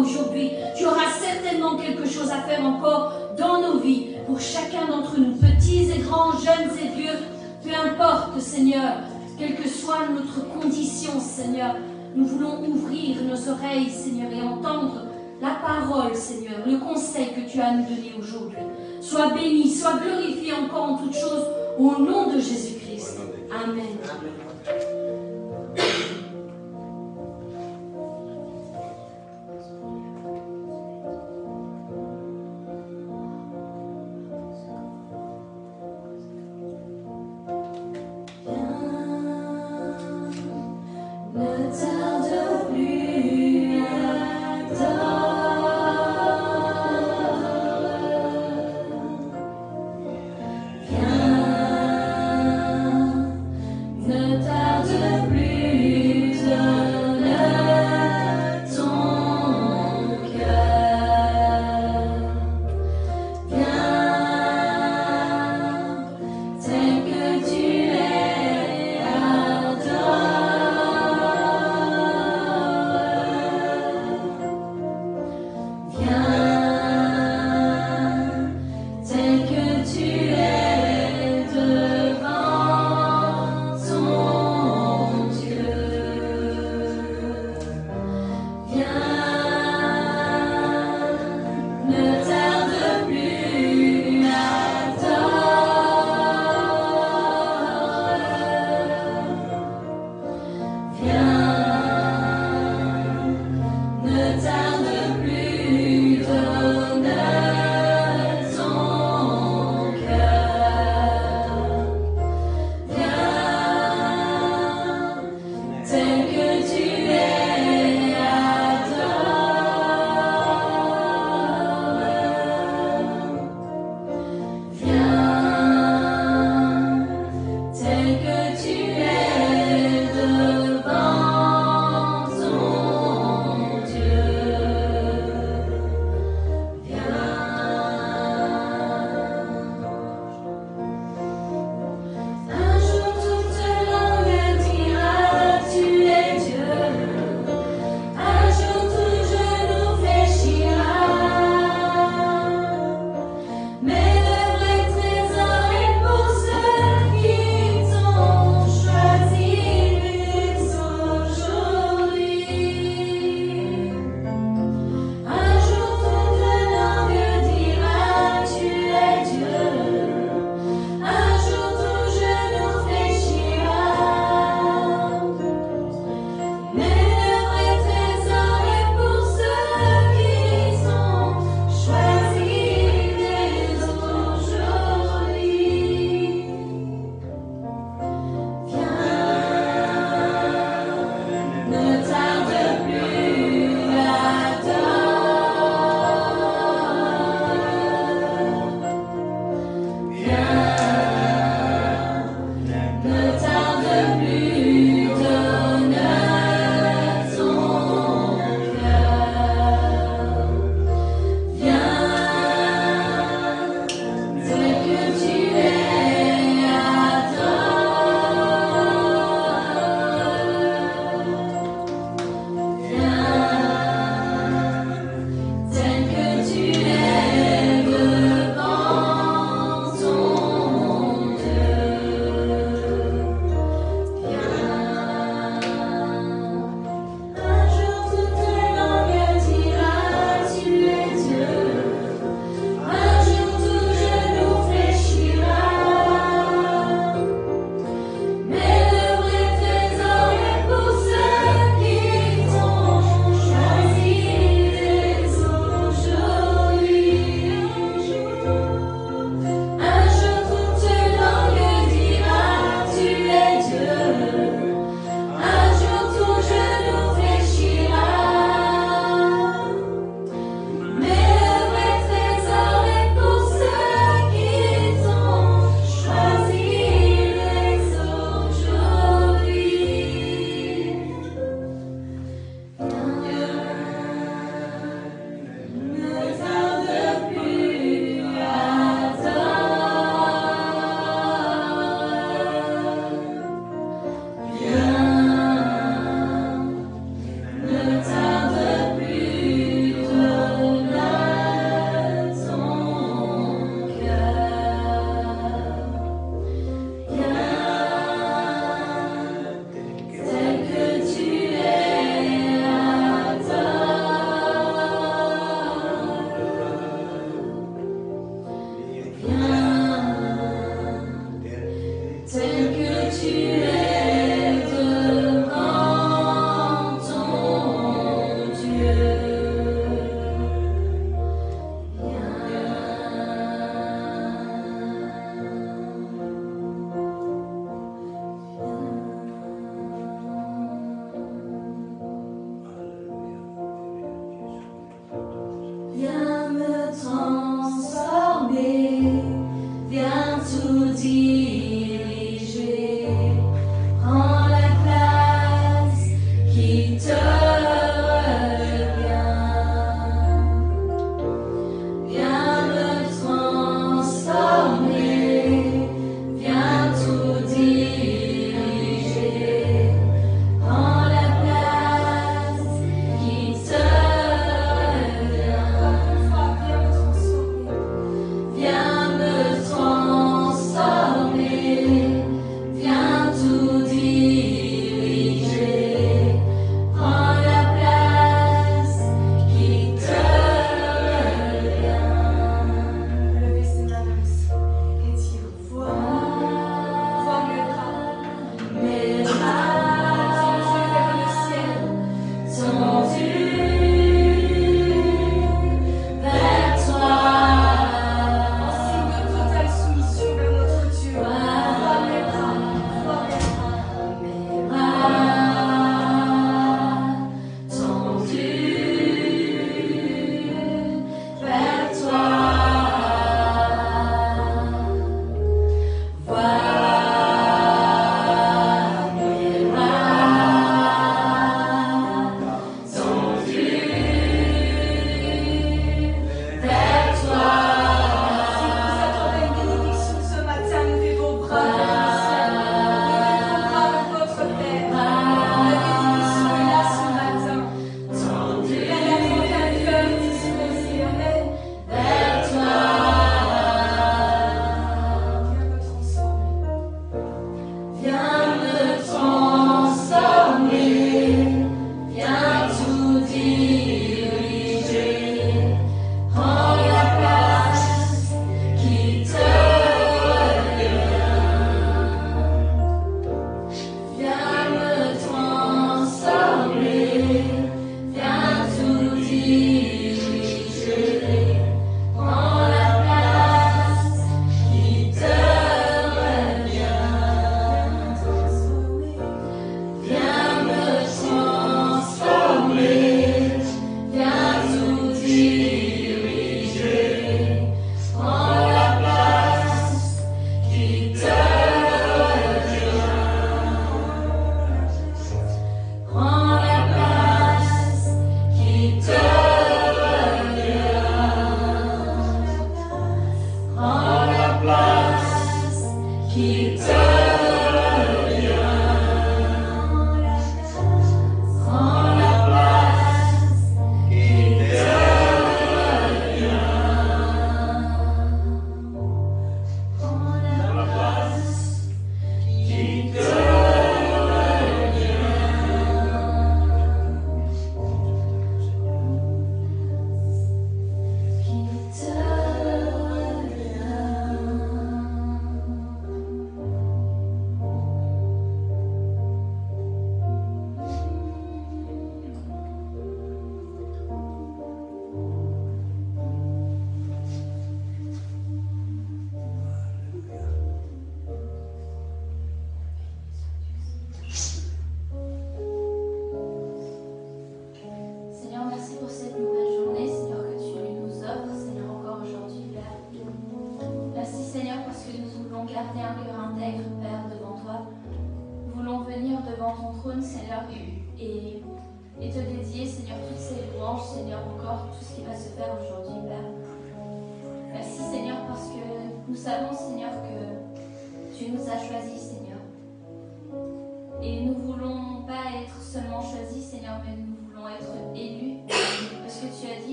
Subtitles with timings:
[0.00, 5.18] aujourd'hui, tu auras certainement quelque chose à faire encore dans nos vies, pour chacun d'entre
[5.18, 7.18] nous, petits et grands, jeunes et vieux,
[7.62, 8.94] peu importe, Seigneur,
[9.38, 11.76] quelle que soit notre condition, Seigneur,
[12.14, 15.06] nous voulons ouvrir nos oreilles, Seigneur, et entendre
[15.40, 18.58] la parole, Seigneur, le conseil que tu as à nous donner aujourd'hui.
[19.00, 21.46] Sois béni, sois glorifié encore en toutes choses,
[21.78, 23.20] au nom de Jésus-Christ.
[23.50, 24.89] Amen.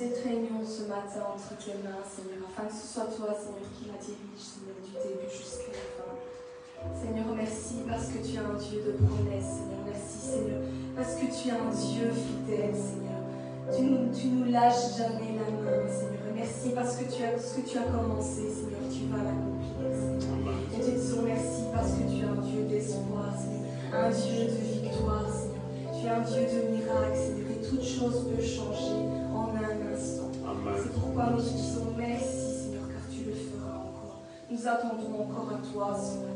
[0.00, 3.84] Cette réunion ce matin entre tes mains, Seigneur, afin que ce soit toi, Seigneur, qui
[3.84, 6.16] la dirige, Seigneur, du début jusqu'à la fin.
[6.96, 9.84] Seigneur, merci parce que tu es un Dieu de promesses, Seigneur.
[9.84, 10.64] Merci, Seigneur,
[10.96, 13.20] parce que tu es un Dieu fidèle, Seigneur.
[13.68, 16.32] Tu nous, nous lâches jamais la main, Seigneur.
[16.32, 20.56] Merci parce que tu as, ce que tu as commencé, Seigneur, tu vas l'accomplir, Seigneur.
[20.72, 23.68] Et te disons merci parce que tu es un Dieu d'espoir, Seigneur.
[23.92, 25.92] Un Dieu de victoire, Seigneur.
[25.92, 27.52] Tu es un Dieu de miracles, Seigneur.
[27.52, 29.09] Et toute chose peut changer.
[30.82, 34.20] C'est pourquoi nous te disons merci, Seigneur, car tu le feras encore.
[34.50, 36.29] Nous attendons encore à toi ce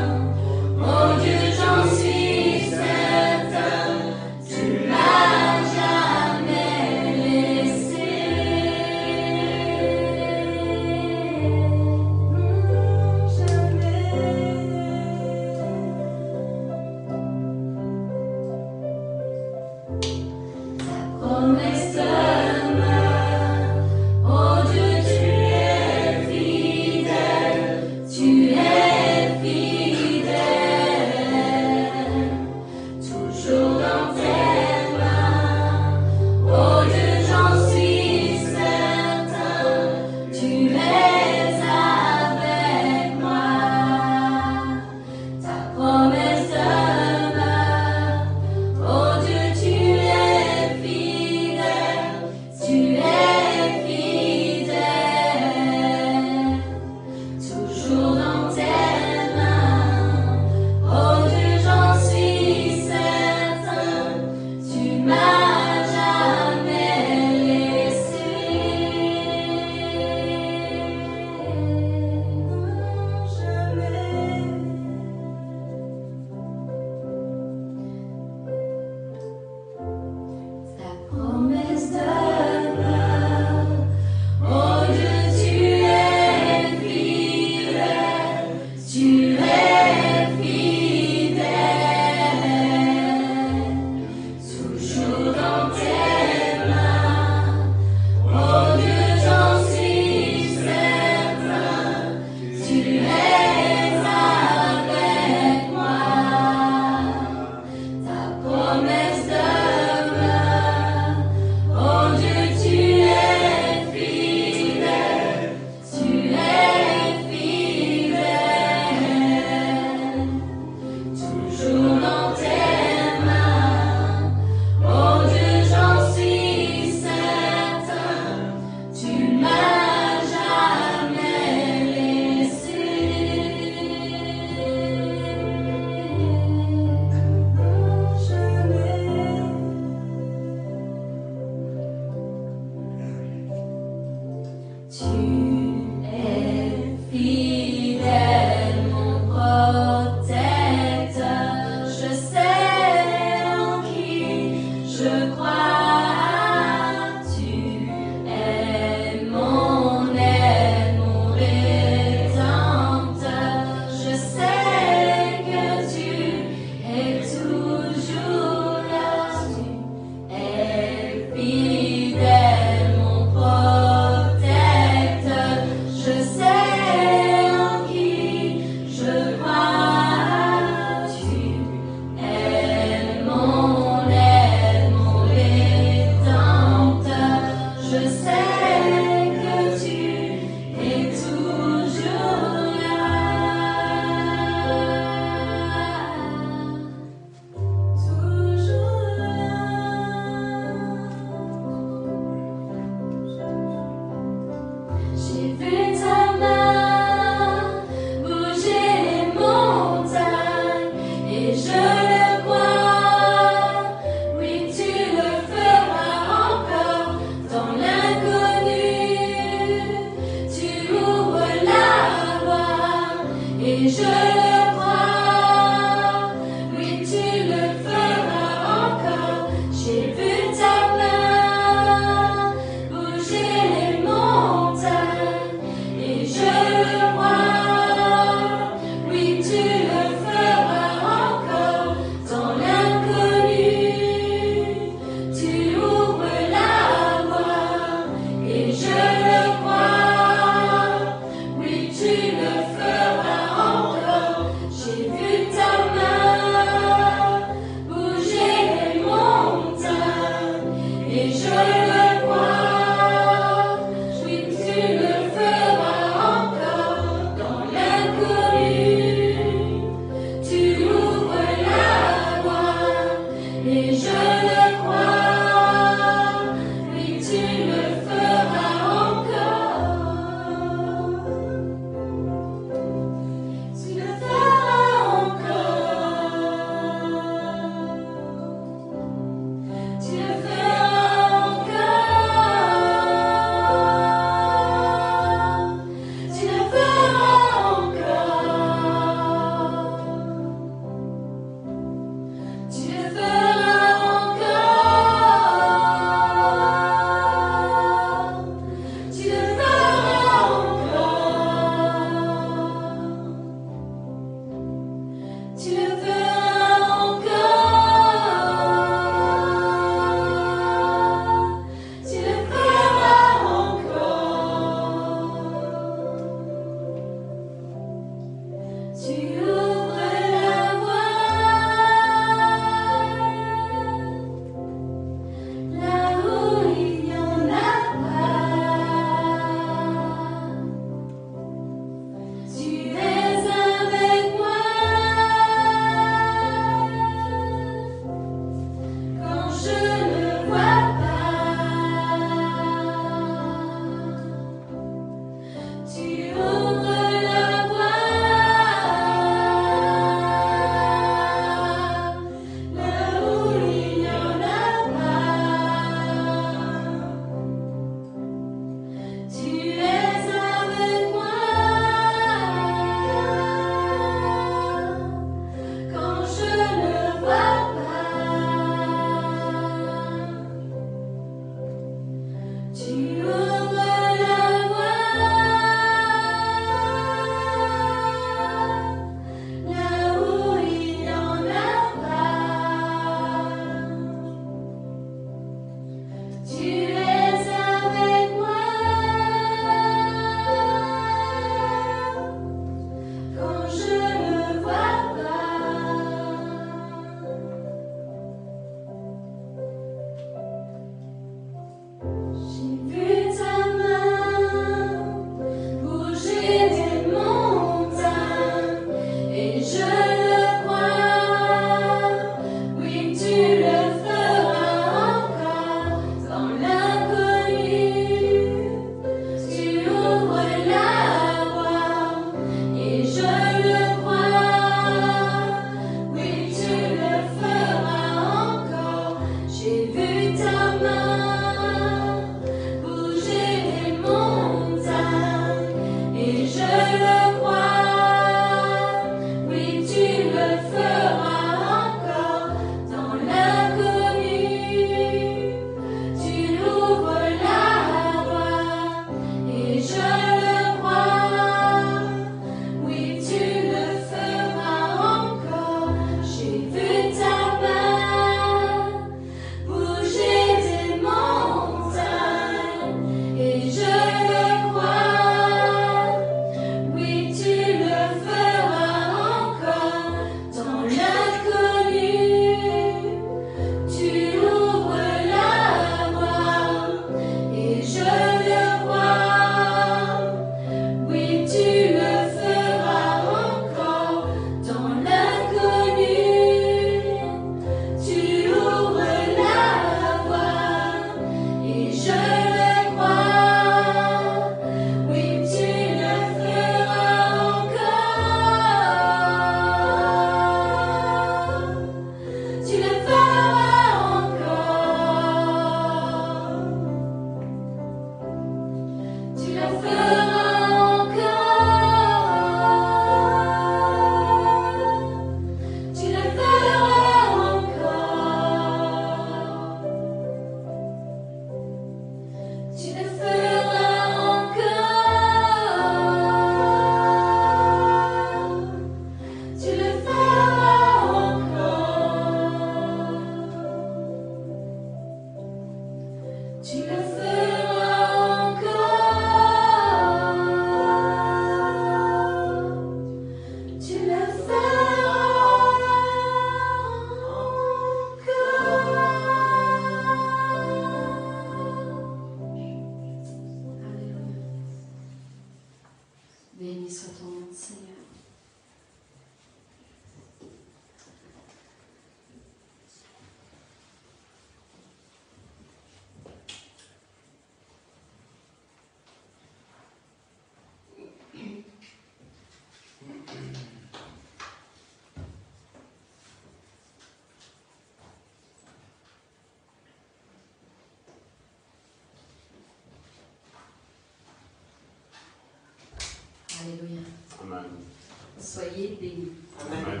[598.38, 599.32] Soyez bénis.
[599.60, 600.00] Amen.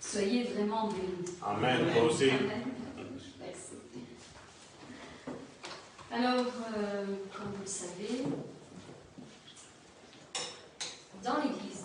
[0.00, 1.36] Soyez vraiment bénis.
[1.42, 1.92] Amen.
[1.92, 2.30] Toi aussi.
[2.30, 2.62] Amen.
[3.40, 3.72] Merci.
[6.10, 8.22] Alors, euh, comme vous le savez,
[11.22, 11.84] dans l'église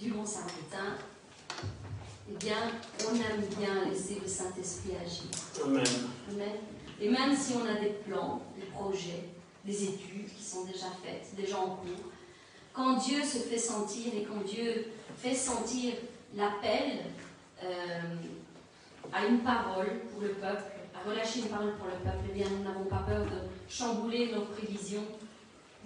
[0.00, 0.96] du Bon Samaritain,
[2.30, 2.56] eh bien,
[3.10, 5.26] on aime bien laisser le Saint-Esprit agir.
[5.64, 5.84] Amen.
[6.30, 6.56] Amen.
[7.00, 9.24] Et même si on a des plans, des projets,
[9.64, 12.12] des études qui sont déjà faites, déjà en cours,
[12.78, 15.94] quand Dieu se fait sentir et quand Dieu fait sentir
[16.36, 17.00] l'appel
[17.64, 18.00] euh,
[19.12, 20.62] à une parole pour le peuple,
[20.94, 24.30] à relâcher une parole pour le peuple, eh bien nous n'avons pas peur de chambouler
[24.30, 25.04] nos prévisions,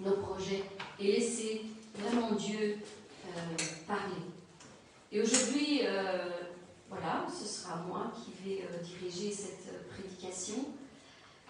[0.01, 0.65] nos projets
[0.99, 1.63] et laisser
[1.95, 2.77] vraiment Dieu
[3.25, 4.21] euh, parler.
[5.11, 6.29] Et aujourd'hui, euh,
[6.91, 10.65] voilà, ce sera moi qui vais diriger cette prédication.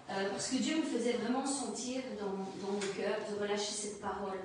[0.08, 4.38] Parce que Dieu me faisait vraiment sentir dans, dans mon cœur de relâcher cette parole.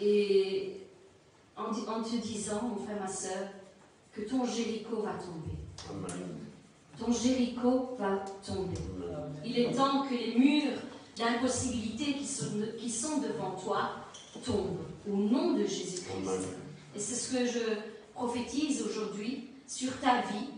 [0.00, 0.80] Et
[1.56, 1.72] en,
[2.02, 3.48] te disant, mon frère, ma soeur,
[4.12, 5.56] que ton Jéricho va tomber.
[5.90, 6.38] Amen.
[6.98, 8.78] Ton Jéricho va tomber.
[9.44, 10.78] Il est temps que les murs
[11.16, 13.90] d'impossibilité qui sont, qui sont devant toi
[14.44, 14.78] tombent
[15.10, 16.48] au nom de Jésus-Christ.
[16.94, 17.60] Et c'est ce que je
[18.14, 20.48] prophétise aujourd'hui sur ta vie.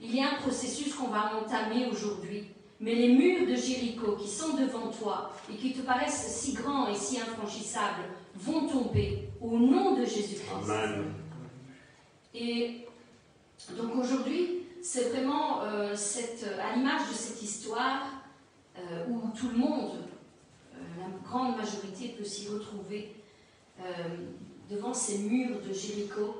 [0.00, 2.44] Il y a un processus qu'on va entamer aujourd'hui.
[2.80, 6.88] Mais les murs de Jéricho qui sont devant toi et qui te paraissent si grands
[6.88, 8.02] et si infranchissables
[8.36, 10.70] vont tomber au nom de Jésus-Christ.
[12.34, 12.86] Et
[13.76, 18.02] donc aujourd'hui, c'est vraiment euh, cette, à l'image de cette histoire
[18.76, 19.92] euh, où tout le monde,
[20.74, 23.12] euh, la grande majorité peut s'y retrouver
[24.70, 26.36] devant ces murs de Jéricho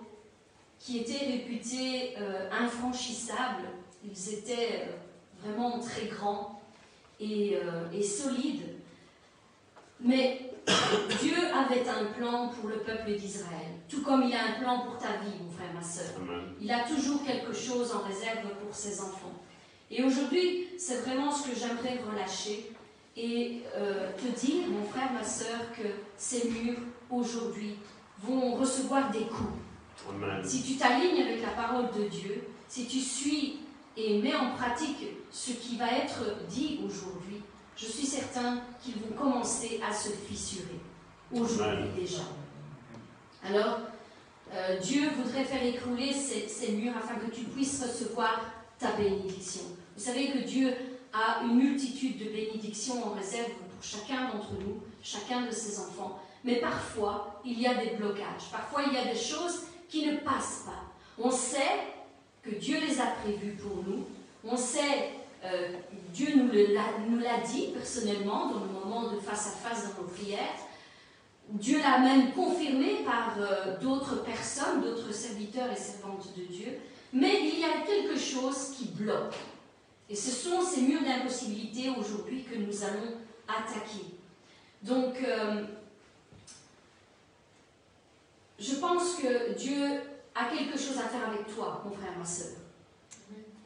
[0.79, 2.15] qui étaient réputés
[2.53, 3.65] infranchissables.
[4.05, 4.87] Ils étaient
[5.43, 6.63] vraiment très grands
[7.19, 7.59] et,
[7.93, 8.63] et solides.
[9.99, 10.54] Mais
[11.21, 14.99] Dieu avait un plan pour le peuple d'Israël, tout comme il a un plan pour
[14.99, 16.21] ta vie, mon frère, ma soeur.
[16.61, 19.33] Il a toujours quelque chose en réserve pour ses enfants.
[19.91, 22.71] Et aujourd'hui, c'est vraiment ce que j'aimerais relâcher
[23.17, 25.87] et euh, te dire, mon frère, ma soeur, que
[26.17, 26.79] ces murs,
[27.11, 27.77] aujourd'hui,
[28.23, 29.53] vont recevoir des coups.
[30.09, 30.43] Amen.
[30.45, 33.59] Si tu t'alignes avec la parole de Dieu, si tu suis
[33.97, 37.41] et mets en pratique ce qui va être dit aujourd'hui,
[37.77, 40.81] je suis certain qu'ils vont commencer à se fissurer.
[41.33, 42.23] Aujourd'hui déjà.
[43.45, 43.81] Alors,
[44.53, 48.41] euh, Dieu voudrait faire écrouler ces, ces murs afin que tu puisses recevoir
[48.79, 49.63] ta bénédiction.
[49.97, 50.75] Vous savez que Dieu
[51.13, 56.21] a une multitude de bénédictions en réserve pour chacun d'entre nous, chacun de ses enfants.
[56.45, 58.51] Mais parfois, il y a des blocages.
[58.53, 60.83] Parfois, il y a des choses qui ne passent pas.
[61.19, 61.85] On sait
[62.43, 64.05] que Dieu les a prévues pour nous.
[64.45, 65.13] On sait,
[65.45, 65.73] euh,
[66.15, 70.61] Dieu nous l'a dit personnellement dans le moment de face à face dans nos prières.
[71.49, 76.79] Dieu l'a même confirmé par euh, d'autres personnes, d'autres serviteurs et servantes de Dieu.
[77.13, 79.35] Mais il y a quelque chose qui bloque.
[80.09, 84.15] Et ce sont ces murs d'impossibilité aujourd'hui que nous allons attaquer.
[84.83, 85.65] Donc, euh,
[88.61, 90.01] je pense que Dieu
[90.37, 92.64] a quelque chose à faire avec toi, mon frère, ma soeur.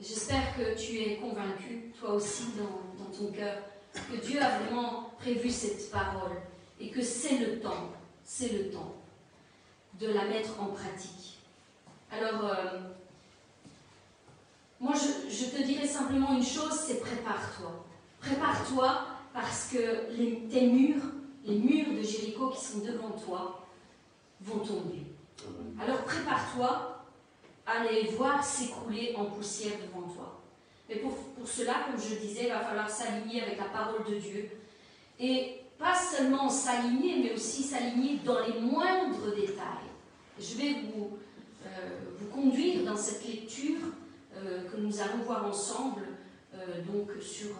[0.00, 3.56] J'espère que tu es convaincu, toi aussi, dans, dans ton cœur,
[3.92, 6.36] que Dieu a vraiment prévu cette parole
[6.80, 7.90] et que c'est le temps,
[8.24, 8.94] c'est le temps
[9.98, 11.38] de la mettre en pratique.
[12.12, 12.78] Alors, euh,
[14.80, 17.84] moi, je, je te dirais simplement une chose, c'est prépare-toi.
[18.20, 21.02] Prépare-toi parce que les- tes murs,
[21.44, 23.66] les murs de Jéricho qui sont devant toi,
[24.40, 25.02] vont tomber.
[25.80, 26.97] Alors prépare-toi
[27.68, 27.84] à
[28.16, 30.40] voir s'écrouler en poussière devant toi.
[30.88, 34.14] Mais pour, pour cela, comme je disais, il va falloir s'aligner avec la parole de
[34.14, 34.48] Dieu.
[35.20, 39.88] Et pas seulement s'aligner, mais aussi s'aligner dans les moindres détails.
[40.40, 41.18] Je vais vous,
[41.66, 43.80] euh, vous conduire dans cette lecture
[44.36, 46.02] euh, que nous allons voir ensemble,
[46.54, 47.50] euh, donc sur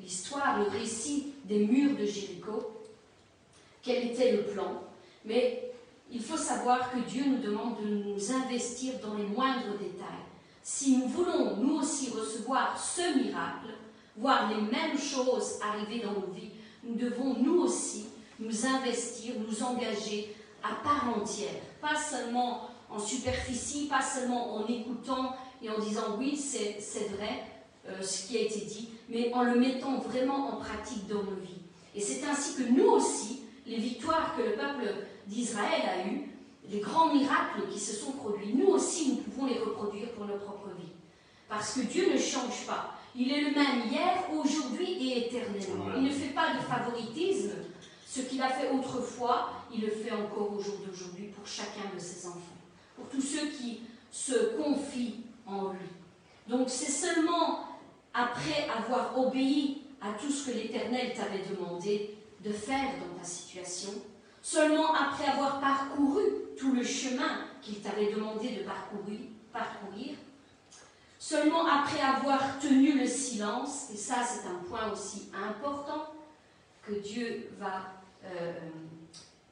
[0.00, 2.72] l'histoire, le récit des murs de Jéricho,
[3.82, 4.82] quel était le plan?
[5.24, 5.63] Mais
[6.14, 10.06] il faut savoir que Dieu nous demande de nous investir dans les moindres détails.
[10.62, 13.74] Si nous voulons nous aussi recevoir ce miracle,
[14.16, 16.52] voir les mêmes choses arriver dans nos vies,
[16.84, 18.06] nous devons nous aussi
[18.38, 25.34] nous investir, nous engager à part entière, pas seulement en superficie, pas seulement en écoutant
[25.60, 27.42] et en disant oui, c'est vrai
[27.88, 31.40] euh, ce qui a été dit, mais en le mettant vraiment en pratique dans nos
[31.42, 31.62] vies.
[31.94, 34.94] Et c'est ainsi que nous aussi, les victoires que le peuple
[35.26, 36.30] d'Israël a eues,
[36.68, 40.36] les grands miracles qui se sont produits, nous aussi, nous pouvons les reproduire pour nos
[40.36, 40.92] propres vies.
[41.48, 42.94] Parce que Dieu ne change pas.
[43.14, 45.92] Il est le même hier, aujourd'hui et éternellement.
[45.96, 47.52] Il ne fait pas de favoritisme.
[48.06, 52.00] Ce qu'il a fait autrefois, il le fait encore au jour d'aujourd'hui pour chacun de
[52.00, 52.40] ses enfants.
[52.96, 55.16] Pour tous ceux qui se confient
[55.46, 55.88] en lui.
[56.48, 57.64] Donc c'est seulement
[58.12, 62.14] après avoir obéi à tout ce que l'Éternel t'avait demandé
[62.44, 63.90] de faire dans ta situation,
[64.44, 66.22] seulement après avoir parcouru
[66.58, 68.62] tout le chemin qu'il t'avait demandé de
[69.50, 70.16] parcourir,
[71.18, 76.12] seulement après avoir tenu le silence, et ça c'est un point aussi important
[76.86, 77.94] que Dieu va
[78.26, 78.52] euh,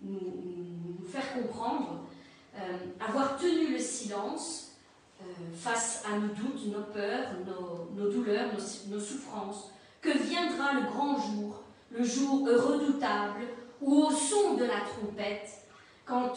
[0.02, 2.04] nous, faire comprendre,
[2.54, 4.72] euh, avoir tenu le silence
[5.22, 5.24] euh,
[5.56, 7.28] face à nos doutes, nos peurs,
[7.96, 8.50] nos, douleurs,
[8.90, 9.72] nos, souffrances,
[10.02, 13.40] que viendra le grand jour, le jour redoutable,
[13.82, 15.50] où au son de la trompette,
[16.04, 16.32] quand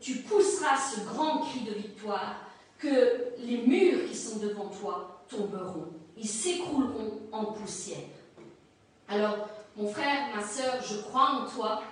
[0.00, 2.36] tu pousseras ce grand cri de victoire,
[2.78, 7.98] que les murs qui sont devant toi tomberont, ils s'écrouleront en poussière.
[9.08, 11.82] Alors, mon frère, ma soeur, je crois en toi,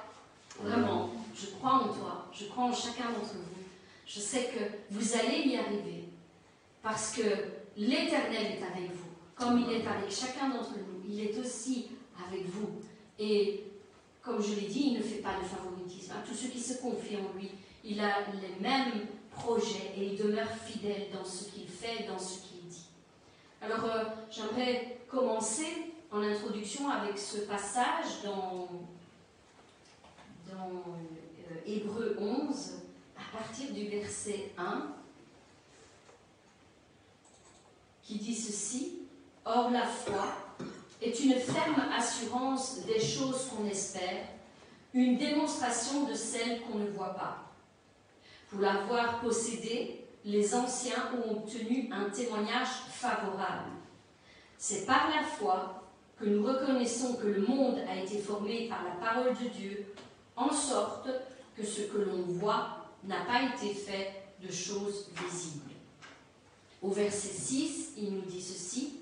[0.61, 3.65] vraiment, je crois en toi, je crois en chacun d'entre vous.
[4.07, 6.05] Je sais que vous allez y arriver,
[6.83, 7.23] parce que
[7.77, 11.89] l'Éternel est avec vous, comme il est avec chacun d'entre nous, il est aussi
[12.29, 12.81] avec vous.
[13.19, 13.65] Et
[14.25, 16.13] comme je l'ai dit, il ne fait pas de favoritisme.
[16.13, 17.51] À tous ceux qui se confient en lui,
[17.85, 22.39] il a les mêmes projets et il demeure fidèle dans ce qu'il fait, dans ce
[22.39, 22.87] qu'il dit.
[23.61, 28.69] Alors, euh, j'aimerais commencer en introduction avec ce passage dans,
[30.51, 32.73] dans euh, Hébreu 11,
[33.17, 34.87] à partir du verset 1,
[38.03, 39.01] qui dit ceci
[39.47, 40.44] Or, la foi
[41.05, 44.27] est une ferme assurance des choses qu'on espère,
[44.95, 47.53] une démonstration de celles qu'on ne voit pas.
[48.49, 53.71] Pour l'avoir possédée, les anciens ont obtenu un témoignage favorable.
[54.57, 55.83] C'est par la foi
[56.19, 59.95] que nous reconnaissons que le monde a été formé par la parole de Dieu,
[60.37, 61.09] en sorte
[61.57, 65.73] que ce que l'on voit n'a pas été fait de choses visibles.
[66.81, 69.01] Au verset 6, il nous dit ceci.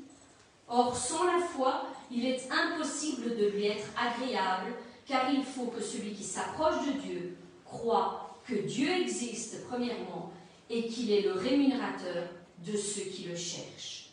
[0.69, 4.75] Or, sans la foi, il est impossible de lui être agréable,
[5.07, 10.33] car il faut que celui qui s'approche de Dieu croit que Dieu existe, premièrement,
[10.69, 14.11] et qu'il est le rémunérateur de ceux qui le cherchent.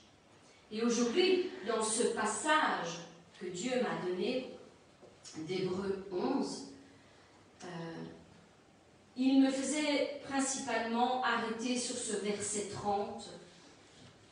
[0.72, 3.00] Et aujourd'hui, dans ce passage
[3.40, 4.52] que Dieu m'a donné,
[5.38, 6.68] d'Hébreu 11,
[7.64, 7.68] euh,
[9.18, 13.30] il me faisait principalement arrêter sur ce verset 30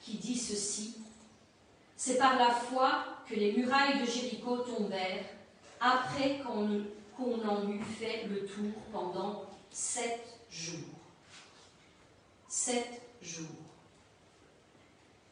[0.02, 0.96] qui dit ceci.
[1.96, 5.26] C'est par la foi que les murailles de Jéricho tombèrent
[5.80, 10.80] après qu'on en eut fait le tour pendant sept jours.
[12.48, 13.46] Sept jours.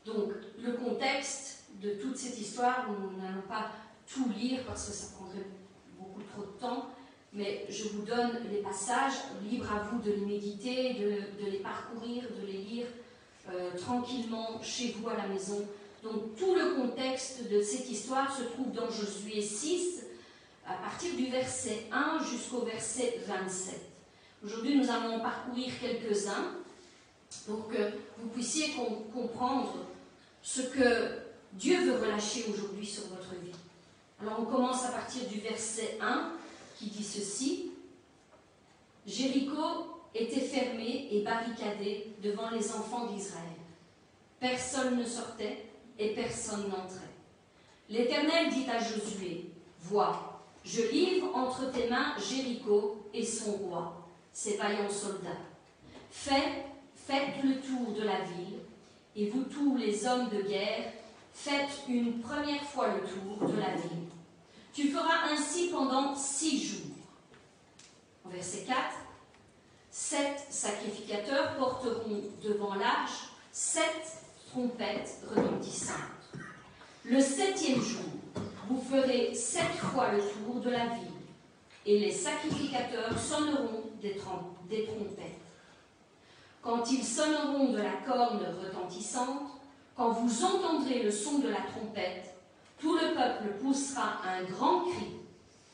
[0.05, 3.71] Donc, le contexte de toute cette histoire, nous n'allons pas
[4.07, 5.47] tout lire parce que ça prendrait
[5.97, 6.89] beaucoup trop de temps,
[7.33, 9.13] mais je vous donne les passages,
[9.49, 12.87] libre à vous de les méditer, de, les parcourir, de les lire
[13.49, 15.65] euh, tranquillement chez vous à la maison.
[16.05, 20.03] Donc tout le contexte de cette histoire se trouve dans Josué 6,
[20.67, 23.81] à partir du verset 1 jusqu'au verset 27.
[24.43, 26.57] Aujourd'hui, nous allons parcourir quelques-uns
[27.47, 28.75] pour que vous puissiez
[29.11, 29.77] comprendre
[30.43, 31.21] ce que
[31.53, 33.55] Dieu veut relâcher aujourd'hui sur votre vie.
[34.21, 36.33] Alors on commence à partir du verset 1
[36.77, 37.71] qui dit ceci.
[39.07, 43.43] Jéricho était fermé et barricadé devant les enfants d'Israël.
[44.39, 45.65] Personne ne sortait
[45.97, 47.01] et personne n'entrait.
[47.89, 54.57] L'Éternel dit à Josué, Vois, je livre entre tes mains Jéricho et son roi, ses
[54.57, 55.29] vaillants soldats.
[56.09, 56.65] Faites,
[56.95, 58.59] faites le tour de la ville
[59.15, 60.91] et vous tous les hommes de guerre,
[61.33, 64.07] faites une première fois le tour de la ville.
[64.73, 66.95] Tu feras ainsi pendant six jours.
[68.25, 68.75] verset 4,
[69.91, 74.24] sept sacrificateurs porteront devant l'arche sept
[74.55, 75.97] trompettes retentissantes.
[77.03, 78.05] Le septième jour,
[78.69, 81.11] vous ferez sept fois le tour de la ville,
[81.85, 84.15] et les sacrificateurs sonneront des,
[84.69, 85.41] des trompettes.
[86.61, 89.59] Quand ils sonneront de la corne retentissante,
[89.97, 92.33] quand vous entendrez le son de la trompette,
[92.79, 95.17] tout le peuple poussera un grand cri.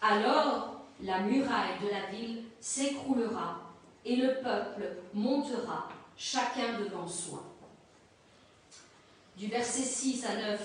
[0.02, 3.62] Alors la muraille de la ville s'écroulera
[4.06, 7.51] et le peuple montera, chacun devant soi.
[9.42, 10.60] Du verset 6 à 9,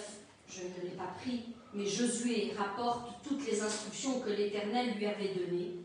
[0.51, 5.33] je ne l'ai pas pris, mais Josué rapporte toutes les instructions que l'Éternel lui avait
[5.33, 5.77] données,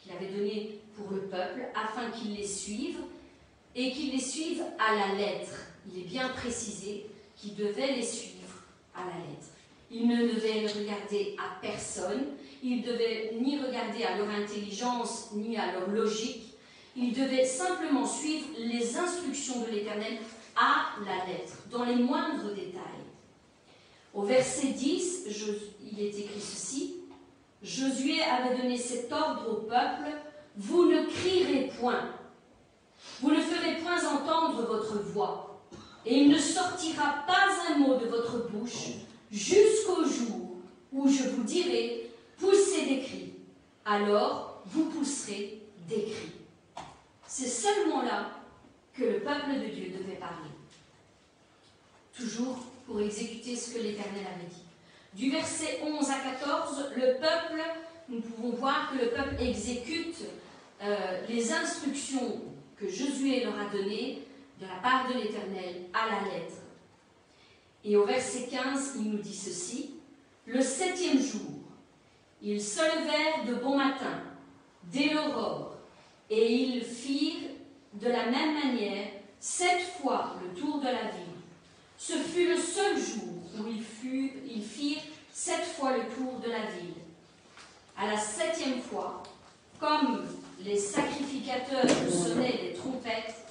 [0.00, 2.96] qu'il avait données pour le peuple, afin qu'il les suive,
[3.76, 5.52] et qu'il les suive à la lettre.
[5.86, 7.04] Il est bien précisé
[7.36, 8.54] qu'il devait les suivre
[8.94, 9.48] à la lettre.
[9.90, 12.24] Il ne devait regarder à personne,
[12.62, 16.54] il ne devait ni regarder à leur intelligence, ni à leur logique,
[16.96, 20.16] il devait simplement suivre les instructions de l'Éternel
[20.56, 22.80] à la lettre, dans les moindres détails.
[24.12, 25.26] Au verset 10,
[25.92, 26.96] il est écrit ceci
[27.62, 30.16] Josué avait donné cet ordre au peuple
[30.56, 32.10] Vous ne crierez point,
[33.20, 35.60] vous ne ferez point entendre votre voix,
[36.06, 38.88] et il ne sortira pas un mot de votre bouche
[39.30, 40.56] jusqu'au jour
[40.92, 43.34] où je vous dirai Poussez des cris.
[43.84, 46.32] Alors vous pousserez des cris.
[47.26, 48.30] C'est seulement là
[49.00, 50.50] que le peuple de Dieu devait parler.
[52.14, 54.62] Toujours pour exécuter ce que l'Éternel avait dit.
[55.14, 57.62] Du verset 11 à 14, le peuple,
[58.10, 60.18] nous pouvons voir que le peuple exécute
[60.82, 62.42] euh, les instructions
[62.76, 64.22] que Josué leur a données
[64.60, 66.56] de la part de l'Éternel à la lettre.
[67.84, 69.94] Et au verset 15, il nous dit ceci,
[70.44, 71.58] le septième jour,
[72.42, 74.22] ils se levèrent de bon matin,
[74.92, 75.76] dès l'aurore,
[76.28, 77.49] et ils firent
[77.94, 79.08] de la même manière
[79.40, 81.40] sept fois le tour de la ville.
[81.98, 86.94] Ce fut le seul jour où ils, firent sept fois le tour de la ville.
[87.96, 89.22] À la septième fois,
[89.78, 90.24] comme
[90.64, 93.46] les sacrificateurs sonnaient les trompettes,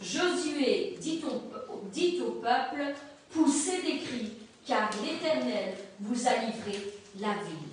[0.00, 2.94] Josué dit au, dit au peuple,
[3.30, 4.32] poussez des cris,
[4.66, 7.72] car l'Éternel vous a livré la ville.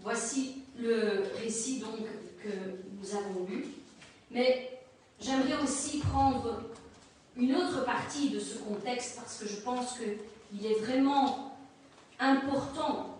[0.00, 2.06] Voici le récit donc
[2.42, 3.66] que nous avons lu.
[4.30, 4.80] Mais
[5.20, 6.62] j'aimerais aussi prendre
[7.36, 11.56] une autre partie de ce contexte parce que je pense qu'il est vraiment
[12.18, 13.14] important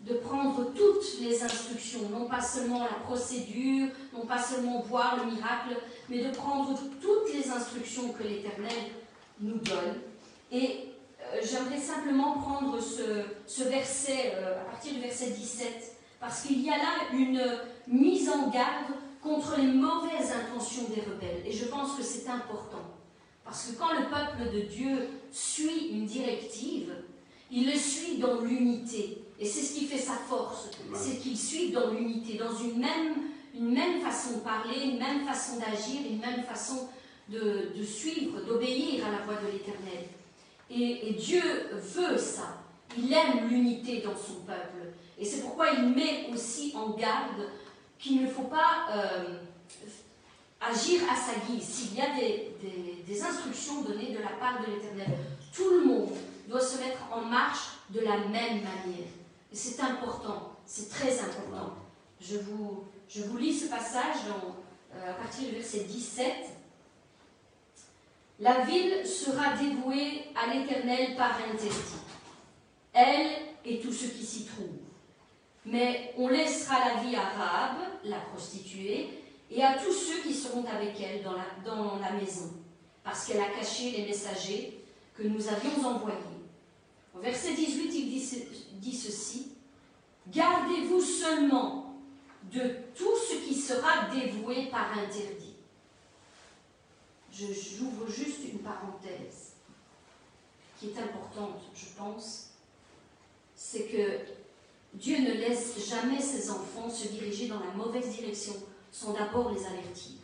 [0.00, 5.32] de prendre toutes les instructions, non pas seulement la procédure, non pas seulement voir le
[5.32, 5.76] miracle,
[6.08, 8.92] mais de prendre toutes les instructions que l'Éternel
[9.40, 9.96] nous donne.
[10.52, 10.88] Et
[11.20, 16.70] euh, j'aimerais simplement prendre ce, verset, euh, à partir du verset 17, parce qu'il y
[16.70, 17.42] a là une
[17.88, 18.94] mise en garde
[19.28, 21.42] contre les mauvaises intentions des rebelles.
[21.46, 22.82] Et je pense que c'est important.
[23.44, 26.92] Parce que quand le peuple de Dieu suit une directive,
[27.50, 29.22] il le suit dans l'unité.
[29.38, 30.70] Et c'est ce qui fait sa force.
[30.94, 33.16] C'est qu'il suit dans l'unité, dans une même,
[33.54, 36.88] une même façon de parler, une même façon d'agir, une même façon
[37.28, 40.08] de, suivre, d'obéir à la voix de l'Éternel.
[40.70, 42.58] Et, et Dieu veut ça.
[42.96, 44.92] Il aime l'unité dans son peuple.
[45.18, 47.42] Et c'est pourquoi il met aussi en garde
[47.98, 49.38] qu'il ne faut pas euh,
[50.60, 51.64] agir à sa guise.
[51.64, 55.18] S'il y a des, instructions données de la part de l'Éternel,
[55.52, 56.10] tout le monde
[56.48, 59.08] doit se mettre en marche de la même manière.
[59.52, 61.74] Et c'est important, c'est très important.
[62.20, 64.16] Je vous, je vous lis ce passage
[64.94, 66.32] euh, à partir du verset 17.
[68.40, 71.72] La ville sera dévouée à l'Éternel par interdit,
[72.92, 73.30] elle
[73.64, 74.77] et tout ce qui s'y trouve
[75.70, 79.10] mais on laissera la vie à Rahab, la prostituée,
[79.50, 82.50] et à tous ceux qui seront avec elle dans la, dans la maison,
[83.04, 84.82] parce qu'elle a caché les messagers
[85.14, 86.16] que nous avions envoyés.
[87.14, 89.52] Au verset 18, il dit, dit ceci,
[90.28, 91.96] Gardez-vous seulement
[92.52, 95.54] de tout ce qui sera dévoué par interdit.
[97.32, 99.54] J'ouvre juste une parenthèse
[100.78, 102.50] qui est importante, je pense,
[103.54, 104.37] c'est que
[104.98, 108.54] Dieu ne laisse jamais ses enfants se diriger dans la mauvaise direction
[108.90, 110.16] sans d'abord les avertir.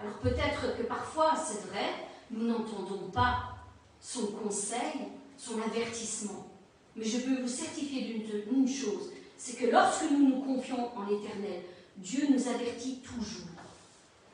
[0.00, 3.56] Alors peut-être que parfois, c'est vrai, nous n'entendons pas
[4.00, 6.48] son conseil, son avertissement.
[6.96, 11.62] Mais je peux vous certifier d'une chose, c'est que lorsque nous nous confions en l'Éternel,
[11.98, 13.48] Dieu nous avertit toujours.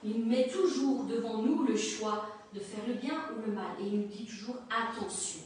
[0.04, 3.72] Il met toujours devant nous le choix de faire le bien ou le mal.
[3.80, 5.40] Et il nous dit toujours attention,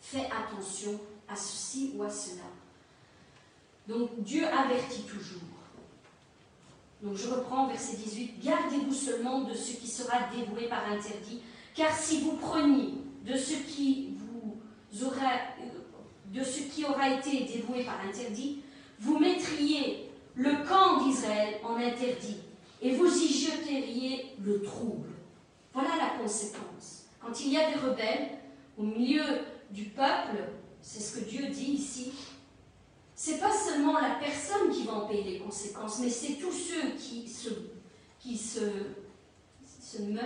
[0.00, 2.44] fais attention à ceci ou à cela.
[3.88, 5.42] Donc Dieu avertit toujours.
[7.02, 8.42] Donc je reprends verset 18.
[8.42, 11.42] Gardez-vous seulement de ce qui sera dévoué par interdit,
[11.74, 15.32] car si vous preniez de ce qui vous aura,
[16.88, 18.62] aura été dévoué par interdit,
[19.00, 22.38] vous mettriez le camp d'Israël en interdit
[22.80, 25.08] et vous y jeteriez le trouble.
[25.72, 27.06] Voilà la conséquence.
[27.20, 28.30] Quand il y a des rebelles
[28.78, 29.24] au milieu
[29.70, 30.44] du peuple,
[30.80, 32.12] c'est ce que Dieu dit ici,
[33.14, 36.90] c'est pas seulement la personne qui va en payer les conséquences, mais c'est tous ceux
[36.98, 37.50] qui se,
[38.18, 38.60] qui se,
[39.80, 40.22] se meuvent,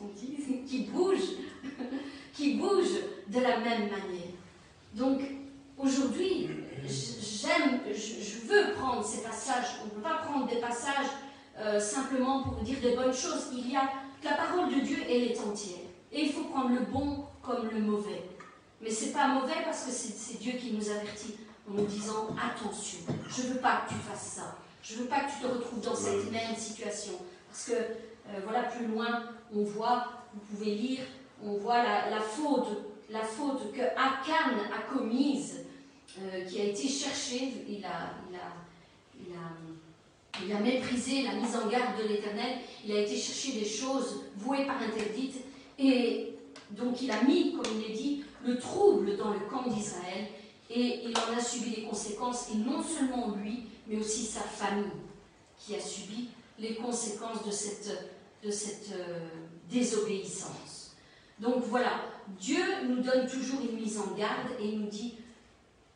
[0.66, 1.36] qui bougent,
[2.32, 4.32] qui bougent de la même manière.
[4.94, 5.20] Donc,
[5.78, 6.48] aujourd'hui,
[6.84, 9.78] j'aime, je, veux prendre ces passages.
[9.82, 11.06] On ne peut pas prendre des passages
[11.58, 13.48] euh, simplement pour dire des bonnes choses.
[13.52, 13.90] Il y a
[14.24, 15.78] la parole de Dieu, elle est entière.
[16.12, 18.22] Et il faut prendre le bon comme le mauvais.
[18.82, 21.36] Mais c'est pas mauvais parce que c'est Dieu qui nous avertit
[21.70, 24.56] en nous disant attention, je veux pas que tu fasses ça.
[24.82, 27.12] Je veux pas que tu te retrouves dans cette même situation.
[27.48, 29.22] Parce que euh, voilà, plus loin,
[29.54, 31.00] on voit, vous pouvez lire,
[31.44, 32.66] on voit la, faute,
[33.08, 35.60] la faute que Akan a commise,
[36.20, 37.52] euh, qui a été cherchée.
[37.68, 38.52] Il a, il a,
[39.20, 42.58] il a, il a méprisé la mise en garde de l'Éternel.
[42.84, 45.36] Il a été chercher des choses vouées par interdite.
[45.78, 46.34] Et
[46.70, 50.26] donc il a mis, comme il est dit, le trouble dans le camp d'Israël.
[50.70, 52.48] Et il en a subi les conséquences.
[52.50, 54.90] Et non seulement lui, mais aussi sa famille,
[55.58, 56.28] qui a subi
[56.58, 57.90] les conséquences de cette
[58.42, 59.28] de cette euh,
[59.70, 60.96] désobéissance.
[61.38, 62.02] Donc voilà,
[62.40, 65.14] Dieu nous donne toujours une mise en garde et il nous dit,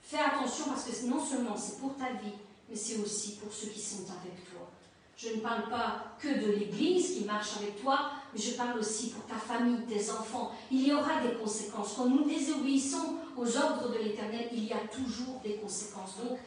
[0.01, 2.35] fais attention parce que non seulement c'est pour ta vie,
[2.69, 4.71] mais c'est aussi pour ceux qui sont avec toi.
[5.17, 9.11] Je ne parle pas que de l'Église qui marche avec toi, mais je parle aussi
[9.11, 10.53] pour ta famille, tes enfants.
[10.71, 11.95] Il y aura des conséquences.
[11.97, 16.17] Quand nous désobéissons aux ordres de l'Éternel, il y a toujours des conséquences.
[16.23, 16.39] Donc,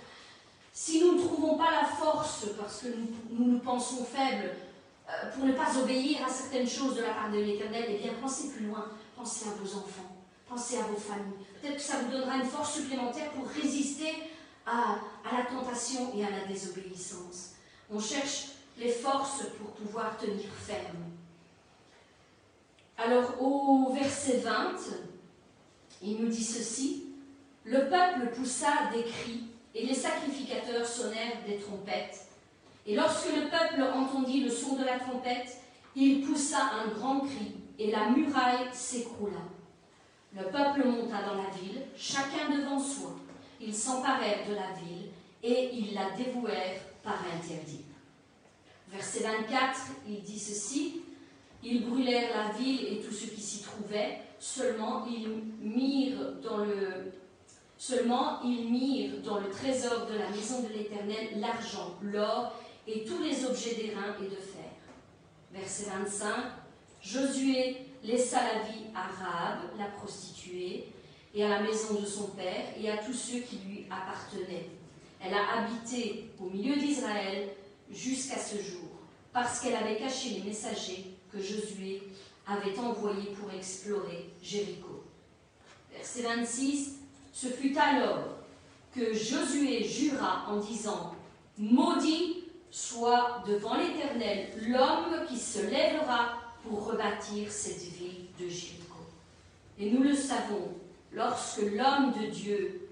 [0.72, 2.88] si nous ne trouvons pas la force parce que
[3.32, 4.52] nous nous, pensons faibles,
[5.10, 8.14] euh, pour ne pas obéir à certaines choses de la part de l'Éternel, eh bien
[8.22, 8.86] pensez plus loin,
[9.16, 10.16] pensez à vos enfants,
[10.48, 11.46] pensez à vos familles.
[11.60, 14.14] Peut-être que ça vous donnera une force supplémentaire pour résister
[14.68, 17.54] à la tentation et à la désobéissance.
[17.90, 21.19] On cherche les forces pour pouvoir tenir ferme.
[23.02, 24.76] Alors au verset 20,
[26.02, 27.06] il nous dit ceci,
[27.64, 29.44] le peuple poussa des cris
[29.74, 32.30] et les sacrificateurs sonnèrent des trompettes
[32.90, 35.58] et lorsque le peuple entendit le son de la trompette,
[35.96, 39.42] il poussa un grand cri, et la muraille s'écroula.
[40.36, 43.12] Le peuple monta dans la ville, chacun devant soi.
[43.62, 45.10] Ils s'emparèrent de la ville,
[45.44, 47.86] et ils la dévouèrent par interdit.
[48.88, 51.02] Verset 24, il dit ceci,
[51.64, 55.28] Ils brûlèrent la ville et tout ce qui s'y trouvait, seulement ils
[55.62, 57.12] mirent dans le
[57.80, 62.54] Seulement, ils mirent dans le trésor de la maison de l'Éternel l'argent, l'or
[62.86, 64.70] et tous les objets d'airain et de fer.
[65.54, 66.28] Verset 25.
[67.02, 70.88] Josué laissa la vie à Rahab, la prostituée,
[71.34, 74.68] et à la maison de son père, et à tous ceux qui lui appartenaient.
[75.24, 77.48] Elle a habité au milieu d'Israël
[77.90, 78.90] jusqu'à ce jour,
[79.32, 82.04] parce qu'elle avait caché les messagers que Josué
[82.48, 85.04] avait envoyés pour explorer Jéricho.
[85.92, 86.96] Verset 26.
[87.32, 88.38] Ce fut alors
[88.94, 91.16] que Josué jura en disant
[91.58, 98.98] Maudit soit devant l'Éternel l'homme qui se lèvera pour rebâtir cette ville de Jéricho.
[99.78, 100.76] Et nous le savons,
[101.12, 102.90] lorsque l'homme de Dieu,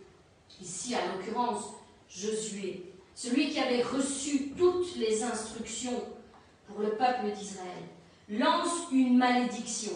[0.61, 1.73] ici à l'occurrence
[2.09, 6.03] Josué, celui qui avait reçu toutes les instructions
[6.67, 7.83] pour le peuple d'Israël,
[8.29, 9.93] lance une malédiction,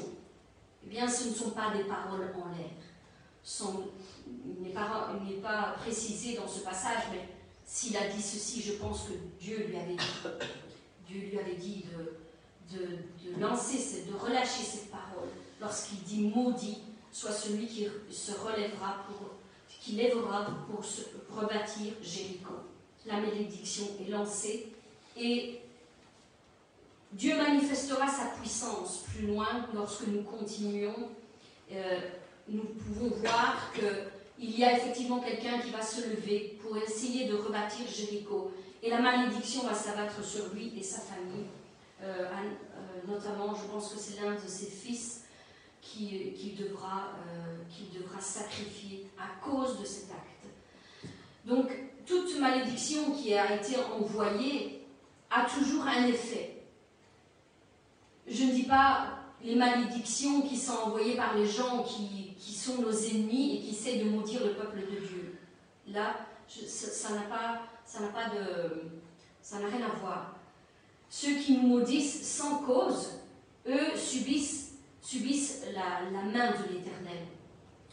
[0.85, 2.69] eh bien ce ne sont pas des paroles en l'air.
[4.45, 7.27] Il n'est pas, précisé dans ce passage, mais
[7.65, 10.05] s'il a dit ceci, je pense que Dieu lui avait dit,
[11.07, 11.85] Dieu lui avait dit
[12.71, 15.29] de, de, lancer, de relâcher cette parole.
[15.59, 16.79] Lorsqu'il dit maudit,
[17.11, 19.31] soit celui qui se relèvera pour,
[19.67, 22.53] qui lèvera pour se, rebâtir Jéricho.
[23.05, 24.67] La malédiction est lancée
[25.17, 25.60] et
[27.13, 31.09] Dieu manifestera sa puissance plus loin lorsque nous continuons.
[31.71, 31.99] Euh,
[32.47, 34.09] nous pouvons voir que
[34.41, 38.51] il y a effectivement quelqu'un qui va se lever pour essayer de rebâtir Jéricho.
[38.81, 41.45] Et la malédiction va s'abattre sur lui et sa famille.
[42.01, 45.25] Euh, euh, notamment, je pense que c'est l'un de ses fils
[45.79, 51.11] qui, qui devra, euh, devra sacrifier à cause de cet acte.
[51.45, 51.67] Donc,
[52.07, 54.87] toute malédiction qui a été envoyée
[55.29, 56.60] a toujours un effet.
[58.31, 59.09] Je ne dis pas
[59.43, 63.71] les malédictions qui sont envoyées par les gens qui, qui sont nos ennemis et qui
[63.71, 65.37] essaient de maudire le peuple de Dieu.
[65.89, 66.15] Là,
[66.47, 68.83] ça n'a pas, ça n'a pas de,
[69.41, 70.35] ça n'a rien à voir.
[71.09, 73.19] Ceux qui nous maudissent sans cause,
[73.67, 77.25] eux subissent, subissent la, la main de l'Éternel.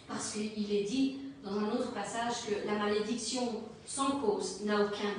[0.07, 5.15] Parce qu'il est dit dans un autre passage que la malédiction sans cause n'a aucun,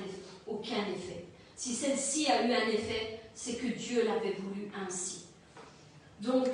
[0.48, 1.26] aucun effet.
[1.58, 5.26] Si celle-ci a eu un effet, c'est que Dieu l'avait voulu ainsi.
[6.22, 6.48] Donc,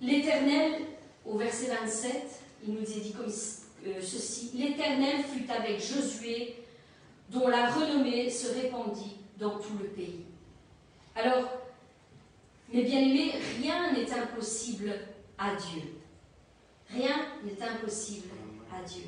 [0.00, 0.82] l'Éternel,
[1.24, 2.12] au verset 27,
[2.66, 3.26] il nous est dit comme
[3.86, 6.56] euh, ceci, L'Éternel fut avec Josué,
[7.30, 10.24] dont la renommée se répandit dans tout le pays.
[11.14, 11.50] Alors,
[12.72, 14.92] mes bien-aimés, rien n'est impossible
[15.38, 15.82] à Dieu.
[16.90, 18.28] Rien n'est impossible
[18.72, 19.04] à Dieu.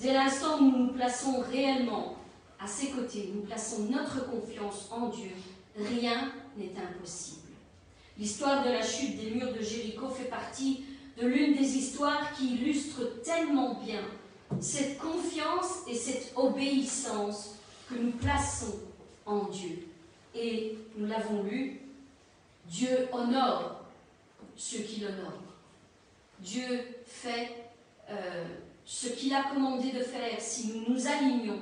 [0.00, 2.17] Dès l'instant où nous nous plaçons réellement
[2.60, 5.30] à ses côtés, nous plaçons notre confiance en Dieu,
[5.76, 7.48] rien n'est impossible.
[8.18, 10.84] L'histoire de la chute des murs de Jéricho fait partie
[11.20, 14.02] de l'une des histoires qui illustre tellement bien
[14.60, 17.54] cette confiance et cette obéissance
[17.88, 18.78] que nous plaçons
[19.24, 19.86] en Dieu.
[20.34, 21.80] Et nous l'avons lu,
[22.66, 23.84] Dieu honore
[24.56, 25.42] ceux qui l'honorent.
[26.40, 27.70] Dieu fait
[28.10, 28.44] euh,
[28.84, 30.40] ce qu'il a commandé de faire.
[30.40, 31.60] Si nous nous alignons,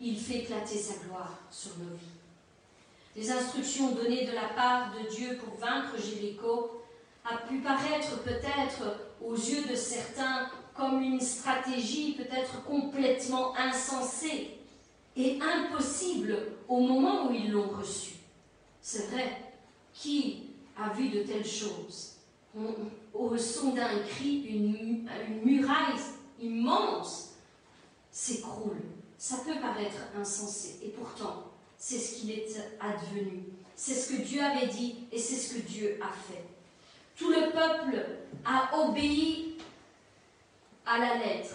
[0.00, 2.06] il fait éclater sa gloire sur nos vies.
[3.14, 6.82] Les instructions données de la part de Dieu pour vaincre Jéricho
[7.24, 14.58] a pu paraître peut-être aux yeux de certains comme une stratégie peut-être complètement insensée
[15.16, 18.14] et impossible au moment où ils l'ont reçue.
[18.80, 19.36] C'est vrai,
[19.92, 20.44] qui
[20.76, 22.14] a vu de telles choses?
[23.14, 26.00] Au son d'un cri, une, une muraille
[26.40, 27.31] immense
[28.12, 28.80] s'écroule.
[29.18, 33.44] Ça peut paraître insensé, et pourtant, c'est ce qu'il est advenu.
[33.74, 36.44] C'est ce que Dieu avait dit, et c'est ce que Dieu a fait.
[37.16, 38.04] Tout le peuple
[38.44, 39.56] a obéi
[40.86, 41.54] à la lettre.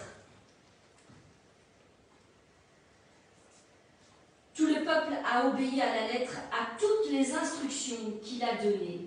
[4.54, 9.06] Tout le peuple a obéi à la lettre à toutes les instructions qu'il a données.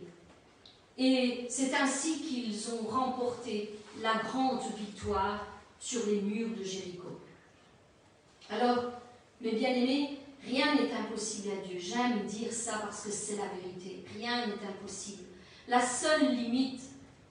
[0.97, 5.45] Et c'est ainsi qu'ils ont remporté la grande victoire
[5.79, 7.10] sur les murs de Jéricho.
[8.51, 8.91] Alors,
[9.39, 11.79] mes bien-aimés, rien n'est impossible à Dieu.
[11.79, 14.03] J'aime dire ça parce que c'est la vérité.
[14.17, 15.23] Rien n'est impossible.
[15.69, 16.81] La seule limite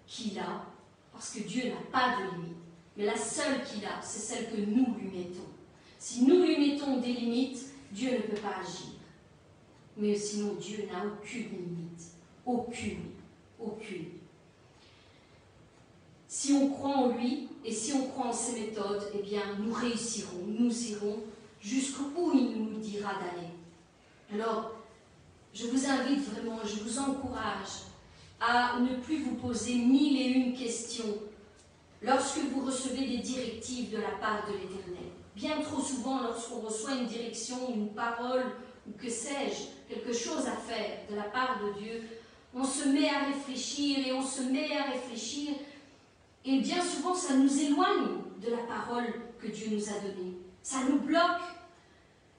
[0.07, 0.65] qu'il a,
[1.13, 2.57] parce que Dieu n'a pas de limite,
[2.97, 5.49] mais la seule qu'il a, c'est celle que nous lui mettons.
[5.99, 8.95] Si nous lui mettons des limites, Dieu ne peut pas agir.
[9.97, 12.15] Mais sinon, Dieu n'a aucune limite.
[12.47, 13.11] Aucune.
[13.59, 14.20] Aucune.
[16.33, 19.73] Si on croit en lui et si on croit en ses méthodes, eh bien, nous
[19.73, 20.47] réussirons.
[20.47, 21.19] Nous irons
[21.61, 23.49] jusqu'où il nous dira d'aller.
[24.33, 24.71] Alors,
[25.53, 27.83] je vous invite vraiment, je vous encourage
[28.41, 31.19] à ne plus vous poser mille et une questions
[32.01, 35.11] lorsque vous recevez des directives de la part de l'Éternel.
[35.35, 38.45] Bien trop souvent, lorsqu'on reçoit une direction, une parole,
[38.87, 42.03] ou que sais-je, quelque chose à faire de la part de Dieu,
[42.55, 45.57] on se met à réfléchir et on se met à réfléchir.
[46.45, 50.39] Et bien souvent, ça nous éloigne de la parole que Dieu nous a donnée.
[50.63, 51.43] Ça nous bloque.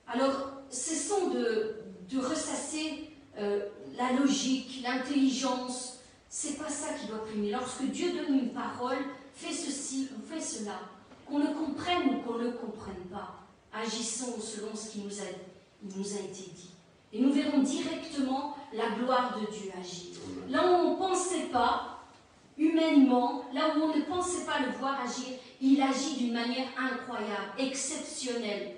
[0.08, 1.76] Alors, cessons de,
[2.10, 6.00] de ressasser euh, la logique, l'intelligence.
[6.30, 7.52] C'est pas ça qui doit primer.
[7.52, 8.98] Lorsque Dieu donne une parole,
[9.34, 10.80] fais ceci ou fais cela,
[11.28, 13.36] qu'on le comprenne ou qu'on ne le comprenne pas,
[13.74, 16.72] agissons selon ce qui nous a, nous a été dit.
[17.14, 20.16] Et nous verrons directement la gloire de Dieu agir.
[20.50, 22.01] Là où on ne pensait pas,
[22.58, 27.54] humainement, là où on ne pensait pas le voir agir, il agit d'une manière incroyable,
[27.58, 28.76] exceptionnelle.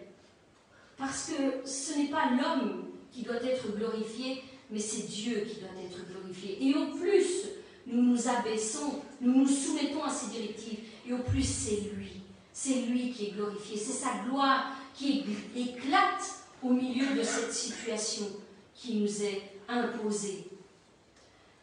[0.98, 5.70] Parce que ce n'est pas l'homme qui doit être glorifié, mais c'est Dieu qui doit
[5.84, 6.58] être glorifié.
[6.62, 7.50] Et au plus
[7.88, 12.22] nous nous abaissons, nous nous soumettons à ses directives, et au plus c'est lui.
[12.52, 18.26] C'est lui qui est glorifié, c'est sa gloire qui éclate au milieu de cette situation
[18.76, 20.48] qui nous est imposée.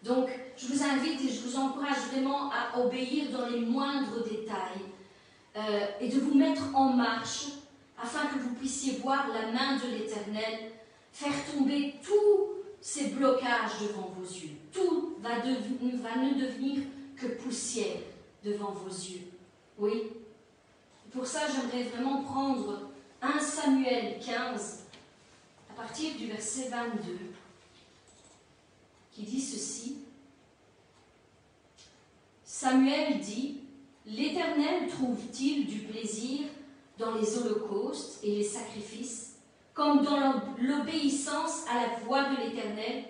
[0.03, 4.85] Donc, je vous invite et je vous encourage vraiment à obéir dans les moindres détails
[5.57, 7.47] euh, et de vous mettre en marche
[8.03, 10.73] afin que vous puissiez voir la main de l'Éternel
[11.13, 14.57] faire tomber tous ces blocages devant vos yeux.
[14.73, 16.83] Tout va, va ne devenir
[17.17, 17.99] que poussière
[18.43, 19.21] devant vos yeux.
[19.79, 20.05] Oui
[21.13, 22.91] Pour ça, j'aimerais vraiment prendre
[23.21, 24.85] 1 Samuel 15,
[25.71, 27.19] à partir du verset 22,
[29.23, 29.99] dit ceci.
[32.45, 33.61] Samuel dit,
[34.07, 36.41] L'Éternel trouve-t-il du plaisir
[36.99, 39.37] dans les holocaustes et les sacrifices,
[39.73, 43.05] comme dans l'obéissance à la voix de l'Éternel?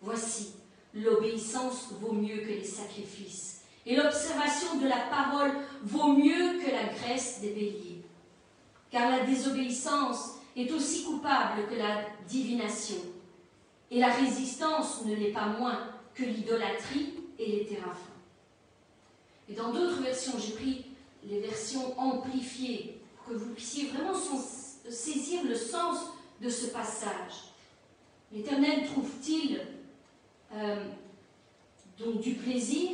[0.00, 0.54] Voici,
[0.94, 5.52] l'obéissance vaut mieux que les sacrifices, et l'observation de la parole
[5.82, 8.02] vaut mieux que la graisse des béliers.
[8.90, 12.96] Car la désobéissance est aussi coupable que la divination,
[13.90, 17.94] et la résistance ne l'est pas moins que l'idolâtrie et les téraphins.
[19.48, 20.84] Et dans d'autres versions, j'ai pris
[21.24, 24.14] les versions amplifiées pour que vous puissiez vraiment
[24.88, 25.98] saisir le sens
[26.40, 27.52] de ce passage.
[28.32, 29.60] L'Éternel trouve-t-il
[30.54, 30.84] euh,
[31.98, 32.90] du plaisir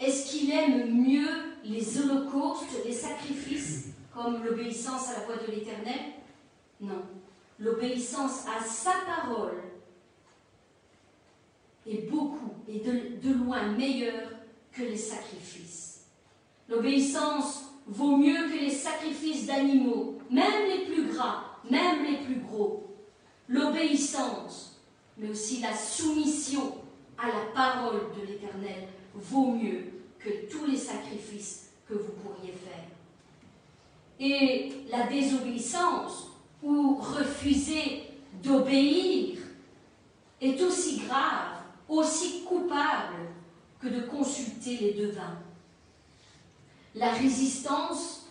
[0.00, 1.28] Est-ce qu'il aime mieux
[1.64, 6.00] les holocaustes, les sacrifices, comme l'obéissance à la voix de l'Éternel?
[6.80, 7.02] Non.
[7.62, 9.62] L'obéissance à sa parole
[11.86, 14.30] est beaucoup et de, loin meilleure
[14.72, 16.06] que les sacrifices.
[16.68, 22.96] L'obéissance vaut mieux que les sacrifices d'animaux, même les plus gras, même les plus gros.
[23.48, 24.80] L'obéissance,
[25.16, 26.74] mais aussi la soumission
[27.16, 29.84] à la parole de l'Éternel vaut mieux
[30.18, 32.88] que tous les sacrifices que vous pourriez faire.
[34.18, 36.31] Et la désobéissance
[36.62, 38.04] ou refuser
[38.42, 39.38] d'obéir
[40.40, 43.16] est aussi grave, aussi coupable
[43.80, 45.38] que de consulter les devins.
[46.94, 48.26] La résistance,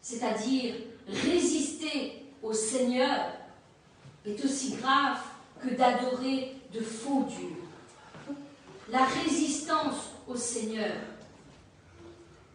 [0.00, 0.74] c'est-à-dire
[1.08, 3.32] résister au Seigneur,
[4.24, 5.18] est aussi grave
[5.62, 7.56] que d'adorer de faux dieux.
[8.88, 10.92] La résistance au Seigneur,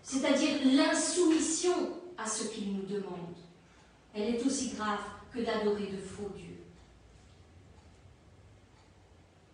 [0.04, 1.74] c'est-à-dire l'insoumission
[2.18, 3.31] à ce qu'il nous demande,
[4.14, 5.00] elle est aussi grave
[5.34, 6.52] que d'adorer de faux dieux.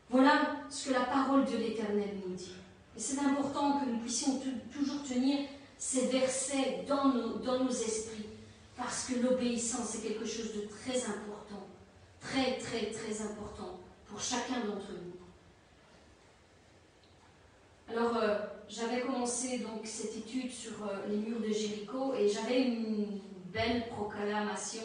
[0.10, 2.54] Voilà ce que la parole de l'Éternel nous dit.
[2.96, 4.42] Et c'est important que nous puissions
[4.72, 5.40] toujours tenir
[5.78, 8.26] ces versets dans nos, esprits,
[8.76, 11.68] parce que l'obéissance est quelque chose de très important,
[12.20, 15.14] très très très important pour chacun d'entre nous.
[17.90, 22.64] Alors, euh, j'avais commencé donc cette étude sur euh, les murs de Jéricho et j'avais
[22.64, 23.20] une
[23.58, 24.84] belle proclamation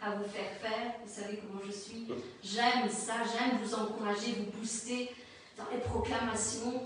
[0.00, 0.94] à vous faire faire.
[1.04, 2.06] Vous savez comment je suis.
[2.42, 5.10] J'aime ça, j'aime vous encourager, vous booster
[5.56, 6.82] dans les proclamations.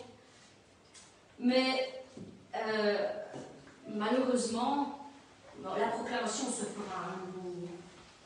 [1.38, 2.02] Mais
[2.56, 3.06] euh,
[3.88, 5.10] malheureusement,
[5.62, 7.30] la proclamation se fera, hein,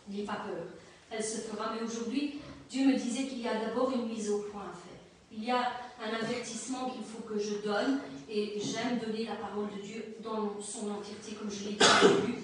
[0.08, 0.64] n'ayez pas peur,
[1.10, 1.72] elle se fera.
[1.74, 2.40] Mais aujourd'hui,
[2.70, 5.00] Dieu me disait qu'il y a d'abord une mise au point à faire.
[5.30, 9.68] Il y a un avertissement qu'il faut que je donne et j'aime donner la parole
[9.76, 12.42] de Dieu dans son entièreté, comme je l'ai dit au début.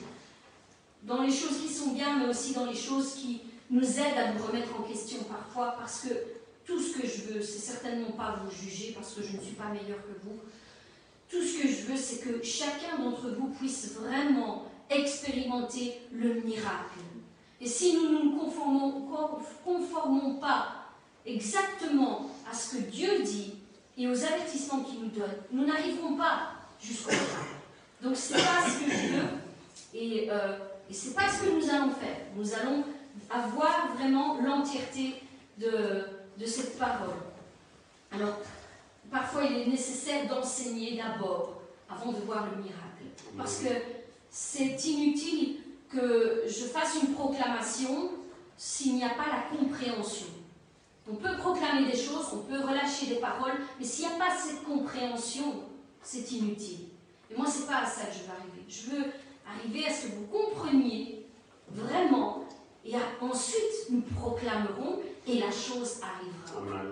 [1.08, 3.40] Dans les choses qui sont bien, mais aussi dans les choses qui
[3.70, 6.08] nous aident à nous remettre en question parfois, parce que
[6.66, 9.54] tout ce que je veux, c'est certainement pas vous juger, parce que je ne suis
[9.54, 10.38] pas meilleure que vous.
[11.30, 17.00] Tout ce que je veux, c'est que chacun d'entre vous puisse vraiment expérimenter le miracle.
[17.58, 20.92] Et si nous ne nous conformons, pas
[21.24, 23.54] exactement à ce que Dieu dit
[23.96, 26.50] et aux avertissements qu'il nous donne, nous n'arriverons pas
[26.80, 28.06] jusqu'au bout.
[28.06, 29.28] Donc c'est pas ce que je veux
[29.94, 30.58] et, euh,
[30.88, 32.16] et c'est pas ce que nous allons faire.
[32.36, 32.84] Nous allons
[33.30, 35.22] avoir vraiment l'entièreté
[35.58, 36.04] de,
[36.38, 37.16] de cette parole.
[38.12, 38.38] Alors,
[39.10, 42.78] parfois il est nécessaire d'enseigner d'abord avant de voir le miracle.
[43.36, 43.68] Parce que
[44.30, 45.56] c'est inutile
[45.90, 48.10] que je fasse une proclamation
[48.56, 50.26] s'il n'y a pas la compréhension.
[51.10, 54.36] On peut proclamer des choses, on peut relâcher des paroles, mais s'il n'y a pas
[54.36, 55.62] cette compréhension,
[56.02, 56.88] c'est inutile.
[57.30, 58.64] Et moi, c'est pas à ça que je veux arriver.
[58.68, 59.12] Je veux
[59.54, 61.26] arriver à ce que vous compreniez
[61.70, 62.44] vraiment,
[62.84, 66.82] et ensuite nous proclamerons, et la chose arrivera.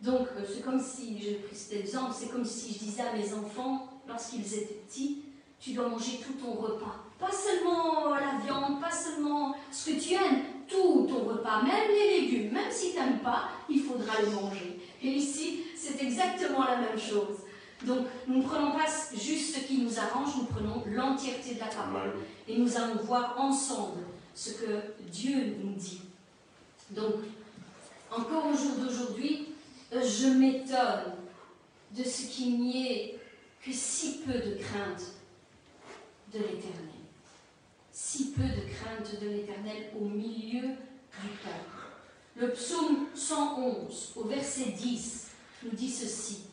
[0.00, 3.12] Donc, euh, c'est comme si, j'ai pris cet exemple, c'est comme si je disais à
[3.14, 5.22] mes enfants, lorsqu'ils étaient petits,
[5.58, 6.96] tu dois manger tout ton repas.
[7.18, 12.20] Pas seulement la viande, pas seulement ce que tu aimes, tout ton repas, même les
[12.20, 14.78] légumes, même si tu n'aimes pas, il faudra le manger.
[15.02, 17.38] Et ici, c'est exactement la même chose.
[17.82, 21.66] Donc, nous ne prenons pas juste ce qui nous arrange, nous prenons l'entièreté de la
[21.66, 22.14] parole
[22.48, 24.00] et nous allons voir ensemble
[24.34, 26.00] ce que Dieu nous dit.
[26.90, 27.16] Donc,
[28.10, 29.48] encore au jour d'aujourd'hui,
[29.92, 31.14] je m'étonne
[31.90, 33.18] de ce qu'il n'y ait
[33.64, 35.04] que si peu de crainte
[36.32, 36.88] de l'Éternel.
[37.92, 41.74] Si peu de crainte de l'Éternel au milieu du peuple.
[42.36, 45.28] Le psaume 111, au verset 10,
[45.62, 46.44] nous dit ceci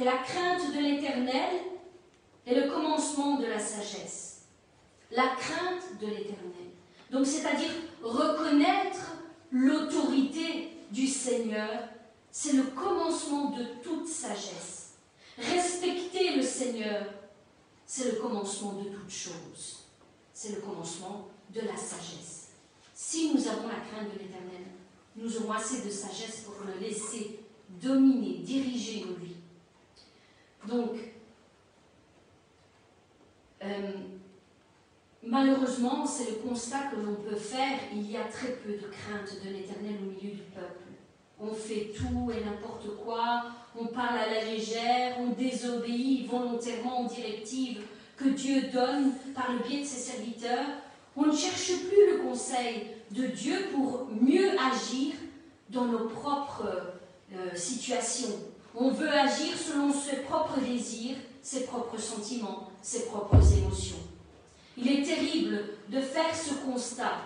[0.00, 1.60] que la crainte de l'Éternel
[2.46, 4.46] est le commencement de la sagesse.
[5.10, 6.70] La crainte de l'Éternel.
[7.10, 7.68] Donc, c'est-à-dire
[8.02, 9.16] reconnaître
[9.52, 11.68] l'autorité du Seigneur,
[12.30, 14.94] c'est le commencement de toute sagesse.
[15.36, 17.04] Respecter le Seigneur,
[17.84, 19.84] c'est le commencement de toute chose.
[20.32, 22.52] C'est le commencement de la sagesse.
[22.94, 24.64] Si nous avons la crainte de l'Éternel,
[25.16, 29.39] nous aurons assez de sagesse pour le laisser dominer, diriger nos vies.
[30.68, 30.92] Donc,
[33.62, 33.92] euh,
[35.22, 37.78] malheureusement, c'est le constat que l'on peut faire.
[37.94, 40.90] Il y a très peu de crainte de l'Éternel au milieu du peuple
[41.40, 43.44] on fait tout et n'importe quoi,
[43.78, 47.82] on parle à la légère, on désobéit volontairement aux directives
[48.16, 50.66] que Dieu donne par le biais de ses serviteurs.
[51.16, 55.14] On ne cherche plus le conseil de Dieu pour mieux agir
[55.70, 56.68] dans nos propres
[57.32, 58.36] euh, situations.
[58.74, 63.96] On veut agir selon ses propres désirs, ses propres sentiments, ses propres émotions.
[64.76, 67.20] Il est terrible de faire ce constat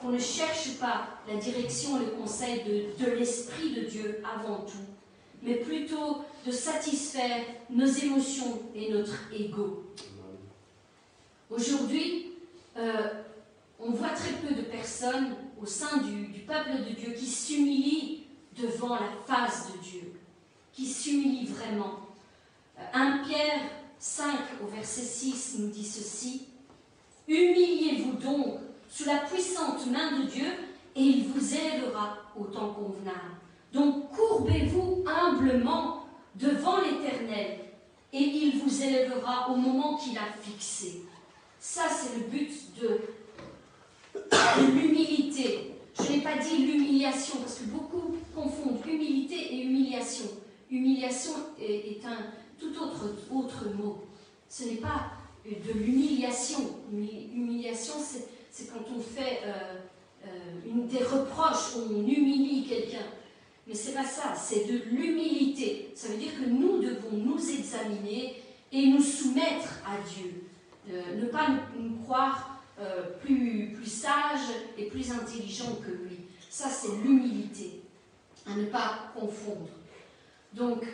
[0.00, 2.62] qu'on ne cherche pas la direction et le conseil
[2.98, 4.84] de, l'Esprit de Dieu avant tout,
[5.42, 9.84] mais plutôt de satisfaire nos émotions et notre ego.
[11.50, 12.32] Aujourd'hui,
[12.76, 13.08] euh,
[13.78, 18.24] on voit très peu de personnes au sein du peuple de Dieu qui s'humilient
[18.60, 20.11] devant la face de Dieu,
[20.72, 22.00] qui s'humilient vraiment.
[22.92, 23.60] 1 Euh, Pierre
[23.98, 24.26] 5
[24.62, 26.46] au verset 6 nous dit ceci.
[27.28, 28.58] Humiliez-vous donc
[28.90, 30.46] sous la puissante main de Dieu
[30.96, 33.36] et il vous élèvera au temps convenable.
[33.72, 37.58] Donc courbez-vous humblement devant l'Éternel
[38.12, 41.02] et il vous élèvera au moment qu'il a fixé.
[41.58, 42.50] Ça, c'est le but
[42.80, 43.00] de
[44.60, 45.70] l'humilité.
[45.96, 50.26] Je n'ai pas dit l'humiliation parce que beaucoup confondent humilité et humiliation.
[50.72, 52.16] Humiliation est, un
[52.58, 54.04] tout autre, autre mot.
[54.48, 55.12] Ce n'est pas
[55.44, 56.60] de l'humiliation.
[56.90, 57.94] Humiliation,
[58.50, 59.74] c'est quand on fait euh,
[60.24, 63.04] euh, des reproches, on humilie quelqu'un.
[63.66, 65.92] Mais c'est pas ça, c'est de l'humilité.
[65.94, 68.42] Ça veut dire que nous devons nous examiner
[68.72, 70.46] et nous soumettre à Dieu.
[70.90, 71.48] Euh, ne pas
[71.78, 72.48] nous, croire
[73.20, 76.16] plus, plus sages et plus intelligents que lui.
[76.50, 77.82] Ça, c'est l'humilité.
[78.44, 79.68] À ne pas confondre.
[80.54, 80.84] Donc,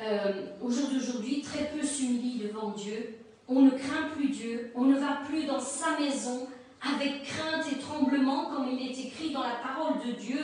[0.00, 3.18] euh, au jour d'aujourd'hui, très peu s'humilient devant Dieu.
[3.48, 4.72] On ne craint plus Dieu.
[4.74, 6.46] On ne va plus dans sa maison
[6.80, 10.40] avec crainte et tremblement, comme il est écrit dans la parole de Dieu,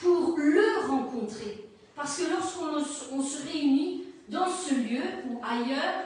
[0.00, 1.66] pour le rencontrer.
[1.94, 6.04] Parce que lorsqu'on on se réunit dans ce lieu ou ailleurs,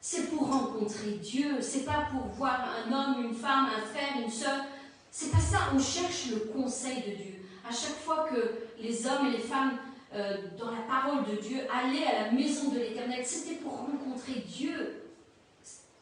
[0.00, 4.30] c'est pour rencontrer Dieu, c'est pas pour voir un homme, une femme, un frère, une
[4.30, 4.64] sœur.
[5.10, 7.34] C'est pas ça, on cherche le conseil de Dieu.
[7.68, 9.78] À chaque fois que les hommes et les femmes,
[10.14, 14.44] euh, dans la parole de Dieu, allaient à la maison de l'Éternel, c'était pour rencontrer
[14.46, 15.02] Dieu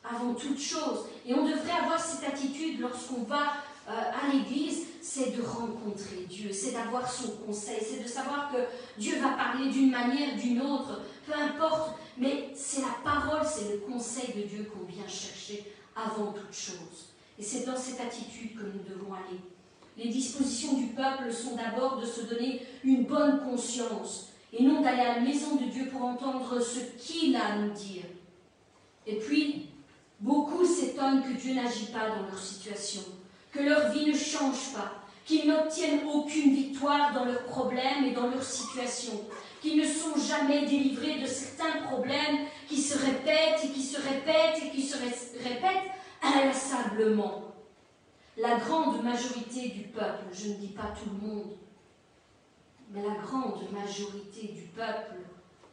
[0.02, 1.06] avant toute chose.
[1.26, 3.52] Et on devrait avoir cette attitude lorsqu'on va
[3.88, 8.58] euh, à l'église, c'est de rencontrer Dieu, c'est d'avoir son conseil, c'est de savoir que
[9.00, 13.78] Dieu va parler d'une manière, d'une autre, peu importe, mais c'est la parole, c'est le
[13.78, 17.14] conseil de Dieu qu'on vient chercher avant toute chose.
[17.38, 19.40] Et c'est dans cette attitude que nous devons aller.
[19.96, 25.02] Les dispositions du peuple sont d'abord de se donner une bonne conscience et non d'aller
[25.02, 28.04] à la maison de Dieu pour entendre ce qu'il a à nous dire.
[29.06, 29.70] Et puis,
[30.20, 33.00] Beaucoup s'étonnent que Dieu n'agit pas dans leur situation,
[33.50, 34.92] que leur vie ne change pas,
[35.24, 39.12] qu'ils n'obtiennent aucune victoire dans leurs problèmes et dans leur situation,
[39.62, 44.62] qu'ils ne sont jamais délivrés de certains problèmes qui se répètent et qui se répètent
[44.62, 45.90] et qui se répètent
[46.22, 47.44] inlassablement.
[48.40, 51.50] La grande majorité du peuple, je ne dis pas tout le monde,
[52.90, 55.16] mais la grande majorité du peuple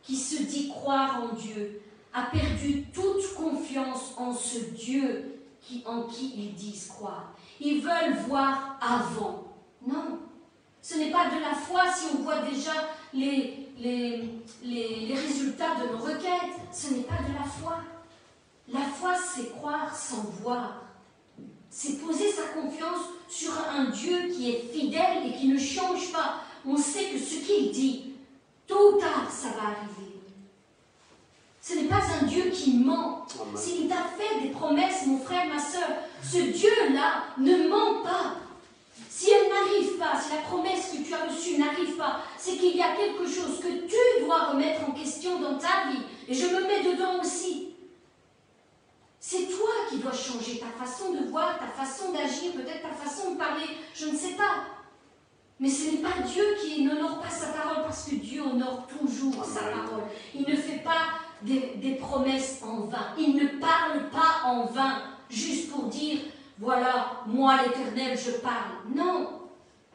[0.04, 1.82] qui se dit croire en Dieu,
[2.14, 7.34] a perdu toute confiance en ce Dieu qui, en qui ils disent croire.
[7.60, 9.44] Ils veulent voir avant.
[9.86, 10.20] Non,
[10.82, 12.72] ce n'est pas de la foi si on voit déjà
[13.14, 14.30] les, les,
[14.64, 16.60] les, les résultats de nos requêtes.
[16.72, 17.78] Ce n'est pas de la foi.
[18.68, 20.87] La foi, c'est croire sans voir.
[21.70, 26.42] C'est poser sa confiance sur un Dieu qui est fidèle et qui ne change pas.
[26.66, 28.14] On sait que ce qu'il dit,
[28.68, 30.08] tôt ou tard, ça va arriver.
[31.62, 33.26] Ce n'est pas un Dieu qui ment.
[33.56, 35.90] S'il t'a fait des promesses, mon frère, ma soeur,
[36.24, 38.36] ce Dieu-là ne ment pas.
[39.10, 42.78] Si elle n'arrive pas, si la promesse que tu as reçue n'arrive pas, c'est qu'il
[42.78, 46.04] y a quelque chose que tu dois remettre en question dans ta vie.
[46.30, 47.67] Et je me mets dedans aussi.
[49.30, 53.32] C'est toi qui dois changer ta façon de voir, ta façon d'agir, peut-être ta façon
[53.32, 54.64] de parler, je ne sais pas.
[55.60, 59.44] Mais ce n'est pas Dieu qui n'honore pas sa parole parce que Dieu honore toujours
[59.44, 60.04] sa parole.
[60.34, 61.08] Il ne fait pas
[61.42, 63.08] des, des, promesses en vain.
[63.18, 66.20] Il ne parle pas en vain, juste pour dire,
[66.58, 68.78] voilà, moi l'Éternel, je parle.
[68.96, 69.42] Non.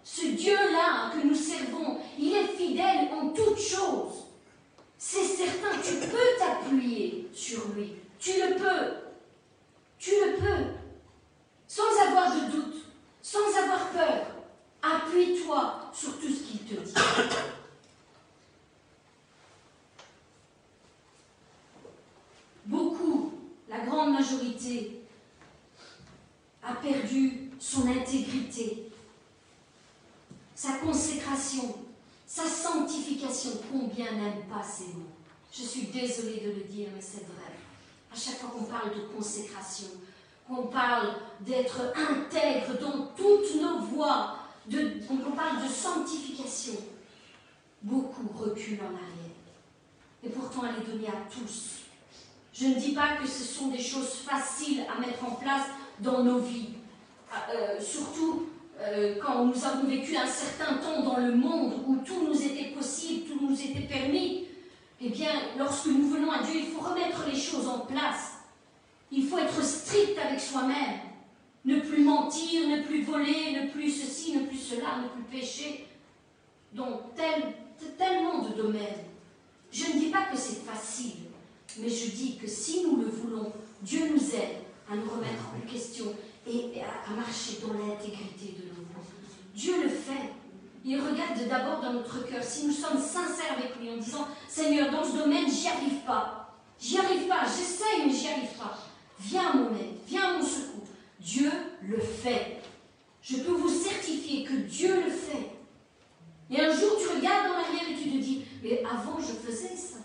[0.04, 4.26] Ce Dieu-là que nous servons, il est fidèle en toutes choses.
[4.98, 7.94] C'est certain, tu peux t'appuyer sur lui.
[8.18, 9.01] Tu le peux.
[10.02, 10.64] Tu le peux.
[11.68, 12.74] Sans avoir de doute,
[13.22, 14.26] sans avoir peur.
[14.82, 16.92] Appuie-toi sur tout ce qu'il te dit.
[22.66, 23.32] Beaucoup,
[23.68, 25.04] la grande majorité,
[26.64, 28.90] a perdu son intégrité,
[30.54, 31.76] sa consécration,
[32.26, 35.12] Sa sanctification, combien n'aime pas ces mots
[35.52, 37.41] Je suis désolée de le dire, mais c'est vrai.
[38.12, 39.86] À chaque fois qu'on parle de consécration,
[40.46, 44.36] qu'on parle d'être intègre dans toutes nos voies,
[44.70, 46.74] qu'on parle de sanctification,
[47.82, 49.32] beaucoup reculent en arrière.
[50.22, 51.82] Et pourtant, elle est donnée à tous.
[52.52, 55.66] Je ne dis pas que ce sont des choses faciles à mettre en place
[56.00, 56.68] dans nos vies.
[57.50, 58.46] Euh, surtout
[58.78, 62.74] euh, quand nous avons vécu un certain temps dans le monde où tout nous était
[62.74, 64.48] possible, tout nous était permis,
[65.04, 68.34] eh bien, lorsque nous venons à Dieu, il faut remettre les choses en place.
[69.10, 71.00] Il faut être strict avec soi-même.
[71.64, 75.86] Ne plus mentir, ne plus voler, ne plus ceci, ne plus cela, ne plus pécher.
[76.72, 77.54] Donc, tel,
[77.98, 79.04] tellement de domaines.
[79.72, 81.16] Je ne dis pas que c'est facile,
[81.78, 84.58] mais je dis que si nous le voulons, Dieu nous aide
[84.90, 86.06] à nous remettre en question
[86.46, 88.82] et à marcher dans l'intégrité de nos.
[89.54, 90.41] Dieu le fait.
[90.84, 92.42] Il regarde d'abord dans notre cœur.
[92.42, 96.56] Si nous sommes sincères avec lui en disant Seigneur, dans ce domaine, j'y arrive pas.
[96.80, 98.76] J'y arrive pas, j'essaye, mais j'y arrive pas.
[99.20, 100.88] Viens mon aide, viens mon secours.
[101.20, 101.50] Dieu
[101.82, 102.60] le fait.
[103.22, 105.50] Je peux vous certifier que Dieu le fait.
[106.50, 109.76] Et un jour, tu regardes en arrière et tu te dis Mais avant, je faisais
[109.76, 109.98] ça.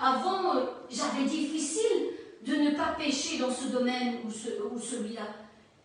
[0.00, 2.08] Avant, euh, j'avais difficile
[2.46, 5.28] de ne pas pécher dans ce domaine ou celui-là.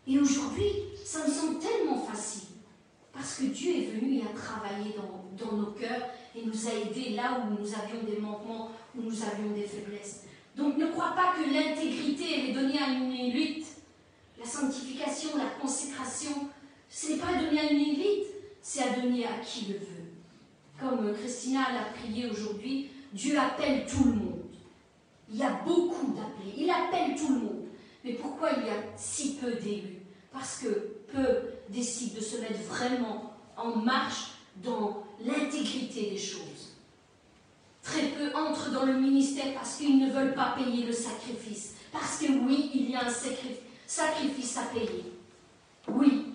[0.08, 0.72] Et aujourd'hui,
[1.04, 2.49] ça me semble tellement facile.
[3.20, 7.16] Parce que Dieu est venu et a travaillé dans, nos cœurs et nous a aidés
[7.18, 10.24] là où nous avions des manquements, où nous avions des faiblesses.
[10.56, 13.66] Donc ne crois pas que l'intégrité est donnée à une élite.
[14.40, 16.48] La sanctification, la consécration,
[16.88, 18.28] ce n'est pas donné à une élite,
[18.62, 20.14] c'est à donner à qui le veut.
[20.80, 24.46] Comme Christina l'a prié aujourd'hui, Dieu appelle tout le monde.
[25.30, 26.54] Il y a beaucoup d'appelés.
[26.56, 27.66] Il appelle tout le monde.
[28.06, 30.00] Mais pourquoi il y a si peu d'élus?
[30.32, 30.70] Parce que
[31.12, 36.76] peu décident de se mettre vraiment en marche dans l'intégrité des choses.
[37.82, 41.76] Très peu entrent dans le ministère parce qu'ils ne veulent pas payer le sacrifice.
[41.92, 45.06] Parce que oui, il y a un sacrifice à payer.
[45.88, 46.26] Oui.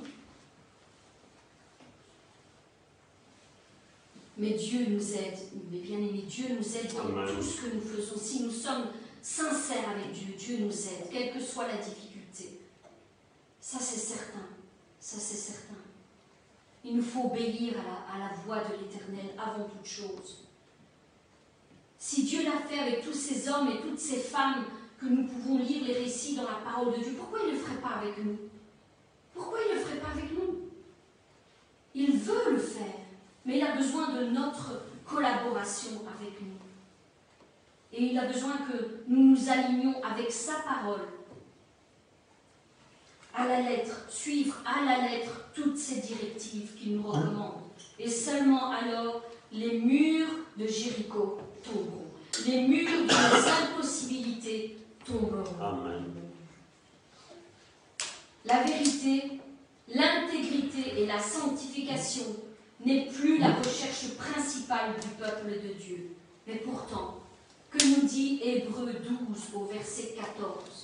[4.37, 5.39] Mais Dieu nous aide,
[5.71, 8.19] mais bien aimé, Dieu nous aide dans tout ce que nous faisons.
[8.19, 8.87] Si nous sommes
[9.23, 12.59] sincères avec Dieu, Dieu nous aide, quelle que soit la difficulté.
[13.61, 14.54] Ça, c'est certain.
[15.15, 15.77] Ça, c'est certain.
[16.85, 17.75] Il nous faut obéir
[18.13, 20.49] à la, voix de l'Éternel avant toute chose.
[21.97, 24.65] Si Dieu l'a fait avec tous ces hommes et toutes ces femmes
[25.01, 27.59] que nous pouvons lire les récits dans la parole de Dieu, pourquoi il ne le
[27.59, 28.37] ferait pas avec nous?
[29.33, 30.69] Pourquoi il ne le ferait pas avec nous?
[31.95, 32.99] Il veut le faire,
[33.47, 36.59] mais il a besoin de notre collaboration avec nous.
[37.93, 41.07] Et il a besoin que nous nous alignions avec sa parole
[43.35, 47.63] à la lettre, suivre à la lettre toutes ces directives qu'il nous recommande.
[47.99, 52.05] Et seulement alors les murs de Jéricho tomberont.
[52.47, 53.15] Les murs des
[53.63, 55.45] impossibilités tomberont.
[55.61, 56.05] Amen.
[58.45, 59.41] La vérité,
[59.89, 62.27] l'intégrité et la sanctification
[62.85, 66.17] n'est plus la recherche principale du peuple de Dieu.
[66.47, 67.21] Mais pourtant,
[67.71, 70.84] que nous dit Hébreu 12 au verset 14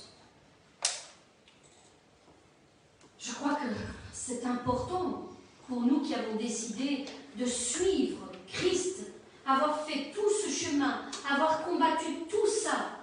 [3.21, 3.67] Je crois que
[4.11, 5.29] c'est important
[5.67, 7.05] pour nous qui avons décidé
[7.37, 9.11] de suivre Christ,
[9.45, 12.97] avoir fait tout ce chemin, avoir combattu tout ça,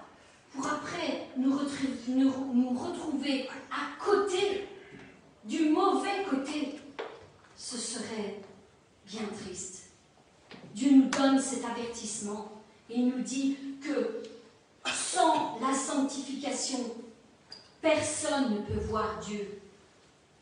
[0.53, 4.67] pour après nous, retrouver à côté,
[5.45, 6.79] du mauvais côté.
[7.55, 8.41] Ce serait
[9.05, 9.91] bien triste.
[10.73, 12.51] Dieu nous donne cet avertissement
[12.89, 14.23] et il nous dit que
[14.85, 16.79] sans la sanctification,
[17.81, 19.58] personne ne peut voir Dieu.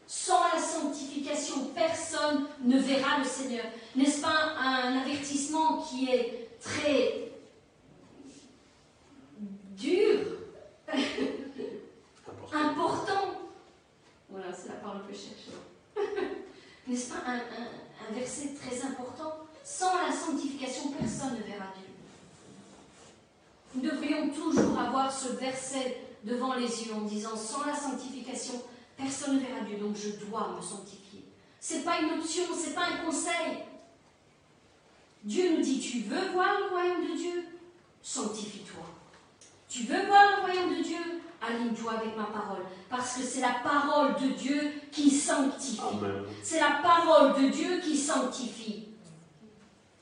[0.07, 3.65] Sans la sanctification, personne ne verra le Seigneur.
[3.95, 7.27] N'est-ce pas un avertissement qui est très
[9.77, 10.19] dur,
[12.53, 13.41] important,
[14.29, 15.97] Voilà, c'est la parole que je cherche.
[16.87, 21.87] N'est-ce pas un verset très important Sans la sanctification, personne ne verra Dieu.
[23.75, 28.61] Nous devrions toujours avoir ce verset devant les yeux en disant sans la sanctification,
[28.97, 31.23] personne ne verra Dieu, donc je dois me sanctifier.
[31.59, 33.63] Ce n'est pas une option, ce n'est pas un conseil.
[35.23, 37.45] Dieu nous dit Tu veux voir le royaume de Dieu?
[38.01, 38.83] Sanctifie-toi.
[39.69, 41.21] Tu veux voir le royaume de Dieu?
[41.41, 42.63] Aligne-toi avec ma parole.
[42.89, 45.81] Parce que c'est la parole de Dieu qui sanctifie.
[46.41, 48.86] C'est la parole de Dieu qui sanctifie.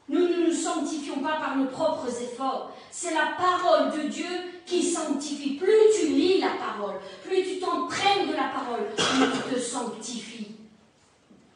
[0.07, 2.71] Nous ne nous sanctifions pas par nos propres efforts.
[2.91, 4.25] C'est la parole de Dieu
[4.65, 5.55] qui sanctifie.
[5.55, 10.55] Plus tu lis la parole, plus tu t'entraînes de la parole, plus tu te sanctifies.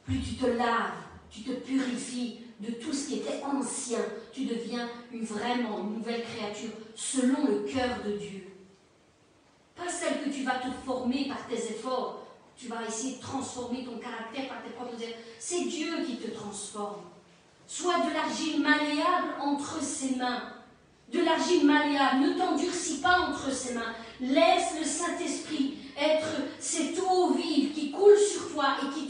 [0.05, 0.97] Plus tu te laves,
[1.29, 3.99] tu te purifies, de tout ce qui était ancien.
[4.33, 8.47] Tu deviens une, vraiment nouvelle créature selon le cœur de Dieu.
[9.75, 12.25] Pas celle que tu vas te former par tes efforts.
[12.57, 15.21] Tu vas essayer de transformer ton caractère par tes propres efforts.
[15.39, 17.01] C'est Dieu qui te transforme.
[17.71, 20.41] Sois de l'argile malléable entre ses mains.
[21.13, 22.21] De l'argile malléable.
[22.21, 23.93] Ne t'endurcis pas entre ses mains.
[24.19, 26.27] Laisse le Saint-Esprit être
[26.59, 29.07] cette eau vive qui coule sur toi et qui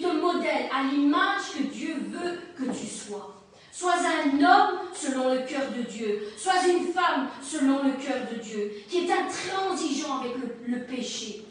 [0.00, 3.40] te, modèle à l'image que Dieu veut que tu sois.
[3.70, 6.24] Sois un homme selon le cœur de Dieu.
[6.36, 10.32] Sois une femme selon le cœur de Dieu, qui est intransigeant avec
[10.66, 11.44] le, péché.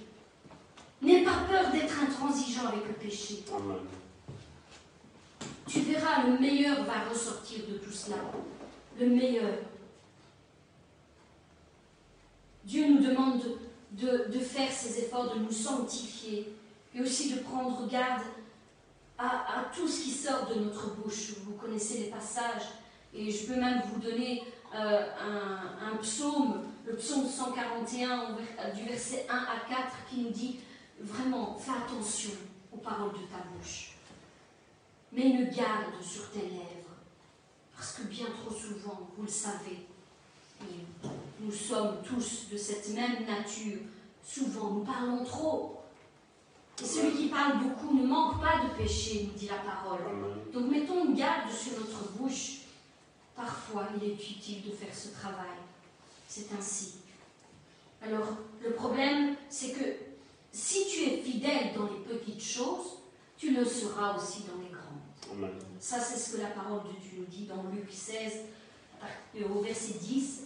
[1.01, 3.43] N'aie pas peur d'être intransigeant avec le péché.
[5.67, 8.17] Tu verras, le meilleur va ressortir de tout cela.
[8.99, 9.53] Le meilleur.
[12.65, 13.41] Dieu nous demande
[13.91, 16.53] de, faire ces efforts, de nous sanctifier
[16.95, 18.21] et aussi de prendre garde
[19.17, 21.33] à, tout ce qui sort de notre bouche.
[21.45, 22.63] Vous connaissez les passages
[23.13, 24.43] et je peux même vous donner
[24.75, 29.79] euh, un, un psaume, le psaume 141 au ver- du verset 1 à 4
[30.09, 30.59] qui nous dit
[30.99, 32.31] vraiment fais attention
[32.71, 33.92] aux paroles de ta bouche
[35.13, 36.97] mais une garde sur tes lèvres.
[37.75, 39.85] Parce que bien trop souvent, vous le savez,
[40.61, 40.85] et
[41.39, 43.79] nous sommes tous de cette même nature.
[44.25, 45.81] Souvent, nous parlons trop.
[46.81, 49.99] Et celui qui parle beaucoup ne manque pas de péché, nous dit la parole.
[50.53, 52.59] Donc mettons une garde sur notre bouche.
[53.35, 55.57] Parfois, il est utile de faire ce travail.
[56.27, 56.95] C'est ainsi.
[58.01, 58.27] Alors,
[58.63, 59.85] le problème, c'est que
[60.51, 62.99] si tu es fidèle dans les petites choses,
[63.37, 64.72] tu le seras aussi dans les grandes.
[65.79, 68.33] Ça, c'est ce que la parole de Dieu nous dit dans Luc 16,
[69.35, 70.43] euh, au verset 10.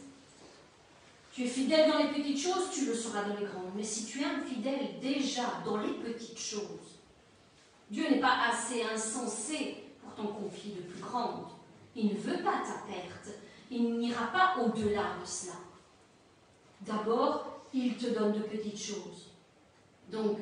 [1.31, 3.71] Tu es fidèle dans les petites choses, tu le seras dans les grandes.
[3.75, 6.97] Mais si tu es infidèle déjà dans les petites choses,
[7.91, 11.45] Dieu n'est pas assez insensé pour t'en confier de plus grandes.
[11.95, 13.37] Il ne veut pas ta perte.
[13.69, 15.53] Il n'ira pas au-delà de cela.
[16.81, 19.31] D'abord, il te donne de petites choses.
[20.11, 20.39] Donc,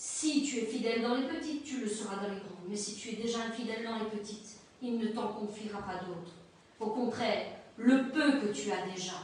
[0.00, 2.68] si tu es fidèle dans les petites, tu le seras dans les grandes.
[2.68, 6.34] Mais si tu es déjà infidèle dans les petites, il ne t'en confiera pas d'autres.
[6.78, 7.46] Au contraire,
[7.76, 9.16] le peu que tu as déjà,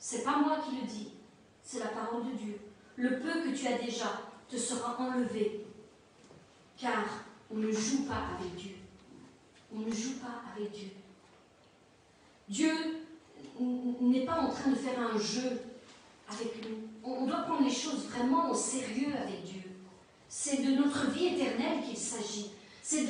[0.00, 1.12] c'est pas moi qui le dis,
[1.62, 2.58] c'est la parole de Dieu.
[2.96, 5.64] Le peu que tu as déjà te sera enlevé,
[6.76, 7.04] car
[7.48, 8.74] on ne joue pas avec Dieu.
[9.72, 10.90] On ne joue pas avec Dieu.
[12.48, 12.72] Dieu
[13.60, 15.60] n'est pas en train de faire un jeu
[16.28, 16.95] avec nous.
[17.06, 19.62] On doit prendre les choses vraiment au sérieux avec Dieu.
[20.28, 22.50] C'est de notre vie éternelle qu'il s'agit.
[22.82, 23.04] C'est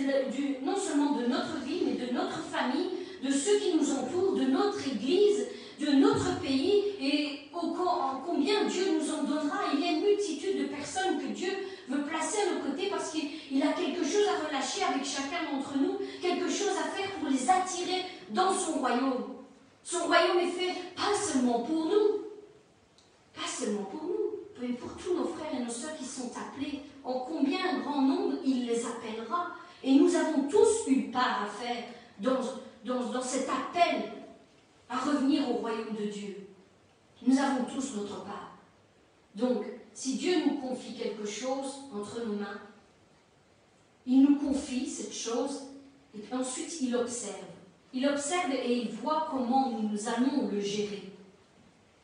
[0.62, 2.90] non seulement de notre vie, mais de notre famille,
[3.22, 5.46] de ceux qui nous entourent, de notre Église,
[5.80, 7.40] de notre pays et
[8.24, 9.58] combien Dieu nous en donnera.
[9.74, 11.50] Il y a une multitude de personnes que Dieu
[11.88, 15.50] veut placer à nos côtés parce qu'il il a quelque chose à relâcher avec chacun
[15.50, 19.24] d'entre nous, quelque chose à faire pour les attirer dans son royaume.
[19.82, 22.25] Son royaume est fait pas seulement pour nous,
[23.36, 24.26] pas seulement pour nous,
[24.60, 26.80] mais pour tous nos frères et nos sœurs qui sont appelés.
[27.04, 29.48] En combien grand nombre il les appellera.
[29.84, 31.84] Et nous avons tous une part à faire
[32.18, 34.10] dans, cet appel
[34.88, 36.48] à revenir au royaume de Dieu.
[37.24, 38.56] Nous avons tous notre part.
[39.34, 42.60] Donc, si Dieu nous confie quelque chose entre nos mains,
[44.06, 45.62] il nous confie cette chose
[46.14, 47.44] et puis ensuite il observe.
[47.92, 51.15] Il observe et il voit comment nous, nous allons le gérer.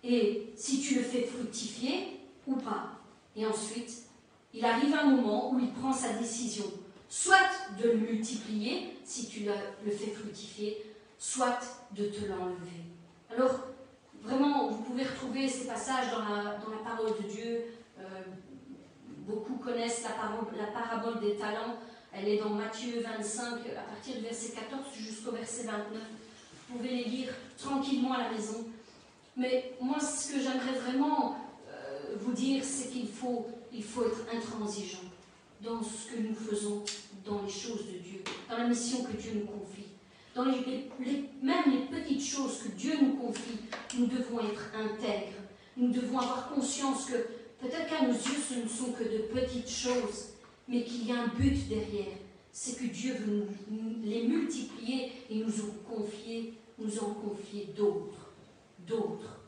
[0.02, 2.90] Et si tu le fais fructifier ou pas.
[3.36, 4.04] Et ensuite,
[4.52, 6.64] il arrive un moment où il prend sa décision,
[7.08, 7.50] soit
[7.82, 10.84] de le multiplier, si tu le, fais fructifier,
[11.18, 11.60] soit
[11.92, 12.82] de te l'enlever.
[13.30, 13.60] Alors,
[14.22, 17.64] vraiment, vous pouvez retrouver ces passages dans la, dans la parole de Dieu.
[17.98, 18.02] Euh,
[19.26, 21.76] beaucoup connaissent la, parole, la parabole des talents.
[22.12, 26.02] Elle est dans Matthieu 25, à partir du verset 14 jusqu'au verset 29.
[26.68, 28.66] Vous pouvez les lire tranquillement à la maison.
[29.36, 31.36] Mais moi, ce que j'aimerais vraiment
[31.68, 34.98] euh, vous dire, c'est qu'il faut, être intransigeant
[35.62, 36.84] dans ce que nous faisons,
[37.24, 39.88] dans les choses de Dieu, dans la mission que Dieu nous confie.
[40.34, 43.58] Dans même les petites choses que Dieu nous confie,
[43.98, 45.38] nous devons être intègres.
[45.76, 47.16] Nous devons avoir conscience que
[47.60, 50.30] peut-être qu'à nos yeux, ce ne sont que de petites choses,
[50.68, 52.16] mais qu'il y a un but derrière.
[52.50, 55.82] C'est que Dieu veut nous, les multiplier et nous en
[56.78, 58.21] nous en confier d'autres
[58.86, 59.40] d'autres.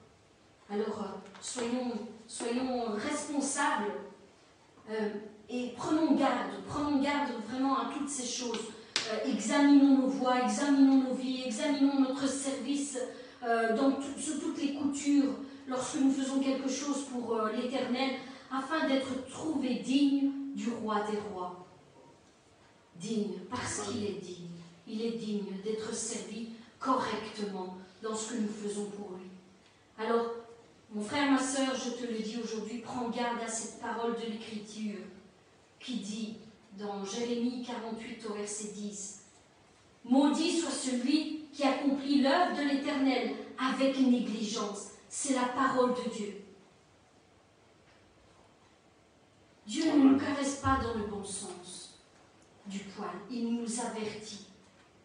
[0.70, 3.92] Alors, euh, soyons, responsables
[4.90, 5.10] euh,
[5.48, 8.60] et prenons garde, prenons garde vraiment à toutes ces choses.
[9.12, 12.98] Euh, examinons nos voies, examinons nos vies, examinons notre service
[14.18, 15.34] sous toutes les coutures
[15.68, 18.12] lorsque nous faisons quelque chose pour l'éternel,
[18.50, 21.66] afin d'être trouvés dignes du roi des rois.
[22.96, 24.48] digne, parce qu'il est digne.
[24.86, 26.48] Il est digne d'être servi
[26.78, 29.13] correctement dans ce que nous faisons pour.
[29.98, 30.26] Alors,
[30.90, 34.30] mon frère, ma soeur, je te le dis aujourd'hui, prends garde à cette parole de
[34.30, 34.98] l'Écriture
[35.78, 36.36] qui dit
[36.78, 39.22] dans Jérémie 48 au verset 10,
[40.04, 44.90] Maudit soit celui qui accomplit l'œuvre de l'Éternel avec négligence.
[45.08, 46.44] C'est la parole de Dieu.
[49.66, 51.98] Dieu ne nous caresse pas dans le bon sens
[52.66, 53.08] du poil.
[53.30, 54.46] Il nous avertit.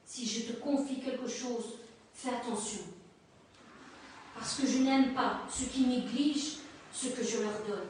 [0.04, 1.80] Si je te confie quelque chose,
[2.14, 2.82] fais attention.
[4.40, 6.60] Parce que je n'aime pas ceux qui négligent
[6.94, 7.90] ce que je leur donne.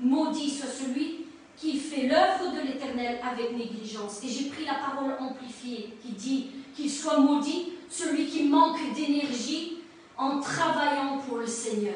[0.00, 1.26] Maudit soit celui
[1.56, 4.22] qui fait l'œuvre de l'Éternel avec négligence.
[4.22, 6.46] Et j'ai pris la parole amplifiée qui dit
[6.76, 9.78] qu'il soit maudit celui qui manque d'énergie
[10.18, 11.94] en travaillant pour le Seigneur.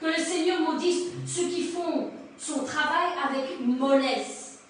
[0.00, 4.60] Que le Seigneur maudisse ceux qui font son travail avec mollesse.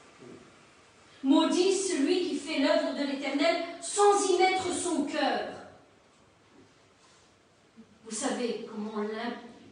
[1.23, 5.56] Maudit celui qui fait l'œuvre de l'Éternel sans y mettre son cœur.
[8.09, 9.05] Vous savez comment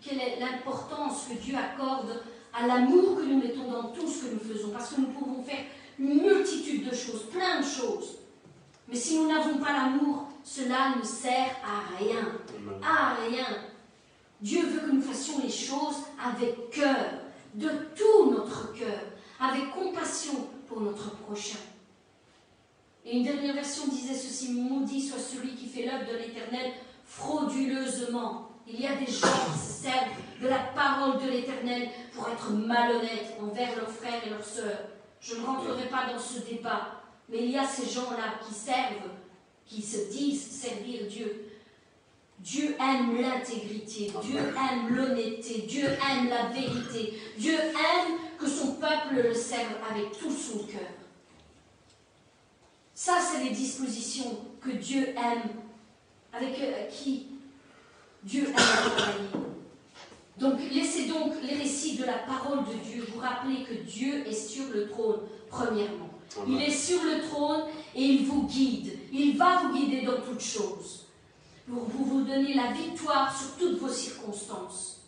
[0.02, 4.34] quelle est l'importance que Dieu accorde à l'amour que nous mettons dans tout ce que
[4.34, 5.64] nous faisons, parce que nous pouvons faire
[5.98, 8.18] une multitude de choses, plein de choses.
[8.88, 12.38] Mais si nous n'avons pas l'amour, cela ne sert à rien.
[12.82, 13.46] À rien.
[14.40, 17.06] Dieu veut que nous fassions les choses avec cœur,
[17.54, 19.00] de tout notre cœur,
[19.40, 21.58] avec compassion pour notre prochain.
[23.06, 26.72] Et une dernière version disait ceci, maudit soit celui qui fait l'œuvre de l'Éternel
[27.06, 28.50] frauduleusement.
[28.66, 32.50] Il y a des gens qui se servent de la parole de l'Éternel pour être
[32.50, 34.88] malhonnêtes envers leurs frères et leurs sœurs.
[35.20, 39.10] Je ne rentrerai pas dans ce débat, mais il y a ces gens-là qui servent,
[39.66, 41.50] qui se disent servir Dieu.
[42.40, 49.22] Dieu aime l'intégrité, Dieu aime l'honnêteté, Dieu aime la vérité, Dieu aime que son peuple
[49.22, 50.90] le serve avec tout son cœur.
[52.92, 55.50] Ça, c'est les dispositions que Dieu aime,
[56.36, 57.26] avec euh, qui
[58.22, 59.28] Dieu aime travailler.
[60.38, 64.32] Donc, laissez donc les récits de la parole de Dieu vous rappeler que Dieu est
[64.32, 66.10] sur le trône, premièrement.
[66.48, 68.98] Il est sur le trône et il vous guide.
[69.12, 71.06] Il va vous guider dans toutes choses
[71.68, 75.00] pour vous, vous donner la victoire sur toutes vos circonstances.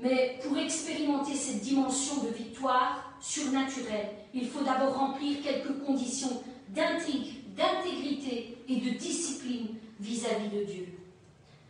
[0.00, 8.56] Mais pour expérimenter cette dimension de victoire surnaturelle, il faut d'abord remplir quelques conditions d'intégrité
[8.68, 9.68] et de discipline
[10.00, 10.86] vis-à-vis -vis de Dieu.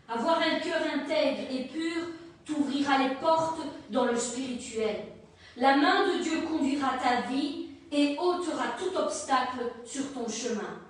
[0.08, 2.02] Avoir un cœur intègre et pur
[2.44, 3.60] t'ouvrira les portes
[3.90, 4.96] dans le spirituel.
[5.56, 10.80] La main de Dieu conduira ta vie et ôtera tout obstacle sur ton chemin.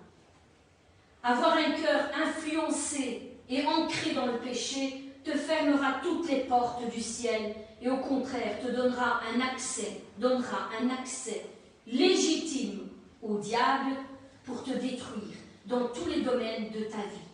[1.23, 7.01] Avoir un cœur influencé et ancré dans le péché te fermera toutes les portes du
[7.01, 11.45] ciel et au contraire te donnera un accès, donnera un accès
[11.87, 12.89] légitime
[13.23, 13.97] au diable
[14.45, 15.37] pour te détruire
[15.67, 17.28] dans tous les domaines de ta vie,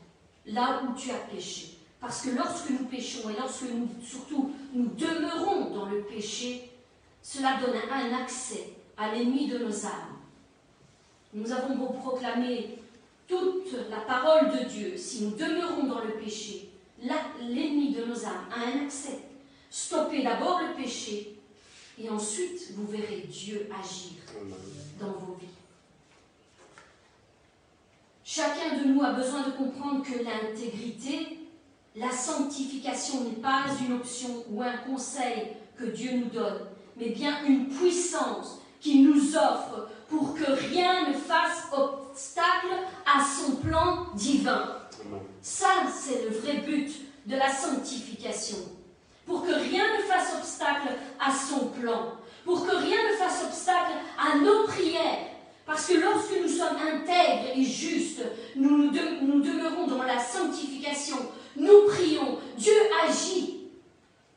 [0.47, 1.79] là où tu as péché.
[2.01, 6.71] Parce que lorsque nous péchons et lorsque nous, surtout, nous demeurons dans le péché,
[7.23, 10.19] cela donne un accès à l'ennemi de nos âmes.
[11.33, 12.79] Nous avons beau proclamer
[13.27, 16.69] toute la parole de Dieu, si nous demeurons dans le péché,
[17.01, 19.21] l'ennemi de nos âmes a un accès.
[19.71, 21.37] Stoppez d'abord le péché
[21.99, 24.13] et ensuite vous verrez Dieu agir
[25.01, 25.54] dans vos vies.
[28.27, 31.41] Chacun de nous a besoin de comprendre que l'intégrité,
[31.95, 35.49] la sanctification n'est pas une option ou un conseil
[35.79, 36.61] que Dieu nous donne,
[36.97, 42.75] mais bien une puissance qui nous offre pour que rien ne fasse obstacle
[43.05, 44.79] à son plan divin.
[45.43, 46.93] Ça, c'est le vrai but
[47.27, 48.57] de la sanctification.
[49.27, 50.89] Pour que rien ne fasse obstacle
[51.21, 52.15] à son plan.
[52.47, 55.34] Pour que rien ne fasse obstacle à nos prières.
[55.67, 58.23] Parce que lorsque nous sommes intègres et justes,
[58.57, 61.17] nous, demeurons dans la sanctification.
[61.57, 62.39] Nous prions.
[62.59, 63.61] Dieu agit.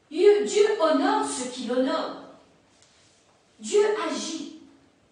[0.10, 2.24] Dieu, Dieu honore ce qu'il honore.
[3.60, 4.60] Dieu agit.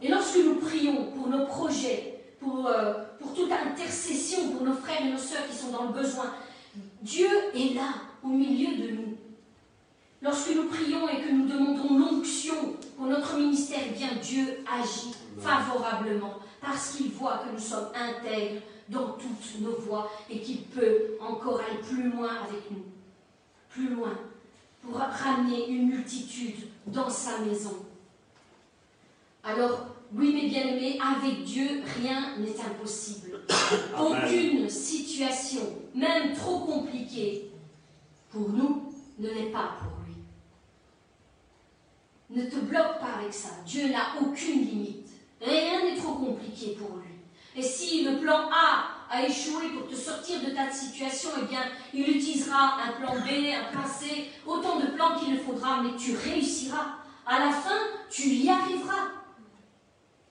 [0.01, 5.01] Et lorsque nous prions pour nos projets, pour, euh, pour toute intercession, pour nos frères
[5.01, 6.33] et nos sœurs qui sont dans le besoin,
[7.01, 7.93] Dieu est là,
[8.23, 9.17] au milieu de nous.
[10.21, 12.55] Lorsque nous prions et que nous demandons l'onction
[12.97, 18.61] pour notre ministère, eh bien Dieu agit favorablement parce qu'il voit que nous sommes intègres
[18.89, 22.85] dans toutes nos voies et qu'il peut encore aller plus loin avec nous.
[23.69, 24.13] Plus loin
[24.81, 27.75] pour ramener une multitude dans sa maison.
[29.43, 33.41] Alors, oui, mes bien-aimés, avec Dieu, rien n'est impossible.
[33.99, 35.61] Aucune situation,
[35.93, 37.51] même trop compliquée,
[38.31, 40.15] pour nous, ne l'est pas pour lui.
[42.29, 43.49] Ne te bloque pas avec ça.
[43.65, 45.04] Dieu n'a aucune limite.
[45.41, 47.15] Rien n'est trop compliqué pour lui.
[47.55, 51.61] Et si le plan A a échoué pour te sortir de ta situation, eh bien,
[51.93, 55.95] il utilisera un plan B, un plan C, autant de plans qu'il le faudra, mais
[55.97, 56.97] tu réussiras.
[57.25, 57.79] À la fin,
[58.09, 59.11] tu y arriveras.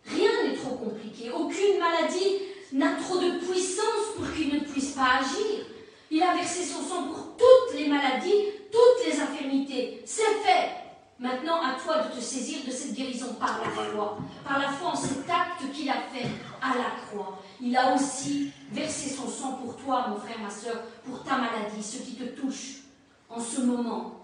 [0.07, 1.31] Rien n'est trop compliqué.
[1.31, 2.41] Aucune maladie
[2.73, 5.67] n'a trop de puissance pour qu'il ne puisse pas agir.
[6.11, 10.03] Il a versé son sang pour toutes les maladies, toutes les infirmités.
[10.05, 10.84] C'est fait.
[11.19, 14.19] Maintenant, à toi de te saisir de cette guérison par la foi.
[14.45, 16.29] Par la foi en cet acte qu'il a fait
[16.61, 17.41] à la croix.
[17.61, 21.83] Il a aussi versé son sang pour toi, mon frère, ma soeur, pour ta maladie,
[21.83, 22.81] ce qui te touche
[23.29, 24.21] en ce moment.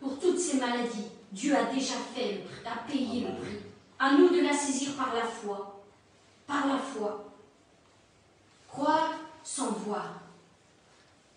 [0.00, 3.58] Pour toutes ces maladies, Dieu a déjà fait le prix, a payé le prix.
[3.98, 5.82] À nous de la saisir par la foi.
[6.46, 7.32] Par la foi.
[8.68, 9.12] Croire
[9.42, 10.20] sans voir.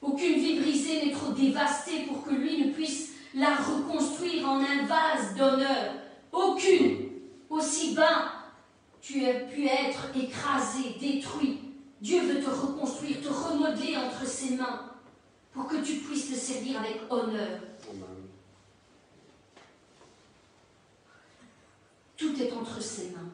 [0.02, 4.86] Aucune vie brisée n'est trop dévastée pour que lui ne puisse la reconstruire en un
[4.86, 5.94] vase d'honneur.
[6.32, 7.10] Aucune.
[7.50, 8.38] Aussi bas
[9.08, 11.60] tu as pu être écrasé, détruit.
[12.02, 14.92] Dieu veut te reconstruire, te remodeler entre ses mains
[15.54, 17.60] pour que tu puisses le servir avec honneur.
[22.18, 23.32] Tout est entre ses mains.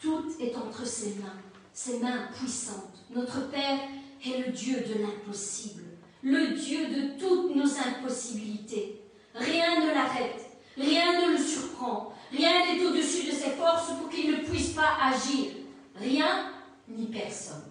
[0.00, 1.38] Tout est entre ses mains,
[1.72, 3.04] ses mains puissantes.
[3.10, 3.78] Notre Père
[4.24, 5.84] est le Dieu de l'impossible,
[6.26, 9.00] le Dieu de toutes nos impossibilités.
[9.32, 10.44] Rien ne l'arrête,
[10.76, 14.96] rien ne le surprend, rien n'est au-dessus de ses forces pour qu'il ne puisse pas
[15.00, 15.52] agir.
[15.94, 16.50] Rien
[16.88, 17.62] ni personne.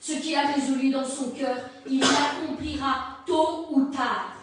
[0.00, 1.56] Ce qu'il a résolu dans son cœur,
[1.86, 4.34] il l'accomplira tôt ou tard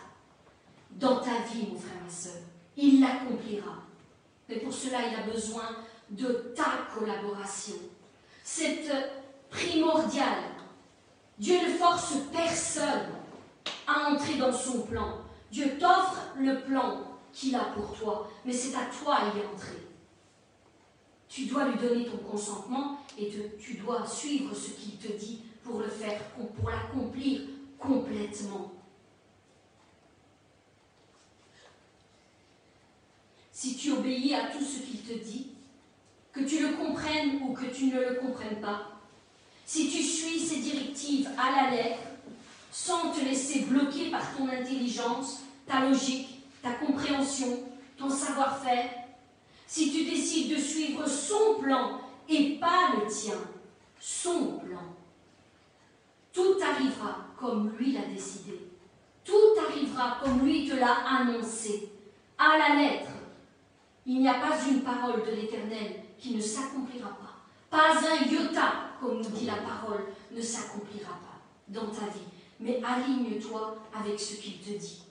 [0.92, 2.42] dans ta vie, mon frère, ma soeur.
[2.78, 3.84] Il l'accomplira.
[4.48, 5.76] Mais pour cela, il a besoin
[6.10, 7.76] de ta collaboration.
[8.44, 8.86] C'est
[9.50, 10.51] primordial.
[11.42, 13.10] Dieu ne force personne
[13.88, 15.22] à entrer dans son plan.
[15.52, 17.02] Dieu t'offre le plan
[17.34, 19.88] qu'il a pour toi, mais c'est à toi d'y entrer.
[21.28, 25.80] Tu dois lui donner ton consentement et tu dois suivre ce qu'il te dit pour
[25.80, 27.42] le faire, pour l'accomplir
[27.80, 28.74] complètement.
[33.52, 35.54] Si tu obéis à tout ce qu'il te dit,
[36.32, 38.91] que tu le comprennes ou que tu ne le comprennes pas,
[39.66, 42.02] si tu suis ses directives à la lettre,
[42.72, 47.60] sans te laisser bloquer par ton intelligence, ta logique, ta compréhension,
[47.98, 48.90] ton savoir-faire,
[49.68, 53.38] si tu décides de suivre son plan et pas le tien,
[54.00, 54.96] son plan,
[56.34, 58.60] tout arrivera comme lui l'a décidé.
[59.24, 61.90] Tout arrivera comme lui te l'a annoncé,
[62.38, 63.12] à la lettre.
[64.06, 67.38] Il n'y a pas une parole de l'Éternel qui ne s'accomplira pas.
[67.70, 72.30] Pas un iota, comme nous dit la parole, ne s'accomplira pas dans ta vie.
[72.60, 75.02] Mais aligne-toi avec ce qu'il te dit.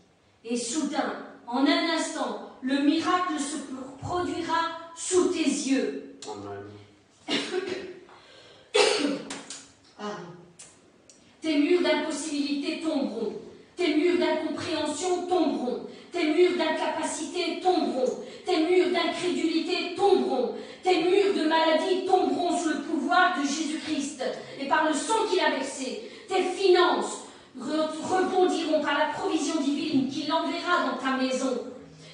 [0.45, 3.57] Et soudain, en un instant, le miracle se
[4.01, 6.17] produira sous tes yeux.
[11.41, 13.33] Tes murs d'impossibilité tomberont.
[13.75, 15.87] Tes murs d'incompréhension tomberont.
[16.13, 18.19] Tes murs d'incapacité tomberont.
[18.45, 20.55] Tes murs d'incrédulité tomberont.
[20.83, 24.23] Tes murs de maladie tomberont sous le pouvoir de Jésus-Christ
[24.61, 26.11] et par le sang qu'il a versé.
[26.29, 27.25] Tes finances
[27.59, 31.65] rebondiront par la provision divine qu'il enverra dans ta maison.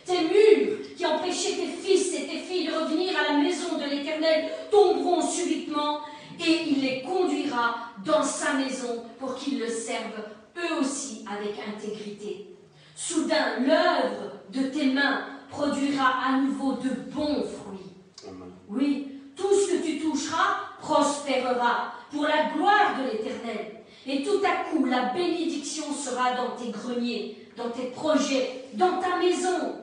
[0.04, 3.84] Tes murs qui empêchaient tes fils et tes filles de revenir à la maison de
[3.84, 6.00] l'Éternel tomberont subitement
[6.38, 10.24] et il les conduira dans sa maison pour qu'ils le servent
[10.56, 12.55] eux aussi avec intégrité.
[12.96, 15.20] Soudain, l'œuvre de tes mains
[15.50, 18.32] produira à nouveau de bons fruits.
[18.70, 23.82] Oui, tout ce que tu toucheras prospérera pour la gloire de l'Éternel.
[24.06, 29.18] Et tout à coup, la bénédiction sera dans tes greniers, dans tes projets, dans ta
[29.18, 29.74] maison.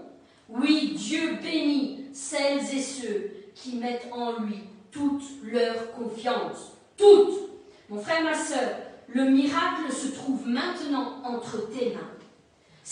[0.50, 4.62] Oui, Dieu bénit celles et ceux qui mettent en lui
[4.92, 6.72] toute leur confiance.
[6.98, 7.42] Toutes.
[7.90, 8.70] Mon frère, ma soeur,
[9.08, 12.13] le miracle se trouve maintenant entre tes mains.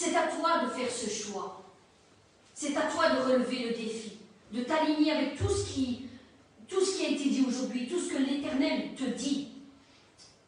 [0.04, 1.62] C'est à toi de faire ce choix.
[2.56, 4.14] C'est à toi de relever le défi,
[4.52, 6.08] de t'aligner avec tout ce, qui,
[6.68, 9.50] tout ce qui a été dit aujourd'hui, tout ce que l'Éternel te dit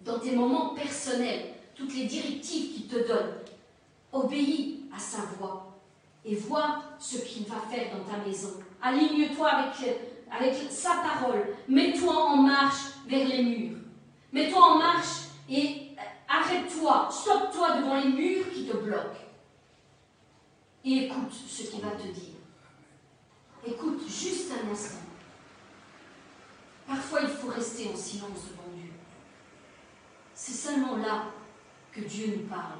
[0.01, 3.31] dans tes moments personnels, toutes les directives qu'il te donne.
[4.11, 5.77] Obéis à sa voix
[6.25, 8.53] et vois ce qu'il va faire dans ta maison.
[8.81, 9.99] Aligne-toi avec,
[10.31, 11.45] avec sa parole.
[11.67, 13.77] Mets-toi en marche vers les murs.
[14.31, 15.89] Mets-toi en marche et
[16.27, 19.22] arrête-toi, stoppe-toi devant les murs qui te bloquent.
[20.85, 22.35] Et écoute ce qu'il va te dire.
[23.65, 24.97] Écoute juste un instant.
[26.85, 28.91] Parfois, il faut rester en silence devant Dieu.
[30.33, 31.25] C'est seulement là
[31.91, 32.79] que Dieu nous parle.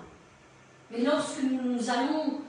[0.91, 2.41] Mais lorsque nous, allons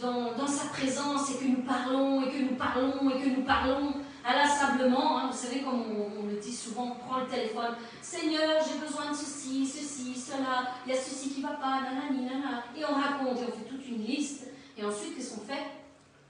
[0.00, 3.44] dans, dans sa présence et que nous parlons et que nous parlons et que nous
[3.44, 3.92] parlons
[4.24, 5.18] inlassablement.
[5.18, 5.30] hein.
[5.30, 7.76] vous savez, comme on, on le dit souvent, on prend le téléphone.
[8.00, 10.72] Seigneur, j'ai besoin de ceci, ceci, cela.
[10.86, 12.64] Il y a ceci qui ne va pas, nanani, nanana.
[12.74, 14.46] Et on raconte et on fait toute une liste.
[14.76, 15.66] Et ensuite, qu'est-ce qu'on fait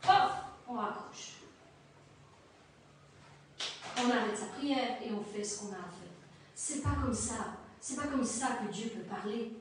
[0.00, 0.32] Pof
[0.68, 1.32] On raccroche.
[3.98, 6.12] On arrête sa prière et on fait ce qu'on a à faire.
[6.54, 7.56] C'est pas comme ça.
[7.80, 9.52] C'est pas comme ça que Dieu peut parler.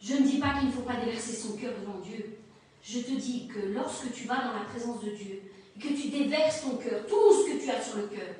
[0.00, 2.38] Je ne dis pas qu'il ne faut pas déverser son cœur devant Dieu.
[2.82, 5.42] Je te dis que lorsque tu vas dans la présence de Dieu,
[5.78, 8.34] que tu déverses ton cœur, tout ce que tu as sur le cœur,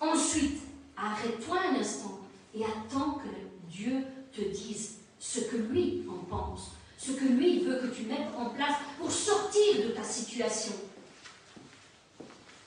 [0.00, 0.60] ensuite,
[0.96, 2.20] arrête-toi un instant
[2.54, 3.28] et attends que
[3.70, 6.72] Dieu te dise ce que lui en pense,
[7.04, 10.72] ce que lui veut que tu mettes en place pour sortir de ta situation.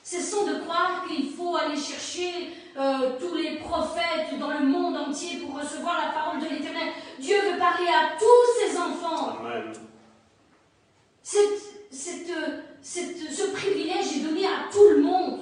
[0.02, 5.38] Cessons de croire qu'il faut aller chercher euh, tous les prophètes dans le monde entier
[5.38, 6.92] pour recevoir la parole de l'Éternel.
[7.18, 9.36] Dieu veut parler à tous ses enfants.
[9.40, 9.72] Amen.
[11.22, 12.32] Cette- cette-
[12.80, 15.40] cette- ce privilège est donné à tout le monde.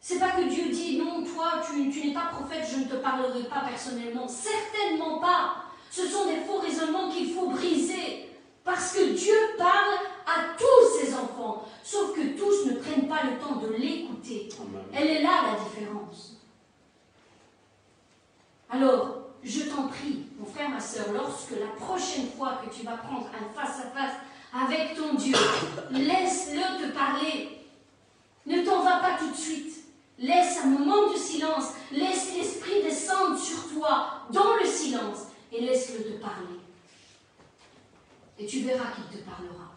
[0.00, 2.96] C'est pas que Dieu dit non, toi, tu, tu n'es pas prophète, je ne te
[2.96, 4.26] parlerai pas personnellement.
[4.28, 5.56] Certainement pas.
[5.90, 8.28] Ce sont des faux raisonnements qu'il faut briser.
[8.64, 9.94] Parce que Dieu parle
[10.26, 11.66] à tous ses enfants.
[11.82, 14.50] Sauf que tous ne prennent pas le temps de l'écouter.
[14.92, 16.36] Elle est là la différence.
[18.70, 22.98] Alors, je t'en prie, mon frère, ma soeur, lorsque la prochaine fois que tu vas
[22.98, 24.16] prendre un face-à-face
[24.52, 25.36] avec ton Dieu,
[25.90, 27.60] laisse-le te parler.
[28.44, 29.74] Ne t'en va pas tout de suite.
[30.18, 31.68] Laisse un moment de silence.
[31.92, 36.60] Laisse l'Esprit descendre sur toi dans le silence et laisse-le te parler.
[38.38, 39.72] Et tu verras qu'il te parlera.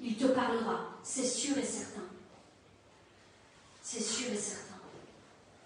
[0.00, 2.02] Il te parlera, c'est sûr et certain.
[3.82, 4.74] C'est sûr et certain.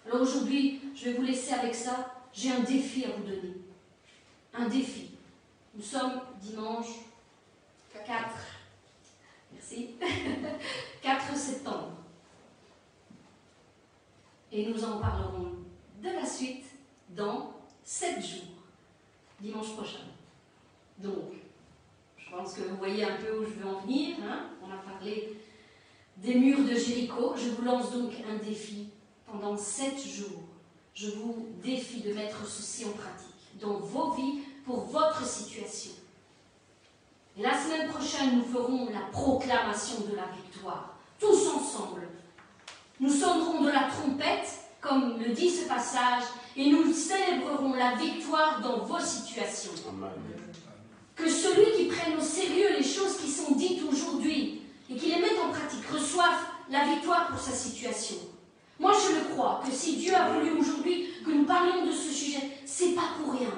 [0.05, 2.13] Alors aujourd'hui, je vais vous laisser avec ça.
[2.33, 3.55] J'ai un défi à vous donner.
[4.53, 5.11] Un défi.
[5.73, 6.87] Nous sommes dimanche
[8.05, 8.29] 4.
[9.53, 9.89] Merci.
[11.01, 11.91] 4 septembre.
[14.51, 15.55] Et nous en parlerons
[16.01, 16.65] de la suite
[17.09, 17.53] dans
[17.83, 18.56] 7 jours,
[19.39, 20.05] dimanche prochain.
[20.99, 21.33] Donc,
[22.17, 24.17] je pense que vous voyez un peu où je veux en venir.
[24.23, 24.47] hein.
[24.63, 25.37] On a parlé
[26.17, 27.35] des murs de Jéricho.
[27.37, 28.87] Je vous lance donc un défi
[29.25, 30.43] pendant sept jours.
[30.93, 35.91] Je vous défie de mettre ceci en pratique dans vos vies pour votre situation.
[37.37, 42.07] La semaine prochaine, nous ferons la proclamation de la victoire, tous ensemble.
[42.99, 46.23] Nous sonnerons de la trompette, comme le dit ce passage,
[46.57, 49.71] et nous célébrerons la victoire dans vos situations.
[49.87, 50.09] Amen.
[51.15, 55.21] Que celui qui prenne au sérieux les choses qui sont dites aujourd'hui et qui les
[55.21, 56.39] mette en pratique reçoive
[56.69, 58.17] la victoire pour sa situation.
[58.79, 62.11] Moi, je le crois que si Dieu a voulu aujourd'hui que nous parlions de ce
[62.11, 63.53] sujet, c'est pas pour rien.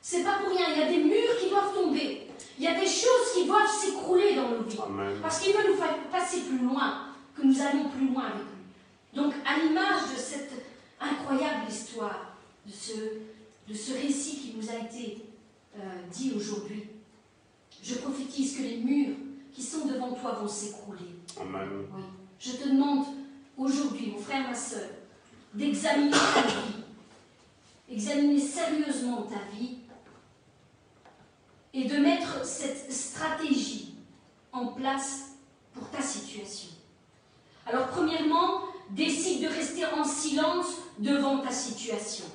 [0.00, 0.66] C'est pas pour rien.
[0.72, 2.28] Il y a des murs qui doivent tomber.
[2.58, 4.78] Il y a des choses qui doivent s'écrouler dans nos vies.
[4.84, 5.18] Amen.
[5.22, 7.06] Parce qu'il veut nous faire passer plus loin,
[7.36, 9.20] que nous allons plus loin avec lui.
[9.20, 10.52] Donc, à l'image de cette
[11.00, 12.32] incroyable histoire,
[12.66, 12.92] de ce,
[13.68, 15.24] de ce récit qui nous a été
[15.76, 15.80] euh,
[16.10, 16.88] dit aujourd'hui,
[17.82, 19.16] je prophétise que les murs
[19.52, 21.16] qui sont devant toi vont s'écrouler.
[21.40, 21.68] Amen.
[21.94, 22.02] Oui.
[22.38, 23.06] Je te demande
[23.56, 24.88] aujourd'hui, mon frère, ma soeur,
[25.54, 26.82] d'examiner ta vie,
[27.90, 29.78] examiner sérieusement ta vie
[31.74, 33.94] et de mettre cette stratégie
[34.52, 35.32] en place
[35.72, 36.70] pour ta situation.
[37.66, 40.66] Alors, premièrement, décide de rester en silence
[40.98, 42.26] devant ta situation.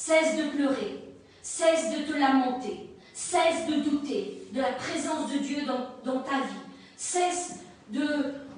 [0.00, 1.02] Cesse de pleurer,
[1.42, 6.62] cesse de te lamenter, cesse de douter de la présence de Dieu dans, ta vie,
[6.96, 7.54] cesse
[7.90, 7.98] de,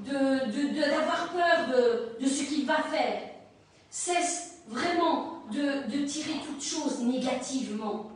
[0.05, 1.69] de- de- d'avoir peur
[2.21, 3.23] de, ce qu'il va faire,
[3.89, 8.11] cesse vraiment de, de tirer toute chose négativement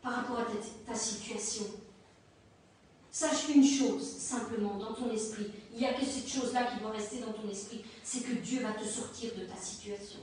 [0.00, 1.64] par rapport à ta, ta situation.
[3.10, 6.92] Sache une chose simplement dans ton esprit, il n'y a que cette chose-là qui doit
[6.92, 10.20] rester dans ton esprit, c'est que Dieu va te sortir de ta situation.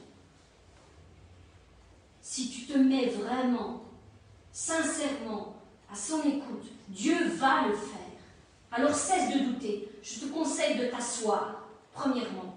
[2.22, 3.84] Si tu te mets vraiment,
[4.52, 5.56] sincèrement,
[5.92, 7.98] à son écoute, Dieu va le faire.
[8.72, 9.90] Alors cesse de douter.
[10.02, 12.56] Je te conseille de t'asseoir, premièrement,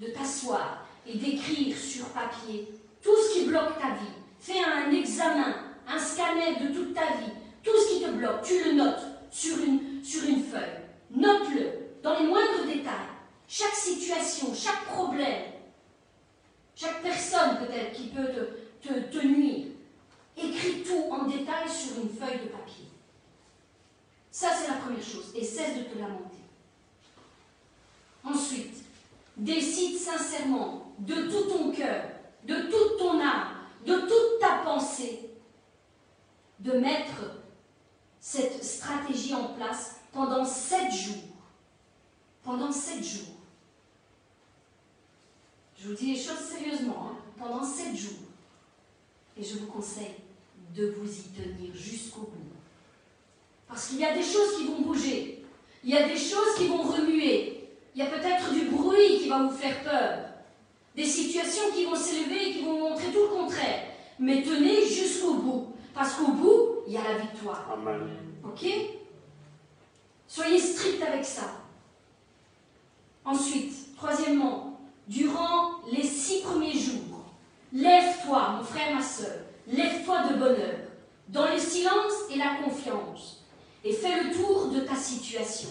[0.00, 2.68] de t'asseoir et d'écrire sur papier
[3.02, 4.12] tout ce qui bloque ta vie.
[4.38, 5.54] Fais un examen,
[5.88, 7.32] un scanner de toute ta vie.
[7.62, 10.82] Tout ce qui te bloque, tu le notes sur une, sur une feuille.
[11.10, 11.70] Note-le
[12.02, 12.92] dans les moindres détails.
[13.48, 15.42] Chaque situation, chaque problème,
[16.74, 19.66] chaque personne peut-être qui peut te, te, nuire.
[20.36, 22.86] Écris tout en détail sur une feuille de papier.
[24.30, 25.32] Ça, c'est la première chose.
[25.34, 26.38] Et cesse de te lamenter.
[28.24, 28.76] Ensuite,
[29.36, 32.04] décide sincèrement, de tout ton cœur,
[32.44, 33.48] de toute ton âme,
[33.84, 35.30] de toute ta pensée,
[36.60, 37.42] de mettre
[38.20, 41.16] cette stratégie en place pendant sept jours.
[42.44, 43.34] Pendant sept jours.
[45.76, 47.16] Je vous dis les choses sérieusement, hein.
[47.36, 48.21] pendant sept jours.
[49.38, 50.14] Et je vous conseille
[50.74, 52.52] de vous y tenir jusqu'au bout.
[53.68, 55.44] Parce qu'il y a des choses qui vont bouger.
[55.84, 57.68] Il y a des choses qui vont remuer.
[57.94, 60.18] Il y a peut-être du bruit qui va vous faire peur.
[60.94, 63.84] Des situations qui vont s'élever et qui vont montrer tout le contraire.
[64.18, 65.72] Mais tenez jusqu'au bout.
[65.94, 67.70] Parce qu'au bout, il y a la victoire.
[67.72, 68.08] Amen.
[68.44, 68.66] Ok?
[70.26, 71.62] Soyez strict avec ça.
[73.24, 77.11] Ensuite, troisièmement, durant les six premiers jours,
[77.72, 80.78] lève-toi, mon frère, ma soeur, lève-toi de bonheur,
[81.28, 83.42] dans le silence et la confiance,
[83.84, 85.70] et fais le tour de ta situation.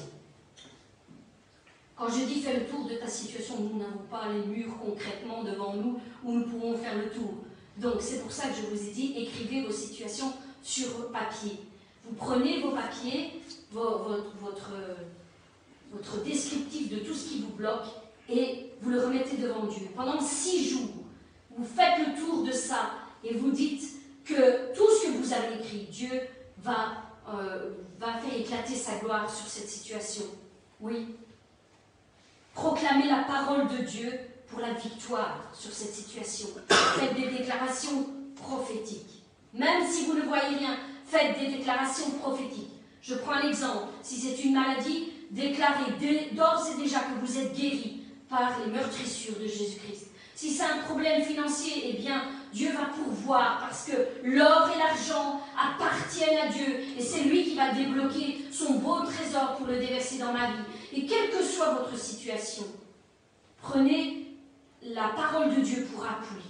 [1.95, 5.43] Quand je dis fais le tour de ta situation, nous n'avons pas les murs concrètement
[5.43, 7.35] devant nous où nous pourrons faire le tour.
[7.77, 10.33] Donc c'est pour ça que je vous ai dit, écrivez vos situations
[10.63, 11.59] sur papier.
[12.03, 13.41] Vous prenez vos papiers,
[13.71, 14.73] votre
[16.25, 17.85] descriptif de tout ce qui vous bloque
[18.27, 19.87] et vous le remettez devant Dieu.
[19.95, 20.89] Pendant six jours,
[21.57, 22.91] vous faites le tour de ça
[23.23, 23.83] et vous dites
[24.25, 26.21] que tout ce que vous avez écrit, Dieu
[26.59, 30.25] va, euh, va faire éclater sa gloire sur cette situation.
[30.79, 31.15] Oui.
[32.53, 34.11] Proclamez la parole de Dieu
[34.47, 36.47] pour la victoire sur cette situation.
[36.69, 39.23] Faites des déclarations prophétiques.
[39.53, 42.71] Même si vous ne voyez rien, faites des déclarations prophétiques.
[43.01, 43.87] Je prends un exemple.
[44.03, 45.91] Si c'est une maladie, déclarez
[46.33, 50.10] d'ores et déjà que vous êtes guéri par les meurtrissures de Jésus-Christ.
[50.41, 53.91] Si c'est un problème financier, eh bien, Dieu va pourvoir parce que
[54.23, 59.57] l'or et l'argent appartiennent à Dieu et c'est lui qui va débloquer son beau trésor
[59.57, 60.63] pour le déverser dans ma vie.
[60.93, 62.63] Et quelle que soit votre situation,
[63.61, 64.35] prenez
[64.81, 66.41] la parole de Dieu pour appui.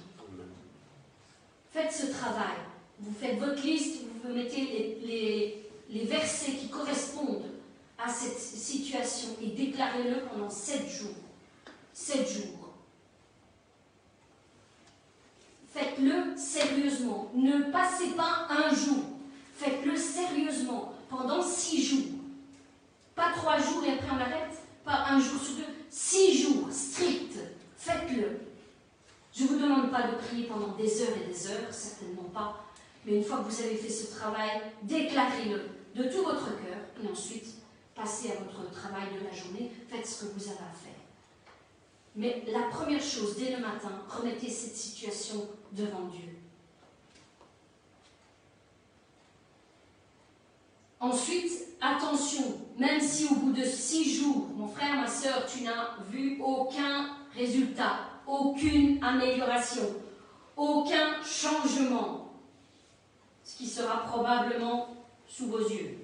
[1.74, 2.56] Faites ce travail.
[3.02, 7.52] Vous faites votre liste, vous mettez les, les versets qui correspondent
[8.02, 11.18] à cette situation et déclarez-le pendant sept jours.
[11.92, 12.62] Sept jours.
[15.74, 17.32] Faites-le sérieusement.
[17.36, 19.04] Ne passez pas un jour.
[19.58, 22.20] Faites-le sérieusement pendant six jours.
[23.16, 24.58] Pas trois jours et après on arrête.
[24.84, 25.74] Pas un jour sur deux.
[25.90, 27.38] Six jours, strict.
[27.78, 28.40] Faites-le.
[29.34, 32.66] Je ne vous demande pas de prier pendant des heures et des heures, certainement pas.
[33.06, 37.12] Mais une fois que vous avez fait ce travail, déclarez-le de tout votre cœur et
[37.12, 37.46] ensuite
[37.96, 41.01] passez à votre travail de la journée, faites ce que vous avez à faire.
[42.16, 46.28] Mais la première chose, dès le matin, remettez cette situation devant Dieu.
[51.00, 55.96] Ensuite, attention, même si au bout de six jours, mon frère, ma soeur, tu n'as
[56.10, 59.96] vu aucun résultat, aucune amélioration,
[60.56, 62.34] aucun changement,
[63.44, 64.90] ce qui sera probablement
[65.28, 65.98] sous vos yeux.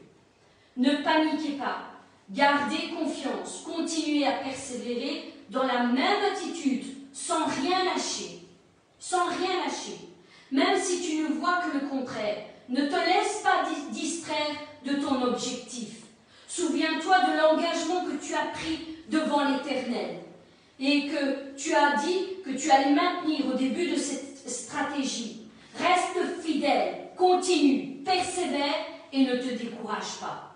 [0.77, 1.83] Ne paniquez pas,
[2.31, 8.43] gardez confiance, continuez à persévérer dans la même attitude, sans rien lâcher,
[8.99, 9.97] sans rien lâcher.
[10.51, 14.55] Même si tu ne vois que le contraire, ne te laisse pas distraire
[14.85, 16.03] de ton objectif.
[16.47, 20.19] Souviens-toi de l'engagement que tu as pris devant l'Éternel
[20.79, 25.47] et que tu as dit que tu allais maintenir au début de cette stratégie.
[25.77, 28.75] Reste fidèle, continue, persévère
[29.11, 30.55] et ne te décourage pas.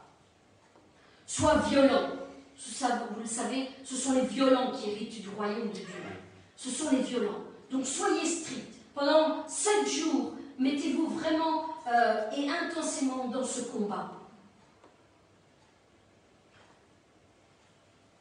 [1.26, 2.21] Sois violent.
[3.14, 5.86] Vous le savez, ce sont les violents qui héritent du royaume de Dieu.
[6.56, 7.44] Ce sont les violents.
[7.72, 8.76] Donc soyez stricts.
[8.94, 14.12] Pendant sept jours, mettez-vous vraiment euh, et intensément dans ce combat.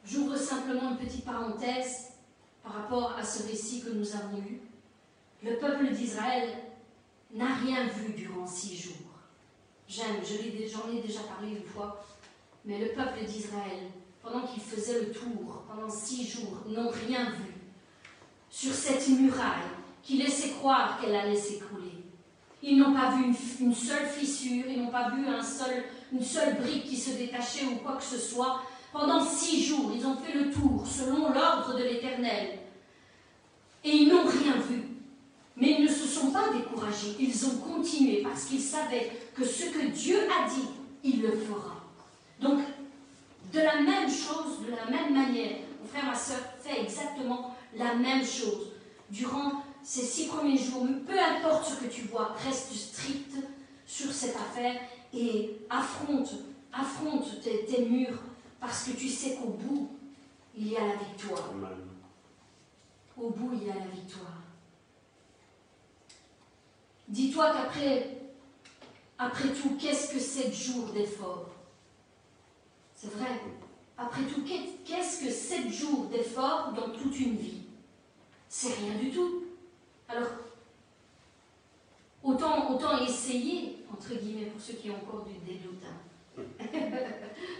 [0.05, 2.07] J'ouvre simplement une petite parenthèse
[2.63, 4.61] par rapport à ce récit que nous avons eu.
[5.43, 6.49] Le peuple d'Israël
[7.33, 8.95] n'a rien vu durant six jours.
[9.87, 12.03] J'aime, j'en ai déjà parlé une fois,
[12.65, 13.89] mais le peuple d'Israël,
[14.21, 17.53] pendant qu'il faisait le tour, pendant six jours, n'ont rien vu
[18.49, 19.69] sur cette muraille
[20.03, 21.91] qui laissait croire qu'elle allait s'écrouler.
[22.63, 25.83] Ils n'ont pas vu une, seule fissure, ils n'ont pas vu un seul,
[26.13, 28.61] une seule brique qui se détachait ou quoi que ce soit.
[28.93, 32.59] Pendant six jours, ils ont fait le tour selon l'ordre de l'Éternel.
[33.83, 34.83] Et ils n'ont rien vu.
[35.55, 39.65] Mais ils ne se sont pas découragés, ils ont continué parce qu'ils savaient que ce
[39.65, 40.67] que Dieu a dit,
[41.03, 41.75] il le fera.
[42.39, 42.59] Donc,
[43.51, 47.95] de la même chose, de la même manière, mon frère, ma soeur, fait exactement la
[47.95, 48.71] même chose.
[49.09, 53.35] Durant ces six premiers jours, peu importe ce que tu vois, reste strict
[53.85, 54.79] sur cette affaire
[55.13, 56.31] et affronte,
[56.71, 58.19] affronte tes, tes murs
[58.59, 59.89] parce que tu sais qu'au bout,
[60.55, 61.49] il y a la victoire.
[63.17, 64.37] Au bout, il y a la victoire.
[67.07, 68.21] Dis-toi qu'après
[69.23, 71.50] après tout, qu'est-ce que sept jours d'effort
[73.01, 73.29] C'est vrai.
[73.97, 77.61] Après tout, qu'est-ce que sept jours d'effort dans toute une vie?
[78.47, 79.43] C'est rien du tout.
[80.07, 80.27] Alors,
[82.23, 82.61] au temps
[83.03, 85.83] essayé, entre guillemets, pour ceux qui ont encore du, doutes.
[85.85, 86.43] hein.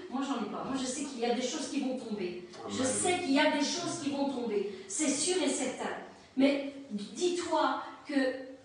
[0.10, 0.64] Moi, j'en ai pas.
[0.64, 2.48] Moi, je sais qu'il y a des choses qui vont tomber.
[2.70, 2.94] Je Amen.
[2.94, 4.72] sais qu'il y a des choses qui vont tomber.
[4.88, 5.90] C'est sûr et certain.
[6.38, 8.14] Mais dis-toi que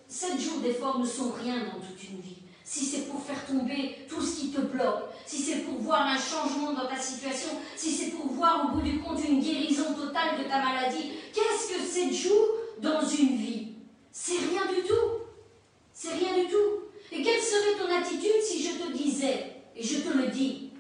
[0.09, 2.36] sept jours d'effort ne sont rien dans toute une vie.
[2.69, 6.19] Si c'est pour faire tomber tout ce qui te bloque, si c'est pour voir un
[6.19, 10.37] changement dans ta situation, si c'est pour voir au bout du compte une guérison totale
[10.37, 12.49] de ta maladie, qu'est-ce que sept jours
[12.83, 13.69] dans une vie?
[14.11, 14.95] C'est rien du tout.
[15.93, 16.91] C'est rien du tout.
[17.13, 20.71] Et quelle serait ton attitude si je te disais, et je te le dis,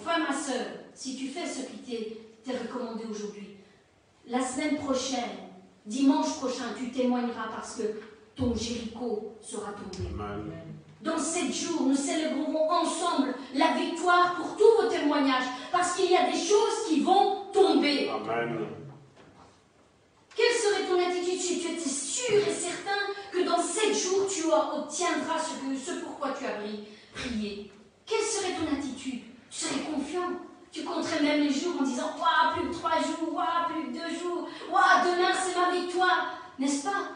[0.00, 3.50] frère, ma soeur, si tu fais ce qui t'est recommandé aujourd'hui,
[4.26, 5.38] la semaine prochaine,
[5.86, 7.82] dimanche prochain, tu témoigneras parce que
[8.36, 10.08] ton Jéricho sera tombé.
[10.14, 10.52] Amen.
[11.02, 16.16] Dans sept jours, nous célébrerons ensemble la victoire pour tous vos témoignages, parce qu'il y
[16.16, 18.08] a des choses qui vont tomber.
[18.08, 18.58] Amen.
[20.34, 22.98] Quelle serait ton attitude si tu étais sûr et certain
[23.32, 26.84] que dans sept jours, tu obtiendras ce, que, ce pourquoi tu as pri-
[27.14, 27.70] prié?
[28.04, 29.20] Quelle serait ton attitude?
[29.50, 30.28] Tu serais confiant?
[30.70, 33.98] Tu compterais même les jours en disant Waouh, plus de trois jours, waouh, plus de
[33.98, 36.34] deux jours, waouh, demain c'est ma victoire.
[36.58, 37.08] N'est-ce pas?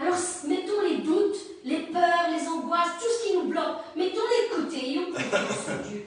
[0.00, 0.16] Alors
[0.48, 4.90] mettons les doutes, les peurs, les angoisses, tout ce qui nous bloque, mettons-les de côté,
[4.90, 6.06] ayons confiance en Dieu.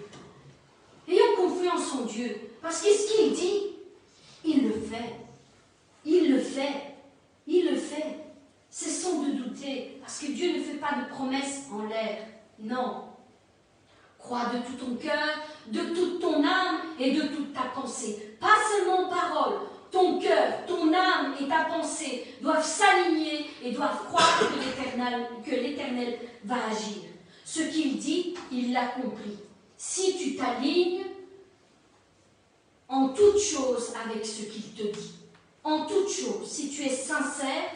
[1.08, 2.36] Ayons confiance en Dieu.
[2.62, 3.62] Parce que ce qu'il dit,
[4.46, 5.16] il le fait.
[6.06, 6.96] Il le fait.
[7.46, 8.20] Il le fait.
[8.70, 12.26] Cessons de douter, parce que Dieu ne fait pas de promesses en l'air.
[12.60, 13.04] Non.
[14.18, 15.28] Crois de tout ton cœur,
[15.68, 18.38] de toute ton âme et de toute ta pensée.
[18.40, 19.60] Pas seulement parole.
[19.94, 24.40] Ton cœur, ton âme et ta pensée doivent s'aligner et doivent croire
[25.46, 27.04] que l'Éternel, va agir.
[27.46, 29.38] Ce qu'il dit, il l'accomplit.
[29.78, 31.04] Si tu t'alignes
[32.90, 35.12] en toute chose avec ce qu'il te dit,
[35.64, 37.70] en toute chose, si tu es sincère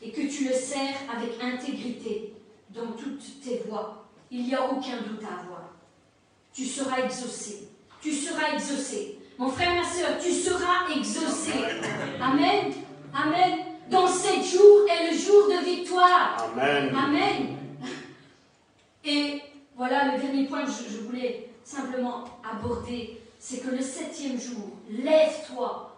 [0.00, 2.32] et que tu le sers avec intégrité
[2.70, 5.74] dans toutes tes voies, il n'y a aucun doute à avoir.
[6.52, 7.68] Tu seras exaucé.
[8.00, 9.19] Tu seras exaucé.
[9.40, 11.52] Mon frère, ma soeur, tu seras exaucé.
[12.20, 12.74] Amen.
[13.14, 13.58] Amen.
[13.88, 16.46] Dans sept jours est le jour de victoire.
[16.52, 16.94] Amen.
[16.94, 17.56] Amen.
[19.02, 19.40] Et
[19.74, 24.76] voilà le dernier point que je, je voulais simplement aborder, c'est que le septième jour,
[24.90, 25.96] lève-toi.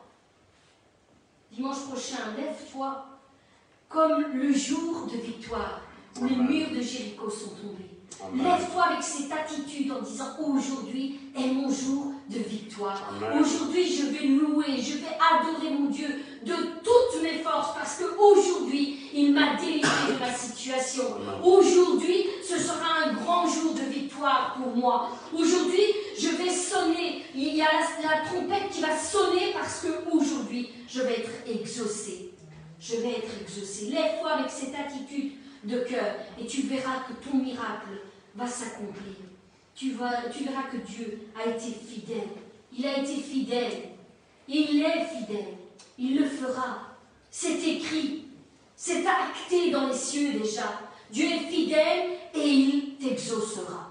[1.51, 3.07] Dimanche prochain, lève-toi
[3.89, 5.81] comme le jour de victoire
[6.21, 7.92] où les murs de Jéricho sont tombés.
[8.35, 13.13] Lève-toi avec cette attitude en disant aujourd'hui est mon jour de victoire.
[13.41, 16.09] Aujourd'hui, je vais louer, je vais adorer mon Dieu
[16.45, 21.05] de toutes mes forces parce qu'aujourd'hui, il m'a délivré de ma situation.
[21.45, 25.11] Aujourd'hui, ce sera un grand jour de victoire pour moi.
[25.35, 25.87] Aujourd'hui,
[26.19, 27.23] je vais sonner.
[27.35, 32.31] Il y a la, la trompette qui va sonner parce qu'aujourd'hui, je vais être exaucé.
[32.81, 33.87] Je vais être exaucé.
[33.87, 35.33] Lève-toi avec cette attitude
[35.65, 38.01] de cœur et tu verras que ton miracle
[38.35, 39.15] va s'accomplir.
[39.75, 39.97] Tu,
[40.33, 42.29] tu verras que Dieu a été fidèle.
[42.77, 43.83] Il a été fidèle.
[44.49, 45.57] Il est fidèle.
[45.99, 46.97] Il le fera.
[47.31, 48.27] C'est écrit.
[48.77, 50.81] C'est acté dans les cieux déjà.
[51.11, 53.91] Dieu est fidèle et il t'exaucera.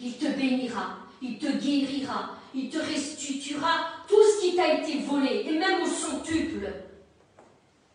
[0.00, 0.98] Il te bénira.
[1.20, 2.36] Il te guérira.
[2.54, 6.70] Il te restituera tout ce qui t'a été volé, et même au centuple.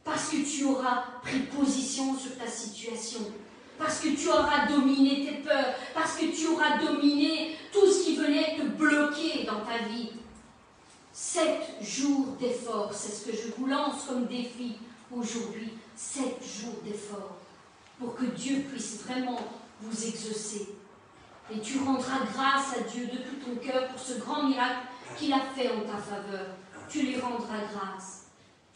[0.04, 3.20] Parce que tu auras pris position sur ta situation.
[3.78, 5.76] Parce que tu auras dominé tes peurs.
[5.94, 10.12] Parce que tu auras dominé tout ce qui venait te bloquer dans ta vie.
[11.14, 14.78] Sept jours d'effort, c'est ce que je vous lance comme défi
[15.12, 15.74] aujourd'hui.
[15.96, 17.38] Sept jours d'effort
[18.00, 19.40] pour que Dieu puisse vraiment
[19.82, 20.70] vous exaucer.
[21.52, 24.88] Et tu rendras grâce à Dieu de tout ton cœur pour ce grand miracle
[25.18, 26.48] qu'il a fait en ta faveur.
[26.90, 28.27] Tu lui rendras grâce.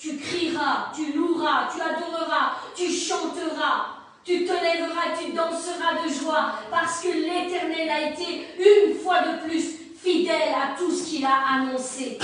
[0.01, 6.53] Tu crieras, tu loueras, tu adoreras, tu chanteras, tu te lèveras, tu danseras de joie
[6.71, 11.53] parce que l'Éternel a été une fois de plus fidèle à tout ce qu'il a
[11.53, 12.17] annoncé.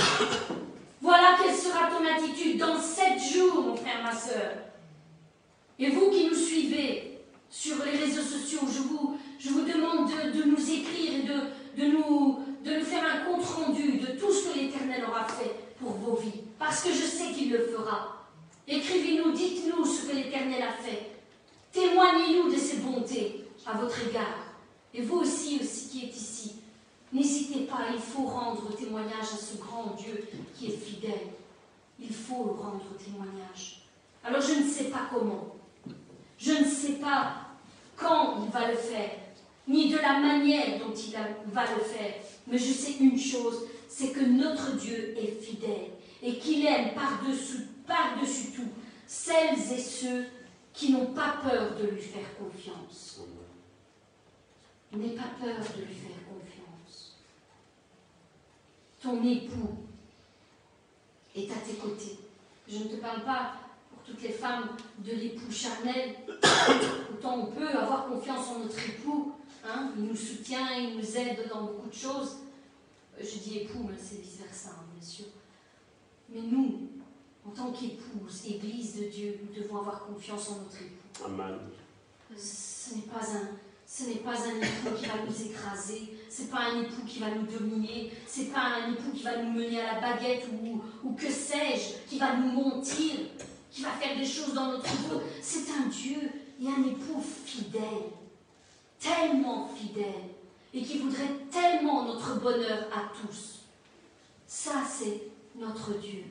[1.00, 4.54] Voilà quelle sera ton attitude dans sept jours, mon frère, ma soeur.
[5.78, 8.80] Et vous qui nous suivez sur les réseaux sociaux, je
[9.50, 14.18] vous, demande de, nous écrire et de, de, nous, de nous faire un compte-rendu de
[14.18, 16.42] tout ce que l'Éternel aura fait pour vos vies.
[16.58, 18.26] Parce que je sais qu'il le fera.
[18.66, 21.12] Écrivez-nous, dites-nous ce que l'Éternel a fait.
[21.72, 24.48] Témoignez-nous de ses bontés à votre égard.
[24.92, 26.56] Et vous aussi, aussi qui êtes ici,
[27.12, 31.28] n'hésitez pas, il faut rendre témoignage à ce grand Dieu qui est fidèle.
[32.00, 33.82] Il faut rendre témoignage.
[34.24, 35.54] Alors je ne sais pas comment.
[36.38, 37.34] Je ne sais pas
[37.96, 39.10] quand il va le faire,
[39.66, 42.14] ni de la manière dont il va le faire.
[42.46, 43.66] Mais je sais une chose,
[43.98, 45.90] c'est que notre Dieu est fidèle
[46.22, 48.68] et qu'il aime par-dessus par-dessus tout
[49.08, 50.26] celles et ceux
[50.72, 53.22] qui n'ont pas peur de lui faire confiance.
[54.92, 57.16] N'aie pas peur de lui faire confiance.
[59.02, 59.78] Ton époux
[61.34, 62.18] est à tes côtés.
[62.68, 63.54] Je ne te parle pas
[63.90, 64.68] pour toutes les femmes
[64.98, 66.14] de l'époux charnel.
[67.12, 69.32] Autant on peut avoir confiance en notre époux.
[69.66, 72.36] Hein, il nous soutient, il nous aide dans beaucoup de choses.
[73.20, 75.26] Je dis époux, mais c'est vice-versa, hein, bien sûr.
[76.28, 76.88] Mais nous,
[77.46, 81.24] en tant qu'épouse, Église de Dieu, nous devons avoir confiance en notre époux.
[81.24, 81.58] Amen.
[82.36, 83.48] Ce n'est pas un,
[83.86, 87.30] ce n'est pas un époux qui va nous écraser, c'est pas un époux qui va
[87.30, 91.12] nous dominer, c'est pas un époux qui va nous mener à la baguette ou, ou
[91.14, 93.14] que sais-je, qui va nous mentir,
[93.70, 95.22] qui va faire des choses dans notre dos.
[95.40, 96.18] C'est un Dieu
[96.60, 98.12] et un époux fidèle,
[99.00, 100.34] tellement fidèle,
[100.74, 103.60] et qui voudrait tellement notre bonheur à tous.
[104.46, 105.22] Ça, c'est
[105.56, 106.24] notre Dieu.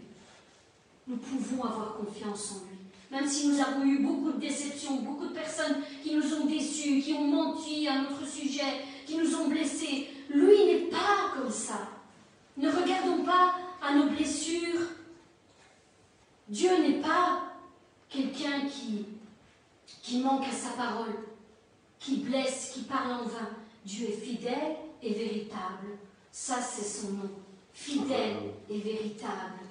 [1.07, 2.77] Nous pouvons avoir confiance en lui.
[3.09, 7.01] Même si nous avons eu beaucoup de déceptions, beaucoup de personnes qui nous ont déçus,
[7.01, 11.87] qui ont menti à notre sujet, qui nous ont blessés, lui n'est pas comme ça.
[12.57, 14.81] Ne regardons pas à nos blessures.
[16.49, 17.43] Dieu n'est pas
[18.09, 21.15] quelqu'un qui, manque à sa parole,
[21.99, 23.49] qui blesse, qui parle en vain.
[23.87, 25.97] Dieu est fidèle et véritable.
[26.29, 27.29] Ça, c'est son nom.
[27.71, 29.63] Fidèle et véritable.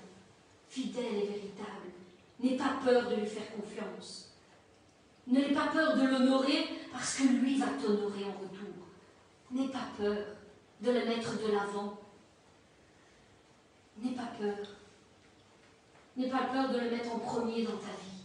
[0.71, 1.91] Fidèle et véritable.
[2.41, 4.33] N'aie pas peur de lui faire confiance.
[5.27, 8.87] N'aie pas peur de l'honorer parce que lui va t'honorer en retour.
[9.51, 10.17] N'aie pas peur
[10.81, 12.01] de le mettre de l'avant.
[13.99, 14.67] N'aie pas peur.
[16.17, 18.25] N'aie pas peur de le mettre en premier dans ta vie.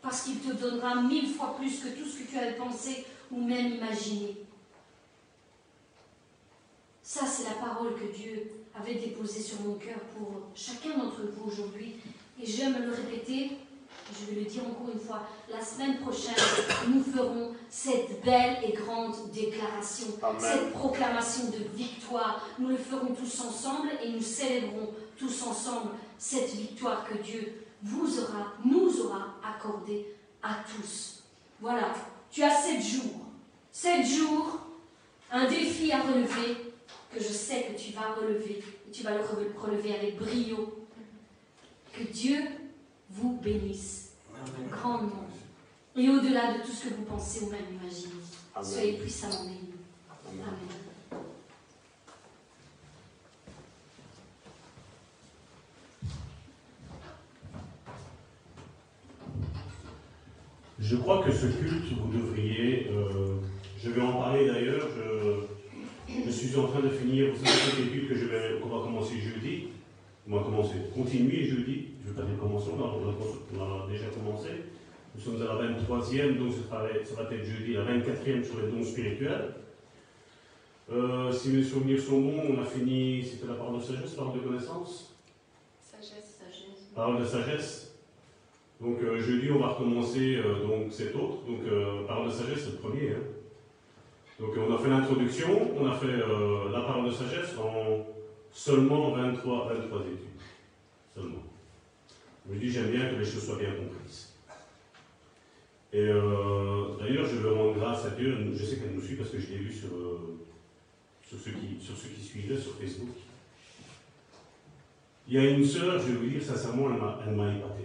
[0.00, 3.42] Parce qu'il te donnera mille fois plus que tout ce que tu avais pensé ou
[3.42, 4.46] même imaginé.
[7.12, 11.50] Ça, c'est la parole que Dieu avait déposée sur mon cœur pour chacun d'entre vous
[11.50, 11.96] aujourd'hui.
[12.40, 13.50] Et j'aime le répéter,
[14.12, 16.36] je vais le dire encore une fois, la semaine prochaine,
[16.86, 20.40] nous ferons cette belle et grande déclaration, Amen.
[20.40, 22.46] cette proclamation de victoire.
[22.60, 28.20] Nous le ferons tous ensemble et nous célébrons tous ensemble cette victoire que Dieu vous
[28.20, 30.14] aura, nous aura accordée
[30.44, 31.24] à tous.
[31.60, 31.92] Voilà,
[32.30, 33.26] tu as sept jours.
[33.72, 34.60] Sept jours,
[35.32, 36.69] un défi à relever
[37.12, 40.86] que je sais que tu vas relever et tu vas le rele- relever avec brio.
[41.92, 42.38] Que Dieu
[43.10, 44.12] vous bénisse
[44.70, 45.26] grandement
[45.96, 48.12] et au-delà de tout ce que vous pensez ou même imaginez.
[48.62, 49.74] Soyez puissamment bénis.
[50.28, 50.44] Amen.
[50.46, 51.20] Amen.
[60.78, 63.36] Je crois que ce culte, vous devriez, euh,
[63.82, 65.44] je vais en parler d'ailleurs, je,
[66.26, 68.82] je suis en train de finir, vous savez, cette étude que je vais, qu'on va
[68.84, 69.68] commencer jeudi,
[70.28, 74.48] on va commencer, continuer jeudi, je ne veux pas dire commencer, on a, déjà commencé,
[75.14, 78.60] nous sommes à la 23e, donc ce sera, ça va être jeudi, la 24e sur
[78.60, 79.54] les dons spirituels.
[80.92, 84.40] Euh, si mes souvenirs sont bons, on a fini, c'était la parole de sagesse, parole
[84.40, 85.14] de connaissance?
[85.80, 86.38] Sagesse.
[86.38, 86.90] Sagesse.
[86.94, 87.94] Parole de sagesse.
[88.80, 91.44] Donc euh, jeudi, on va recommencer euh, donc cet autre.
[91.46, 91.60] Donc
[92.08, 93.10] parole de sagesse, c'est le premier.
[93.10, 93.39] hein.
[94.40, 98.06] Donc on a fait l'introduction, on a fait euh, la parole de sagesse en
[98.50, 100.16] seulement 23, 23 études.
[101.14, 101.42] Seulement.
[102.50, 104.32] Je dis, j'aime bien que les choses soient bien comprises.
[105.92, 108.34] Et euh, d'ailleurs, je veux rendre grâce à Dieu.
[108.54, 110.38] Je sais qu'elle nous suit parce que je l'ai vu sur, euh,
[111.22, 113.14] sur, ceux qui, sur ceux qui suivaient sur Facebook.
[115.28, 117.84] Il y a une sœur, je vais vous dire sincèrement, elle m'a- épaté.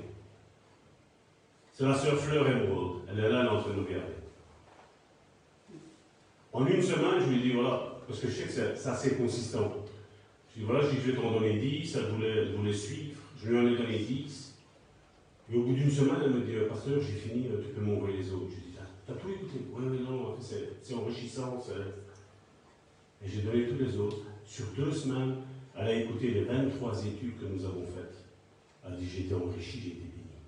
[1.74, 3.02] C'est la sœur Fleur Emerald.
[3.12, 4.15] Elle est là, elle est en train de nous regarder.
[6.56, 9.16] En une semaine, je lui ai dit, voilà, parce que je sais que c'est assez
[9.16, 9.74] consistant.
[10.50, 13.20] Je lui ai dit, voilà, je, vais t'en donner 10, elle voulait, suivre.
[13.44, 14.56] Je lui en ai donné 10.
[15.52, 17.82] Et au bout d'une semaine, elle me dit, Euh, pasteur, j'ai fini, euh, tu peux
[17.82, 18.52] m'envoyer les autres.
[18.52, 21.62] Je lui ai dit, t'as t'as tout écouté Oui, mais non, c'est enrichissant.
[23.22, 24.20] Et j'ai donné tous les autres.
[24.46, 25.36] Sur deux semaines,
[25.78, 28.24] elle a écouté les 23 études que nous avons faites.
[28.86, 30.40] Elle a dit, j'ai été enrichi, j'ai été béni.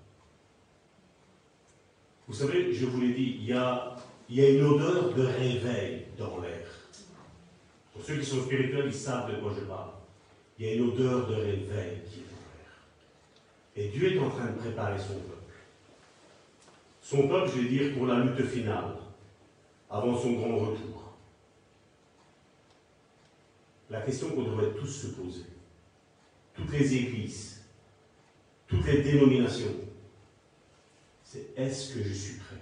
[2.26, 3.94] Vous savez, je vous l'ai dit, il y a,
[4.28, 6.66] il y a une odeur de réveil dans l'air.
[7.92, 9.90] Pour ceux qui sont spirituels, ils savent de quoi je parle.
[10.58, 12.72] Il y a une odeur de réveil qui est dans l'air.
[13.76, 15.38] Et Dieu est en train de préparer son peuple.
[17.00, 18.96] Son peuple, je vais dire, pour la lutte finale,
[19.88, 21.14] avant son grand retour.
[23.88, 25.46] La question qu'on devrait tous se poser,
[26.54, 27.64] toutes les églises,
[28.66, 29.74] toutes les dénominations,
[31.24, 32.57] c'est est-ce que je suis prêt?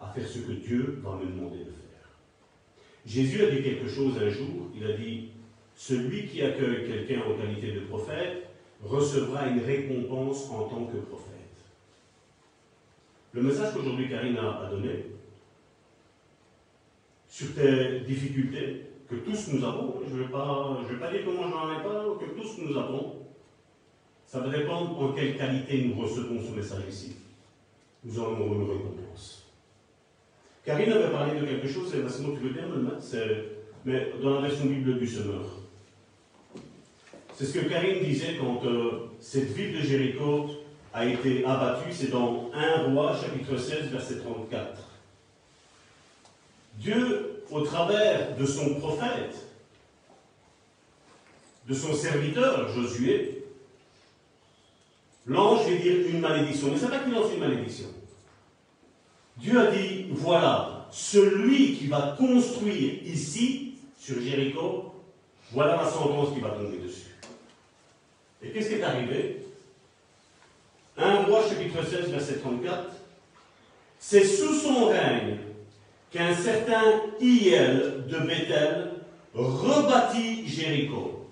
[0.00, 1.80] À faire ce que Dieu va me demander de faire
[3.06, 5.30] Jésus a dit quelque chose un jour, il a dit,
[5.74, 8.48] celui qui accueille quelqu'un en qualité de prophète
[8.82, 11.30] recevra une récompense en tant que prophète.
[13.32, 15.06] le message qu'aujourd'hui Karine a, donné,
[17.28, 20.30] sur tes difficultés, que tous nous avons, je ne vais, vais
[21.00, 23.16] pas dire comment je n'en ai pas, que tous nous avons,
[24.26, 27.16] ça va dépendre en quelle qualité nous recevons ce message ici.
[28.04, 29.39] Nous aurons une récompense.
[30.64, 33.04] Karine avait parlé de quelque chose, et sinon tu veux bien me le mettre,
[33.84, 35.44] mais dans la version Bible du Semeur.
[37.34, 40.50] C'est ce que Karine disait quand euh, cette ville de Jéricho
[40.92, 44.90] a été abattue, c'est dans 1 roi chapitre 16 verset 34.
[46.76, 49.36] Dieu, au travers de son prophète,
[51.68, 53.44] de son serviteur Josué,
[55.26, 56.68] l'ange veut dire une malédiction.
[56.72, 57.86] Mais c'est pas qu'il lance une malédiction.
[59.40, 64.94] Dieu a dit, voilà, celui qui va construire ici, sur Jéricho,
[65.52, 67.16] voilà la sentence qui va tomber dessus.
[68.42, 69.42] Et qu'est-ce qui est arrivé?
[70.96, 72.88] 1 roi chapitre 16, verset 34.
[73.98, 75.38] C'est sous son règne
[76.10, 78.92] qu'un certain Iel de Bethel
[79.34, 81.26] rebâtit Jéricho.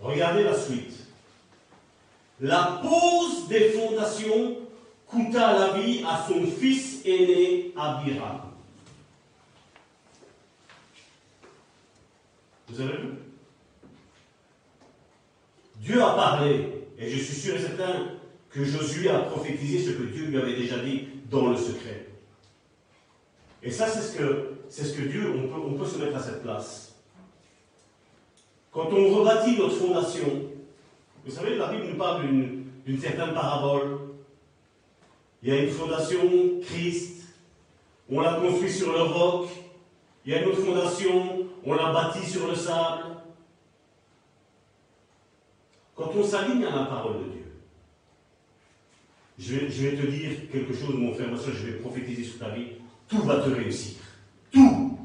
[0.00, 0.94] Regardez la suite.
[2.40, 4.56] La pose des fondations
[5.08, 8.40] coûta la vie à son fils aîné Abiram.
[12.68, 13.08] Vous avez vu?
[15.76, 18.08] Dieu a parlé, et je suis sûr et certain
[18.50, 22.08] que Josué a prophétisé ce que Dieu lui avait déjà dit dans le secret.
[23.62, 26.94] Et ça, c'est ce que, ce que Dieu, on peut, se mettre à cette place.
[28.70, 30.26] Quand on rebâtit notre fondation,
[31.24, 33.97] vous savez, la Bible nous parle d'une certaine parabole.
[35.42, 36.18] Il y a une fondation,
[36.62, 37.26] Christ,
[38.10, 39.48] on l'a construit sur le roc.
[40.24, 43.04] Il y a une autre fondation, on l'a bâti sur le sable.
[45.94, 47.44] Quand on s'aligne à la parole de Dieu,
[49.38, 52.50] je vais, te dire quelque chose, mon frère, ma soeur, je vais prophétiser sur ta
[52.50, 52.72] vie
[53.08, 53.96] tout va te réussir.
[54.52, 54.98] Tout.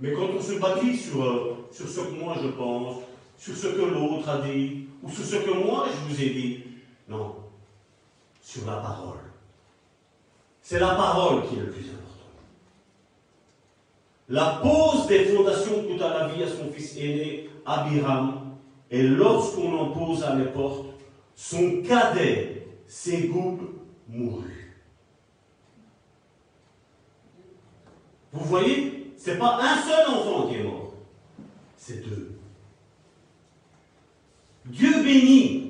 [0.00, 2.96] Mais quand on se bâtit sur, euh, sur ce que moi je pense,
[3.38, 6.61] sur ce que l'autre a dit, ou sur ce que moi je vous ai dit,
[8.52, 9.18] sur la parole.
[10.60, 12.02] C'est la parole qui est le plus important.
[14.28, 18.56] La pose des fondations coûta la vie à son fils aîné, Abiram,
[18.90, 20.86] et lorsqu'on en pose à les portes,
[21.34, 23.58] son cadet, Ségoub,
[24.06, 24.76] mourut.
[28.32, 30.92] Vous voyez, ce n'est pas un seul enfant qui est mort,
[31.76, 32.32] c'est deux.
[34.66, 35.61] Dieu bénit.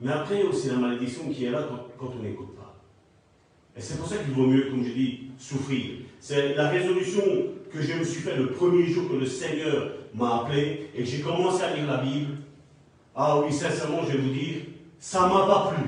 [0.00, 1.68] Mais après, il aussi la malédiction qui est là
[1.98, 2.76] quand, on n'écoute pas.
[3.76, 5.98] Et c'est pour ça qu'il vaut mieux, comme je dis, souffrir.
[6.20, 7.22] C'est la résolution
[7.72, 11.04] que je me suis faite le premier jour que le Seigneur m'a appelé et que
[11.04, 12.36] j'ai commencé à lire la Bible.
[13.14, 14.56] Ah oui, sincèrement, je vais vous dire,
[14.98, 15.84] ça ne m'a pas plu.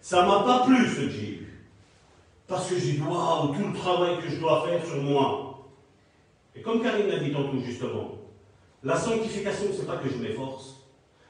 [0.00, 1.38] Ça ne m'a pas plu ce que.
[2.46, 5.68] Parce que j'ai dit, waouh, tout le travail que je dois faire sur moi.
[6.56, 8.12] Et comme Karine l'a dit tantôt, justement,
[8.82, 10.77] la sanctification, ce n'est pas que je m'efforce.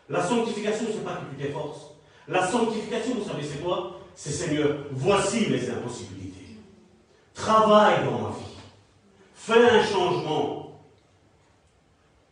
[0.08, 1.94] La sanctification, ce n'est pas que tu t'efforces.
[2.26, 4.00] La sanctification, vous savez, c'est quoi?
[4.14, 6.56] C'est Seigneur, voici les impossibilités.
[7.34, 8.56] Travaille dans ma vie.
[9.34, 10.80] Fais un changement.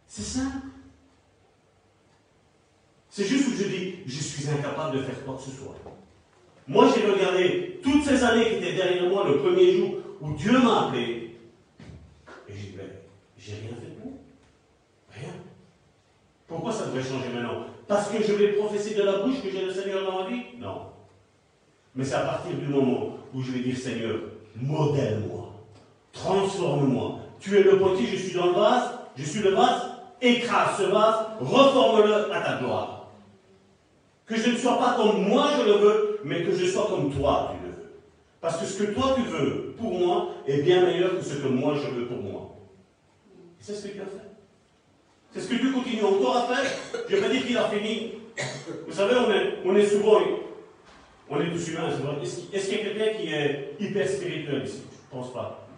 [0.06, 0.66] C'est simple.
[3.08, 5.74] C'est juste où je dis, je suis incapable de faire quoi que ce soit.
[6.68, 10.58] Moi, j'ai regardé toutes ces années qui étaient derrière moi, le premier jour où Dieu
[10.58, 11.38] m'a appelé,
[12.48, 13.04] et j'ai dit, mais
[13.38, 14.15] j'ai rien fait pour.
[16.46, 19.64] Pourquoi ça devrait changer maintenant Parce que je vais professer de la bouche que j'ai
[19.64, 20.82] le Seigneur dans ma vie Non.
[21.94, 24.16] Mais c'est à partir du moment où je vais dire, Seigneur,
[24.54, 25.52] modèle-moi,
[26.12, 27.18] transforme-moi.
[27.40, 29.82] Tu es le potier, je suis dans le vase, je suis le vase,
[30.20, 33.08] écrase ce vase, reforme-le à ta gloire.
[34.26, 37.12] Que je ne sois pas comme moi je le veux, mais que je sois comme
[37.14, 37.92] toi tu le veux.
[38.40, 41.48] Parce que ce que toi tu veux pour moi est bien meilleur que ce que
[41.48, 42.56] moi je veux pour moi.
[43.60, 44.25] C'est ce que Dieu a fait.
[45.32, 46.70] C'est ce que Dieu continue encore à faire.
[47.08, 48.12] Je ne vais pas dire qu'il a fini.
[48.86, 50.20] Vous savez, on est, on est souvent,
[51.28, 51.88] on est tous humains.
[52.22, 54.82] Est-ce qu'il y a quelqu'un qui est hyper spirituel ici?
[54.90, 55.68] Je ne pense pas.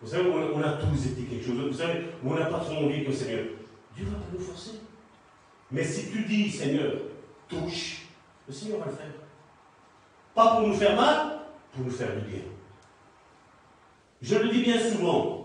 [0.00, 1.56] Vous savez, on, a tous été quelque chose.
[1.66, 3.44] Vous savez, on n'a pas trop envie que Seigneur.
[3.96, 4.80] Dieu va pas nous forcer.
[5.70, 6.92] Mais si tu dis, Seigneur,
[7.48, 8.02] touche,
[8.46, 9.06] le Seigneur va le faire.
[10.34, 11.38] Pas pour nous faire mal,
[11.72, 12.42] pour nous faire du bien.
[14.20, 15.43] Je le dis bien souvent.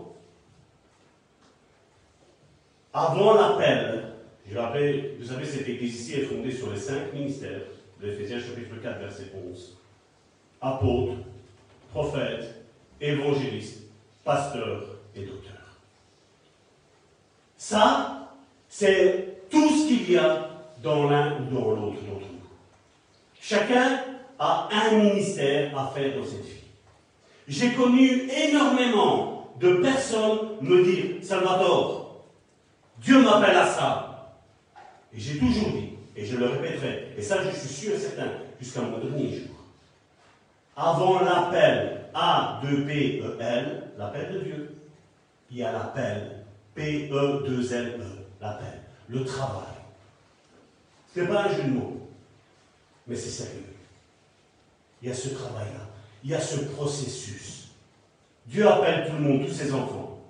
[2.92, 4.14] Avant l'appel,
[4.50, 7.60] je rappelle, vous savez, cette église ici est fondée sur les cinq ministères
[8.02, 9.76] de Ephésiens chapitre 4, verset 11.
[10.60, 11.18] Apôtres,
[11.92, 12.64] prophètes,
[13.00, 13.82] évangélistes,
[14.24, 14.82] pasteurs
[15.14, 15.76] et docteurs.
[17.56, 18.32] Ça,
[18.68, 20.50] c'est tout ce qu'il y a
[20.82, 22.48] dans l'un ou dans l'autre d'entre nous.
[23.40, 24.00] Chacun
[24.38, 26.64] a un ministère à faire dans cette vie.
[27.46, 31.99] J'ai connu énormément de personnes me dire, Salvatore,
[33.00, 34.36] Dieu m'appelle à ça.
[35.12, 38.28] Et j'ai toujours dit, et je le répéterai, et ça je suis sûr et certain,
[38.60, 39.56] jusqu'à mon dernier jour.
[40.76, 44.76] Avant l'appel A-2-P-E-L, l'appel de Dieu,
[45.50, 46.44] il y a l'appel
[46.74, 48.04] P-E-2-L-E,
[48.40, 49.64] l'appel, le travail.
[51.12, 52.08] Ce n'est pas un jeu de mots,
[53.06, 53.64] mais c'est sérieux.
[55.02, 55.88] Il y a ce travail-là,
[56.22, 57.70] il y a ce processus.
[58.46, 60.20] Dieu appelle tout le monde, tous ses enfants.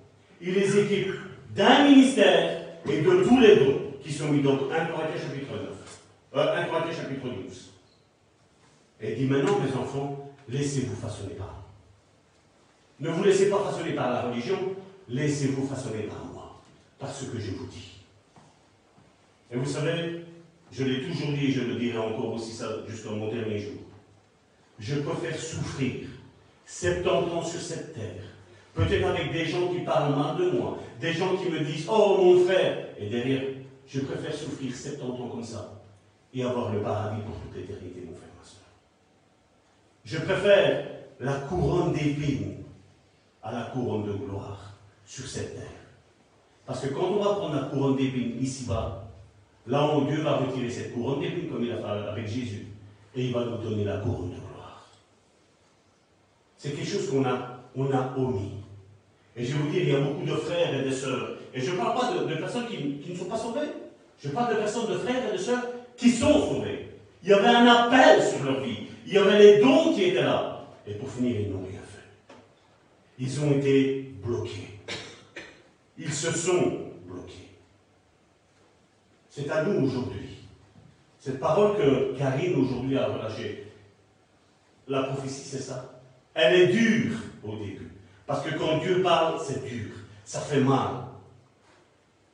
[0.41, 1.15] Il les équipe
[1.55, 6.01] d'un ministère et de tous les dons qui sont mis dans 1 Corinthiens chapitre 9,
[6.37, 7.71] euh, 1 Corinthiens chapitre 12.
[9.03, 11.65] Et dit maintenant, mes enfants, laissez-vous façonner par moi.
[13.01, 14.59] Ne vous laissez pas façonner par la religion,
[15.09, 16.61] laissez-vous façonner par moi,
[16.99, 18.03] par ce que je vous dis.
[19.51, 20.25] Et vous savez,
[20.71, 23.81] je l'ai toujours dit et je le dirai encore aussi ça jusqu'à mon dernier jour.
[24.79, 26.09] Je préfère souffrir
[26.67, 28.23] 70 ans sur cette terre,
[28.85, 32.19] peut-être avec des gens qui parlent mal de moi, des gens qui me disent Oh
[32.19, 33.43] mon frère, et derrière,
[33.87, 35.81] je préfère souffrir 70 ans comme ça
[36.33, 38.63] et avoir le paradis pour toute l'éternité, mon frère, ma soeur.
[40.05, 40.87] Je préfère
[41.19, 42.57] la couronne d'épines
[43.43, 44.75] à la couronne de gloire
[45.05, 45.65] sur cette terre.
[46.67, 49.09] Parce que quand on va prendre la couronne d'épines ici-bas,
[49.67, 52.67] là où Dieu va retirer cette couronne d'épines comme il a fait avec Jésus,
[53.15, 54.87] et il va nous donner la couronne de gloire.
[56.57, 58.60] C'est quelque chose qu'on a, on a omis.
[59.37, 61.37] Et je vais vous dire, il y a beaucoup de frères et de sœurs.
[61.55, 63.69] Et je ne parle pas de, personnes qui, qui ne sont pas sauvées.
[64.23, 65.67] Je parle de personnes, de frères et de sœurs
[65.97, 66.89] qui sont sauvés.
[67.23, 68.87] Il y avait un appel sur leur vie.
[69.07, 70.67] Il y avait les dons qui étaient là.
[70.87, 72.35] Et pour finir, ils n'ont rien fait.
[73.19, 74.79] Ils ont été bloqués.
[75.99, 77.49] Ils se sont bloqués.
[79.29, 80.39] C'est à nous aujourd'hui.
[81.19, 83.67] Cette parole que Karine aujourd'hui a relâchée,
[84.89, 86.01] la prophétie, c'est ça.
[86.33, 87.90] Elle est dure au début.
[88.31, 89.89] Parce que quand Dieu parle, c'est dur.
[90.25, 91.03] Ça fait mal.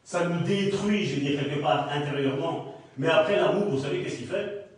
[0.05, 2.75] Ça nous détruit, je dis quelque part, intérieurement.
[2.99, 4.69] Mais après l'amour, vous savez qu'est-ce qu'il fait?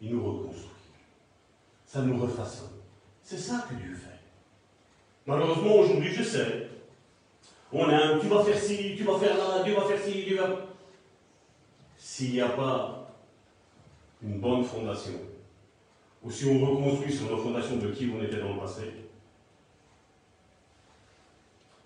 [0.00, 0.70] Il nous reconstruit.
[1.84, 2.70] Ça nous refaçonne.
[3.22, 4.18] C'est ça que Dieu fait.
[5.26, 6.68] Malheureusement, aujourd'hui, je sais.
[7.70, 10.24] On a un, tu vas faire ci, tu vas faire là, Dieu va faire ci,
[10.24, 10.48] Dieu va.
[11.98, 13.10] S'il n'y a pas
[14.22, 15.20] une bonne fondation,
[16.22, 19.05] ou si on reconstruit sur la fondation de qui on était dans le passé.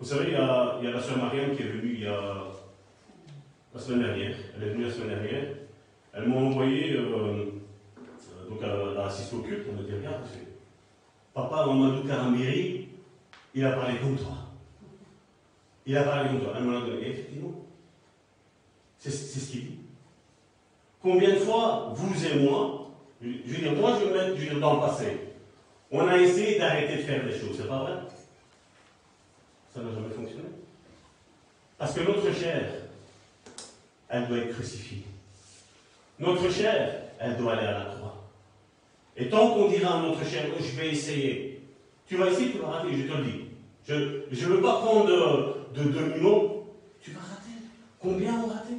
[0.01, 2.47] Vous savez, il y a, a la sœur Marianne qui est venue il y a
[3.71, 4.35] la semaine dernière.
[4.57, 5.43] Elle est venue la semaine dernière.
[6.11, 7.45] Elle m'a envoyé euh, euh,
[8.49, 9.67] donc à, à assister au culte.
[9.69, 10.23] Elle m'a dit Regarde,
[11.35, 12.87] papa Mamadou Karambiri,
[13.53, 14.37] il a parlé comme toi.
[15.85, 16.53] Il a parlé comme toi.
[16.57, 17.01] Elle m'a donné.
[17.05, 17.53] Et effectivement,
[18.97, 19.79] c'est ce qu'il dit.
[20.99, 22.89] Combien de fois, vous et moi,
[23.21, 25.17] je veux dire, moi je me dans le passé,
[25.91, 27.93] on a essayé d'arrêter de faire des choses, c'est pas vrai?
[29.73, 30.49] Ça n'a jamais fonctionné.
[31.77, 32.73] Parce que notre chair,
[34.09, 35.03] elle doit être crucifiée.
[36.19, 38.29] Notre chair, elle doit aller à la croix.
[39.17, 41.61] Et tant qu'on dira à notre chair, oh, je vais essayer,
[42.07, 43.45] tu vas essayer, tu vas rater, je te le dis.
[43.87, 46.67] Je ne veux pas prendre de, de demi-mot,
[47.01, 47.51] tu vas rater.
[47.99, 48.73] Combien ont raté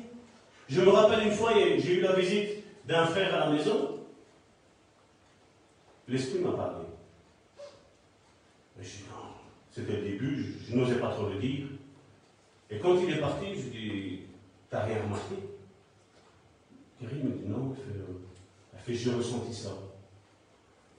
[0.69, 3.99] Je me rappelle une fois, j'ai eu la visite d'un frère à la maison.
[6.09, 6.85] L'esprit m'a parlé.
[8.77, 9.32] Mais je dis non,
[9.73, 11.67] c'était le début, je, n'osais pas trop le dire.
[12.71, 14.21] Et quand il est parti, je dis,
[14.71, 15.37] t'as rien remarqué?
[16.99, 19.71] Thierry me dit non, elle fait, euh, fait j'ai ressenti ça.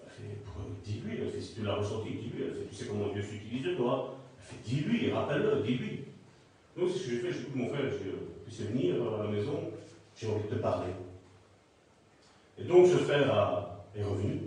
[0.04, 0.40] Elle fait,
[0.84, 2.44] dis-lui, elle fait, si tu l'as ressenti, dis-lui.
[2.44, 4.16] Elle fait, tu sais comment Dieu s'utilise de toi.
[4.40, 6.00] Elle fait, dis-lui, rappelle-le, dis-lui.
[6.76, 9.24] Donc ce que j'ai fait, j'ai dit, mon frère, je dis, euh, sais venir à
[9.24, 9.72] la maison,
[10.16, 10.94] j'ai envie de te parler.
[12.58, 14.40] Et donc ce frère est revenu.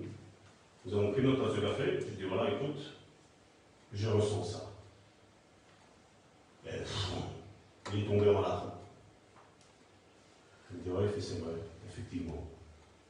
[0.85, 1.85] Nous avons pris notre tasse de café.
[2.01, 2.96] Je lui dit, voilà, écoute,
[3.97, 4.71] je ressens ça.
[6.67, 7.13] Et, pff,
[7.95, 8.73] il est tombé en larmes.
[10.71, 11.55] Je me dis, ouais, c'est vrai,
[11.89, 12.47] effectivement,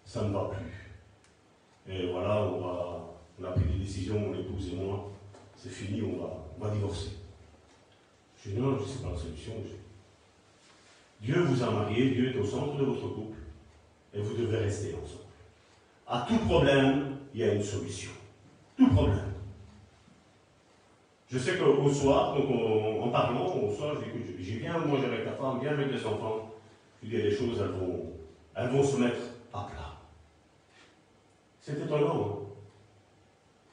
[0.05, 1.93] ça ne va plus.
[1.93, 5.11] Et voilà, on, a pris des décisions, mon épouse et moi,
[5.57, 7.11] c'est fini, on va, on va divorcer.
[8.45, 9.53] Je dis, non, je ne sais pas la solution.
[11.21, 13.39] Dieu vous a marié, Dieu est au centre de votre couple,
[14.15, 15.25] et vous devez rester ensemble.
[16.07, 18.11] À tout problème, il y a une solution.
[18.77, 19.36] Tout problème.
[21.29, 22.51] Je sais qu'au soir, donc
[23.03, 23.97] en, parlant, au soir,
[24.39, 26.53] j'ai viens manger avec ta femme, viens avec les enfants.
[27.03, 28.13] Je dis, les choses, elles vont,
[28.55, 29.19] elles vont se mettre
[29.53, 29.97] à plat.
[31.61, 32.47] C'est étonnant.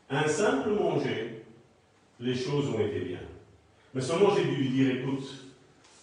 [0.10, 0.16] hein.
[0.24, 1.46] Un simple manger,
[2.20, 3.20] les choses ont été bien.
[3.94, 5.24] Mais seulement j'ai dû lui dire, écoute,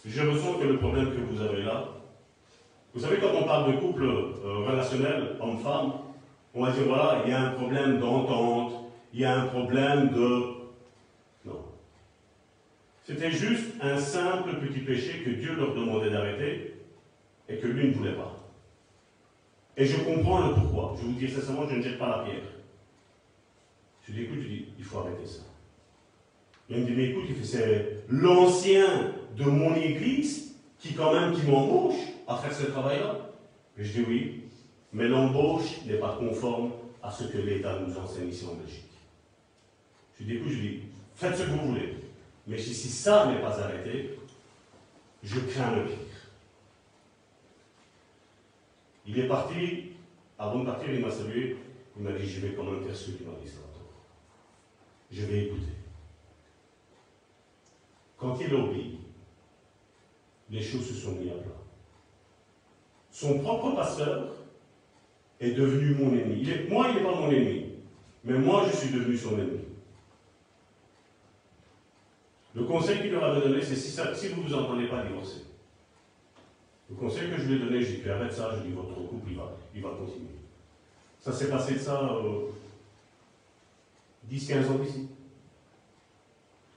[0.05, 1.85] je ressens que le problème que vous avez là,
[2.93, 5.93] vous savez, quand on parle de couple euh, relationnel homme-femme,
[6.53, 8.73] On va dire, voilà, il y a un problème d'entente,
[9.13, 10.60] il y a un problème de...
[13.03, 16.75] C'était juste un simple petit péché que Dieu leur demandait d'arrêter
[17.49, 18.37] et que lui ne voulait pas.
[19.75, 20.95] Et je comprends le pourquoi.
[20.99, 22.43] Je vous dis sincèrement, je ne jette pas la pierre.
[24.07, 25.41] Je dis, écoute, je dis, il faut arrêter ça.
[26.69, 31.99] Il me dit, mais écoute, c'est l'ancien de mon église qui quand même qui m'embauche
[32.27, 33.29] à faire ce travail-là.
[33.77, 34.43] Et je dis oui,
[34.93, 36.71] mais l'embauche n'est pas conforme
[37.01, 38.83] à ce que l'État nous enseigne ici en Belgique.
[40.19, 40.79] Je dis, écoute, je dis,
[41.15, 41.95] faites ce que vous voulez.
[42.47, 44.17] Mais si, ça n'est pas arrêté,
[45.23, 45.97] je crains le pire.
[49.05, 49.91] Il est parti,
[50.37, 51.57] avant de partir, il m'a salué,
[51.97, 53.51] il m'a dit, je vais faire ce qu'il m'a dit,
[55.11, 55.71] Je vais écouter.
[58.17, 58.59] Quand il a
[60.51, 61.51] les choses se sont mises à plat.
[63.09, 64.33] Son propre pasteur
[65.39, 66.45] est devenu mon ennemi.
[66.69, 67.65] moi, il n'est pas mon ennemi,
[68.23, 69.70] mais moi, je suis devenu son ennemi.
[72.53, 75.45] Le conseil qu'il leur avait donné, c'est si, vous ne vous entendez pas divorcer.
[76.89, 79.29] Le conseil que je lui ai donné, j'ai dit arrête ça, je dis votre couple,
[79.31, 80.35] il va, il va continuer.
[81.21, 82.49] Ça s'est passé de ça euh,
[84.29, 85.07] 10-15 ans d'ici.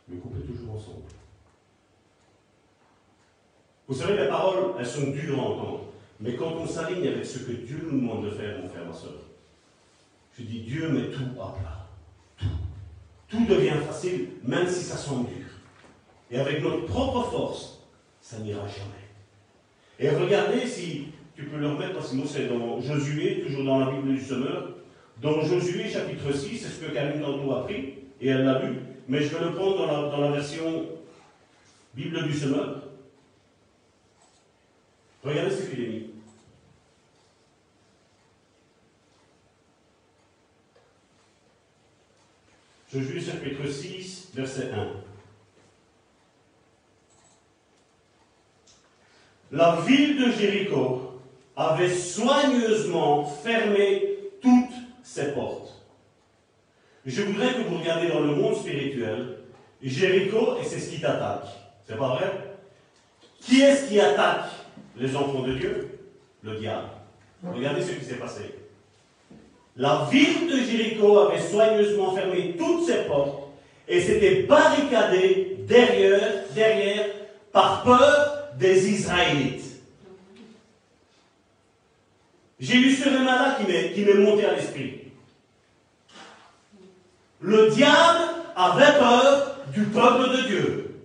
[0.09, 1.03] Le couple est toujours ensemble.
[3.89, 5.81] Vous savez, les paroles, elles sont dures à entendre.
[6.21, 8.93] Mais quand on s'aligne avec ce que Dieu nous demande de faire, mon frère, ma
[8.93, 9.15] soeur,
[10.39, 11.87] je dis Dieu met tout à plat.
[12.39, 12.47] Tout.
[13.29, 15.44] Tout devient facile, même si ça semble dur.
[16.35, 17.79] Et avec notre propre force,
[18.21, 18.91] ça n'ira jamais.
[20.01, 21.07] Et regardez si
[21.37, 24.21] tu peux le remettre, parce que moi c'est dans Josué, toujours dans la Bible du
[24.21, 24.71] Semeur.
[25.23, 28.81] Dans Josué chapitre 6, c'est ce que Karine tantôt a pris, et elle l'a lu,
[29.07, 30.87] mais je vais le prendre dans la, dans la version
[31.95, 32.83] Bible du Semeur.
[35.23, 36.11] Regardez ce qu'il est mis.
[42.93, 45.04] Josué chapitre 6, verset 1.
[49.55, 51.21] La ville de Jéricho
[51.55, 54.03] avait soigneusement fermé
[54.43, 54.51] toutes
[55.05, 55.81] ses portes.
[57.07, 59.37] Je voudrais que vous regardiez dans le monde spirituel
[59.81, 61.47] Jéricho et c'est ce qui t'attaque.
[61.87, 62.57] C'est pas vrai?
[63.41, 64.47] Qui est-ce qui attaque
[64.97, 66.01] les enfants de Dieu?
[66.43, 66.89] Le diable.
[67.45, 68.57] Regardez ce qui s'est passé.
[69.77, 73.51] La ville de Jéricho avait soigneusement fermé toutes ses portes
[73.87, 77.07] et s'était barricadée derrière, derrière
[77.53, 79.63] par peur des Israélites.
[82.61, 85.01] J'ai lu ce là qui m'est monté à l'esprit.
[87.41, 88.21] Le diable
[88.57, 91.01] avait peur du peuple de Dieu.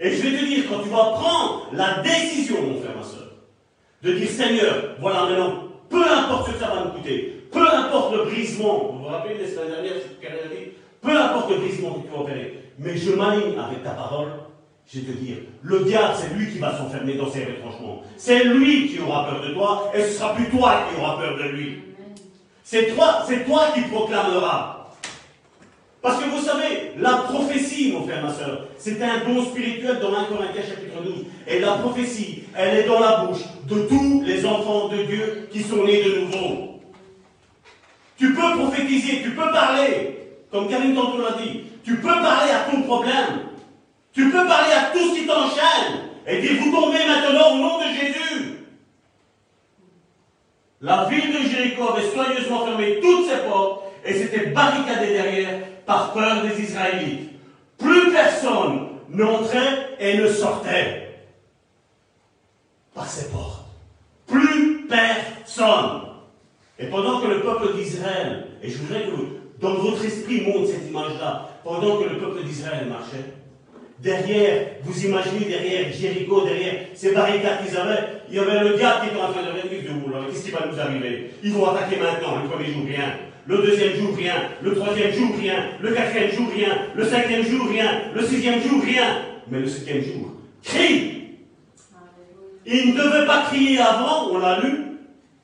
[0.00, 3.32] Et je vais te dire, quand tu vas prendre la décision, mon frère, ma soeur,
[4.02, 8.14] de dire Seigneur, voilà maintenant, peu importe ce que ça va nous coûter, peu importe
[8.14, 11.56] le brisement, vous vous rappelez la semaine dernière ce qu'elle a dit Peu importe le
[11.56, 14.28] brisement que tu vas opérer, mais je m'aligne avec ta parole,
[14.92, 18.02] je te dire, le diable, c'est lui qui va s'enfermer dans ses retranchements.
[18.16, 21.36] C'est lui qui aura peur de toi, et ce sera plus toi qui auras peur
[21.36, 21.78] de lui.
[22.62, 24.76] C'est toi, c'est toi qui proclameras.
[26.02, 30.14] Parce que vous savez, la prophétie, mon frère, ma soeur, c'est un don spirituel dans
[30.14, 31.24] 1 Corinthiens chapitre 12.
[31.48, 35.62] Et la prophétie, elle est dans la bouche de tous les enfants de Dieu qui
[35.62, 36.80] sont nés de nouveau.
[38.16, 40.18] Tu peux prophétiser, tu peux parler,
[40.52, 41.62] comme Karine tantôt l'a dit.
[41.84, 43.46] Tu peux parler à ton problème.
[44.16, 46.00] Tu peux parler à tout ce qui t'enchaîne.
[46.26, 48.54] Et dire, vous tombez maintenant au nom de Jésus.
[50.80, 56.14] La ville de Jéricho avait soigneusement fermé toutes ses portes et s'était barricadée derrière par
[56.14, 57.30] peur des Israélites.
[57.76, 61.20] Plus personne n'entrait et ne sortait
[62.94, 63.66] par ces portes.
[64.26, 66.00] Plus personne.
[66.78, 70.88] Et pendant que le peuple d'Israël, et je voudrais que dans votre esprit monte cette
[70.88, 73.35] image-là, pendant que le peuple d'Israël marchait,
[74.00, 79.00] derrière, vous imaginez derrière Jéricho, derrière ces barricades qu'ils avaient, il y avait le diable
[79.02, 80.30] qui était en train de venir de vous.
[80.30, 81.30] Qu'est-ce qui va nous arriver?
[81.42, 83.14] Ils vont attaquer maintenant, le premier jour, rien
[83.46, 87.66] le deuxième jour, rien, le troisième jour, rien, le quatrième jour, rien, le cinquième jour,
[87.68, 89.22] rien, le sixième jour, rien.
[89.48, 90.32] Mais le septième jour,
[90.62, 91.36] crie
[92.66, 94.98] Il ne devait pas crier avant, on l'a lu.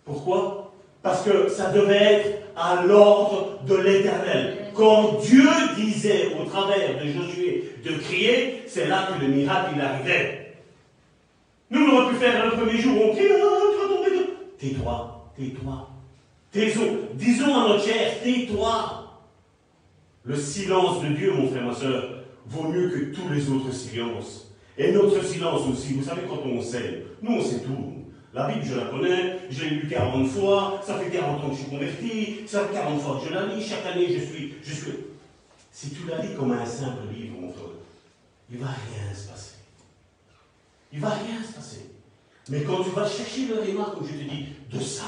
[0.04, 0.72] Pourquoi?
[1.02, 4.56] Parce que ça devait être à l'ordre de l'éternel.
[4.74, 9.80] Quand Dieu disait au travers de Josué de crier, c'est là que le miracle il
[9.80, 10.54] arrivait.
[11.70, 14.04] Nous, on aurait pu faire le premier jour, on crie, oh,
[14.58, 15.88] tais-toi, tais-toi.
[17.14, 18.98] Disons à notre chair, tais-toi.
[20.24, 24.52] Le silence de Dieu, mon frère, ma soeur, vaut mieux que tous les autres silences.
[24.78, 28.01] Et notre silence aussi, vous savez, quand on sait, nous on sait tout.
[28.34, 31.54] La Bible, je la connais, je l'ai lu 40 fois, ça fait 40 ans que
[31.54, 34.54] je suis converti, ça fait 40 fois que je la lis, chaque année je suis
[34.62, 34.88] jusque.
[35.70, 37.64] Si tu la lis comme un simple livre, mon frère,
[38.50, 39.56] il ne va rien se passer.
[40.92, 41.90] Il ne va rien se passer.
[42.48, 45.04] Mais quand tu vas chercher le réma, comme je te dis, de ça,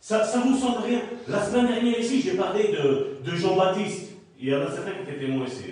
[0.00, 1.02] ça, ça vous semble rien.
[1.26, 4.12] La semaine dernière ici, j'ai parlé de, de Jean-Baptiste.
[4.40, 5.64] Il y en a certains qui étaient témoins ici.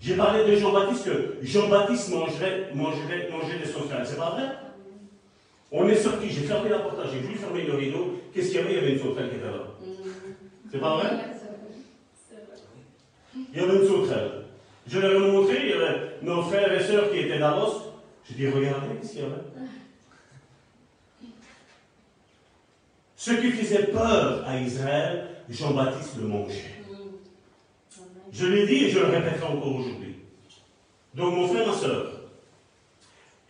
[0.00, 4.06] J'ai parlé de Jean-Baptiste que Jean-Baptiste mangerait, mangerait, mangeait des sauterelles.
[4.06, 4.48] C'est pas vrai?
[5.70, 8.20] On est sorti, j'ai fermé la porte, j'ai voulu fermer le rideau.
[8.32, 8.72] Qu'est-ce qu'il y avait?
[8.72, 9.64] Il y avait une sauterelle qui était là.
[10.70, 11.10] C'est pas vrai?
[13.52, 14.30] Il y avait une sauterelle.
[14.86, 17.58] Je leur ai montré, il y avait nos frères et sœurs qui étaient là
[18.26, 19.34] J'ai dit, regardez, qu'est-ce qu'il y avait?
[23.16, 26.77] Ce qui faisait peur à Israël, Jean-Baptiste le mangeait.
[28.32, 30.16] Je l'ai dit et je le répéterai encore aujourd'hui.
[31.14, 32.12] Donc, mon frère, ma soeur,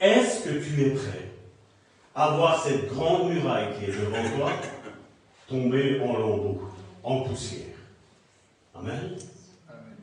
[0.00, 1.28] est-ce que tu es prêt
[2.14, 4.52] à voir cette grande muraille qui est devant toi
[5.48, 6.62] tomber en lambeaux,
[7.02, 7.64] en poussière?
[8.74, 9.16] Amen.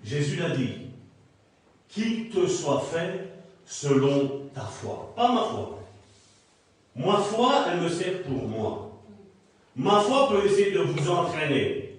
[0.04, 0.86] Jésus l'a dit,
[1.90, 3.30] qu'il te soit fait
[3.66, 5.14] selon ta foi.
[5.16, 5.80] Pas ma foi.
[6.96, 8.92] Ma foi, elle me sert pour moi.
[9.76, 11.96] Ma foi peut essayer de vous entraîner.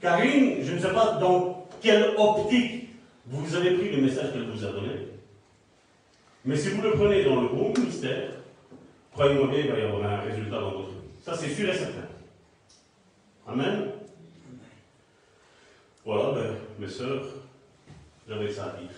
[0.00, 2.90] Karine, je ne sais pas dans quelle optique
[3.26, 5.08] vous avez pris le message qu'elle vous a donné?
[6.44, 8.30] Mais si vous le prenez dans le bon ministère,
[9.12, 10.96] croyez-moi bien, il va y avoir un résultat dans votre vie.
[11.20, 12.08] Ça, c'est sûr et certain.
[13.46, 13.90] Amen.
[16.04, 17.26] Voilà, ben, mes soeurs,
[18.26, 18.90] j'avais ça à dire.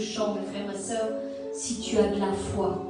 [0.00, 1.10] Chant, mes frères et sœurs.
[1.52, 2.83] Si tu as de la foi,